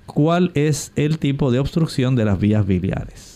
cuál 0.06 0.50
es 0.54 0.92
el 0.96 1.18
tipo 1.18 1.50
de 1.50 1.58
obstrucción 1.58 2.16
de 2.16 2.24
las 2.24 2.40
vías 2.40 2.66
biliares. 2.66 3.29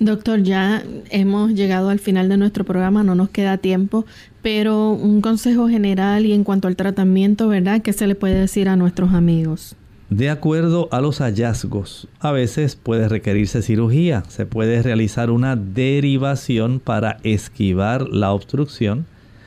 Doctor, 0.00 0.42
ya 0.42 0.82
hemos 1.10 1.52
llegado 1.52 1.88
al 1.88 2.00
final 2.00 2.28
de 2.28 2.36
nuestro 2.36 2.64
programa, 2.64 3.04
no 3.04 3.14
nos 3.14 3.30
queda 3.30 3.58
tiempo, 3.58 4.06
pero 4.42 4.90
un 4.90 5.20
consejo 5.20 5.68
general 5.68 6.26
y 6.26 6.32
en 6.32 6.42
cuanto 6.42 6.66
al 6.66 6.74
tratamiento, 6.74 7.48
¿verdad? 7.48 7.80
¿Qué 7.80 7.92
se 7.92 8.08
le 8.08 8.16
puede 8.16 8.34
decir 8.34 8.68
a 8.68 8.76
nuestros 8.76 9.14
amigos? 9.14 9.76
De 10.10 10.30
acuerdo 10.30 10.88
a 10.92 11.00
los 11.00 11.18
hallazgos, 11.18 12.08
a 12.20 12.30
veces 12.30 12.76
puede 12.76 13.08
requerirse 13.08 13.62
cirugía, 13.62 14.24
se 14.28 14.46
puede 14.46 14.82
realizar 14.82 15.30
una 15.30 15.56
derivación 15.56 16.80
para 16.80 17.18
esquivar 17.22 18.08
la 18.08 18.32
obstrucción. 18.32 19.06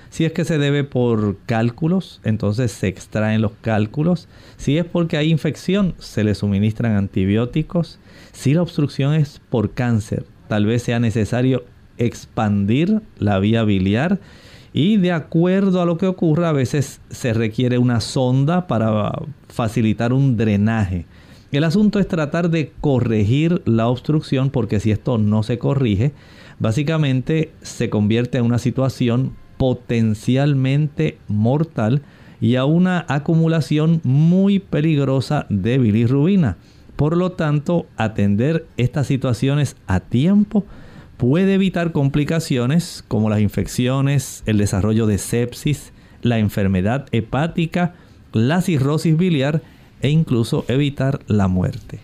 Si 0.09 0.25
es 0.25 0.31
que 0.31 0.45
se 0.45 0.57
debe 0.57 0.83
por 0.83 1.37
cálculos, 1.45 2.21
entonces 2.23 2.71
se 2.71 2.87
extraen 2.87 3.41
los 3.41 3.51
cálculos. 3.61 4.27
Si 4.55 4.77
es 4.77 4.85
porque 4.85 5.17
hay 5.17 5.29
infección, 5.29 5.93
se 5.99 6.23
le 6.23 6.33
suministran 6.33 6.95
antibióticos. 6.95 7.99
Si 8.31 8.53
la 8.53 8.61
obstrucción 8.61 9.13
es 9.13 9.39
por 9.49 9.71
cáncer, 9.71 10.25
tal 10.47 10.65
vez 10.65 10.83
sea 10.83 10.99
necesario 10.99 11.65
expandir 11.97 13.01
la 13.17 13.39
vía 13.39 13.63
biliar 13.63 14.19
y 14.73 14.97
de 14.97 15.11
acuerdo 15.11 15.81
a 15.81 15.85
lo 15.85 15.97
que 15.97 16.07
ocurra 16.07 16.49
a 16.49 16.53
veces 16.53 17.01
se 17.09 17.33
requiere 17.33 17.77
una 17.77 17.99
sonda 17.99 18.67
para 18.67 19.11
facilitar 19.47 20.13
un 20.13 20.37
drenaje. 20.37 21.05
El 21.51 21.63
asunto 21.63 21.99
es 21.99 22.07
tratar 22.07 22.49
de 22.49 22.73
corregir 22.81 23.61
la 23.65 23.87
obstrucción 23.87 24.49
porque 24.49 24.79
si 24.79 24.91
esto 24.91 25.17
no 25.17 25.43
se 25.43 25.57
corrige, 25.57 26.11
básicamente 26.59 27.51
se 27.61 27.89
convierte 27.89 28.37
en 28.37 28.45
una 28.45 28.59
situación 28.59 29.33
potencialmente 29.57 31.17
mortal 31.27 32.01
y 32.39 32.55
a 32.55 32.65
una 32.65 33.05
acumulación 33.07 34.01
muy 34.03 34.59
peligrosa 34.59 35.45
de 35.49 35.77
bilirrubina. 35.77 36.57
Por 36.97 37.15
lo 37.15 37.31
tanto, 37.31 37.85
atender 37.95 38.65
estas 38.75 39.05
situaciones 39.05 39.77
a 39.85 39.99
tiempo 39.99 40.65
puede 41.17 41.53
evitar 41.53 41.91
complicaciones 41.91 43.05
como 43.07 43.29
las 43.29 43.39
infecciones, 43.39 44.41
el 44.47 44.57
desarrollo 44.57 45.05
de 45.05 45.19
sepsis, 45.19 45.93
la 46.23 46.39
enfermedad 46.39 47.05
hepática, 47.11 47.93
la 48.33 48.61
cirrosis 48.61 49.15
biliar 49.15 49.61
e 50.01 50.09
incluso 50.09 50.65
evitar 50.67 51.19
la 51.27 51.47
muerte. 51.47 51.99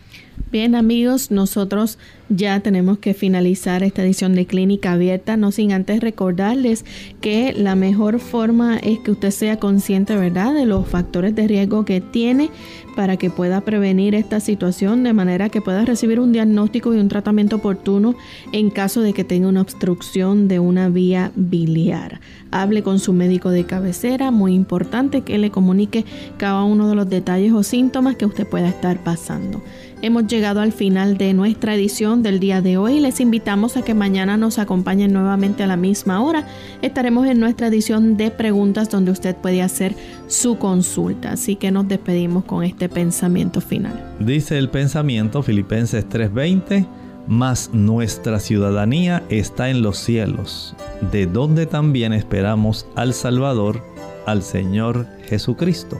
Bien 0.51 0.75
amigos, 0.75 1.31
nosotros 1.31 1.97
ya 2.29 2.59
tenemos 2.59 2.99
que 2.99 3.13
finalizar 3.13 3.83
esta 3.83 4.03
edición 4.03 4.35
de 4.35 4.45
Clínica 4.45 4.93
Abierta, 4.93 5.35
no 5.35 5.51
sin 5.51 5.71
antes 5.71 5.99
recordarles 5.99 6.85
que 7.21 7.53
la 7.53 7.75
mejor 7.75 8.19
forma 8.19 8.77
es 8.77 8.99
que 8.99 9.11
usted 9.11 9.31
sea 9.31 9.57
consciente, 9.57 10.15
¿verdad?, 10.15 10.53
de 10.53 10.65
los 10.65 10.87
factores 10.87 11.35
de 11.35 11.47
riesgo 11.47 11.85
que 11.85 12.01
tiene 12.01 12.49
para 12.95 13.17
que 13.17 13.29
pueda 13.29 13.61
prevenir 13.61 14.13
esta 14.15 14.39
situación 14.39 15.03
de 15.03 15.13
manera 15.13 15.49
que 15.49 15.61
pueda 15.61 15.85
recibir 15.85 16.19
un 16.19 16.31
diagnóstico 16.31 16.93
y 16.93 16.99
un 16.99 17.09
tratamiento 17.09 17.55
oportuno 17.55 18.15
en 18.51 18.69
caso 18.69 19.01
de 19.01 19.13
que 19.13 19.23
tenga 19.23 19.47
una 19.47 19.61
obstrucción 19.61 20.47
de 20.47 20.59
una 20.59 20.89
vía 20.89 21.31
biliar. 21.35 22.21
Hable 22.51 22.83
con 22.83 22.99
su 22.99 23.13
médico 23.13 23.49
de 23.49 23.65
cabecera, 23.65 24.29
muy 24.29 24.53
importante 24.53 25.21
que 25.21 25.37
le 25.39 25.49
comunique 25.49 26.05
cada 26.37 26.63
uno 26.63 26.87
de 26.89 26.95
los 26.95 27.09
detalles 27.09 27.53
o 27.53 27.63
síntomas 27.63 28.15
que 28.15 28.27
usted 28.27 28.47
pueda 28.47 28.69
estar 28.69 29.03
pasando. 29.03 29.61
Hemos 30.03 30.27
llegado 30.27 30.59
al 30.59 30.73
final 30.73 31.17
de 31.17 31.33
nuestra 31.33 31.75
edición 31.75 32.23
del 32.23 32.41
día 32.41 32.61
de 32.61 32.75
hoy. 32.75 32.99
Les 32.99 33.21
invitamos 33.21 33.77
a 33.77 33.83
que 33.83 33.93
mañana 33.93 34.35
nos 34.35 34.59
acompañen 34.59 35.13
nuevamente 35.13 35.63
a 35.63 35.67
la 35.67 35.77
misma 35.77 36.21
hora. 36.21 36.45
Estaremos 36.81 37.25
en 37.25 37.39
nuestra 37.39 37.67
edición 37.67 38.17
de 38.17 38.29
preguntas 38.29 38.89
donde 38.89 39.11
usted 39.11 39.33
puede 39.33 39.61
hacer 39.61 39.95
su 40.27 40.57
consulta. 40.57 41.31
Así 41.31 41.55
que 41.55 41.71
nos 41.71 41.87
despedimos 41.87 42.43
con 42.43 42.65
este 42.65 42.89
pensamiento 42.89 43.61
final. 43.61 43.93
Dice 44.19 44.57
el 44.57 44.69
pensamiento 44.69 45.41
Filipenses 45.41 46.05
3:20, 46.09 46.85
mas 47.25 47.69
nuestra 47.71 48.41
ciudadanía 48.41 49.23
está 49.29 49.69
en 49.69 49.81
los 49.81 49.99
cielos, 49.99 50.75
de 51.13 51.27
donde 51.27 51.65
también 51.65 52.11
esperamos 52.11 52.87
al 52.95 53.13
Salvador, 53.13 53.81
al 54.25 54.43
Señor 54.43 55.07
Jesucristo. 55.29 55.97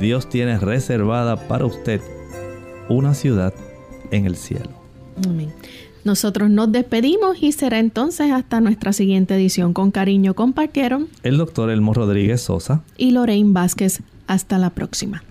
Dios 0.00 0.30
tiene 0.30 0.58
reservada 0.58 1.46
para 1.46 1.66
usted 1.66 2.00
una 2.88 3.14
ciudad 3.14 3.54
en 4.10 4.26
el 4.26 4.36
cielo. 4.36 4.70
Amén. 5.26 5.52
Nosotros 6.04 6.48
nos 6.48 6.72
despedimos 6.72 7.36
y 7.42 7.52
será 7.52 7.78
entonces 7.78 8.32
hasta 8.32 8.60
nuestra 8.60 8.92
siguiente 8.92 9.34
edición. 9.34 9.74
Con 9.74 9.90
cariño 9.90 10.34
compartieron 10.34 11.08
el 11.22 11.36
doctor 11.36 11.70
Elmo 11.70 11.92
Rodríguez 11.92 12.40
Sosa 12.40 12.82
y 12.96 13.10
Lorraine 13.10 13.52
Vázquez. 13.52 14.00
Hasta 14.26 14.58
la 14.58 14.70
próxima. 14.70 15.22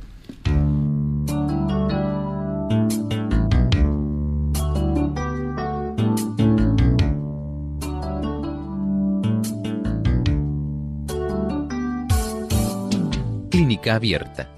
Clínica 13.49 13.95
abierta. 13.95 14.49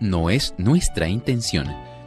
No 0.00 0.30
es 0.30 0.54
nuestra 0.58 1.08
intención 1.08 1.66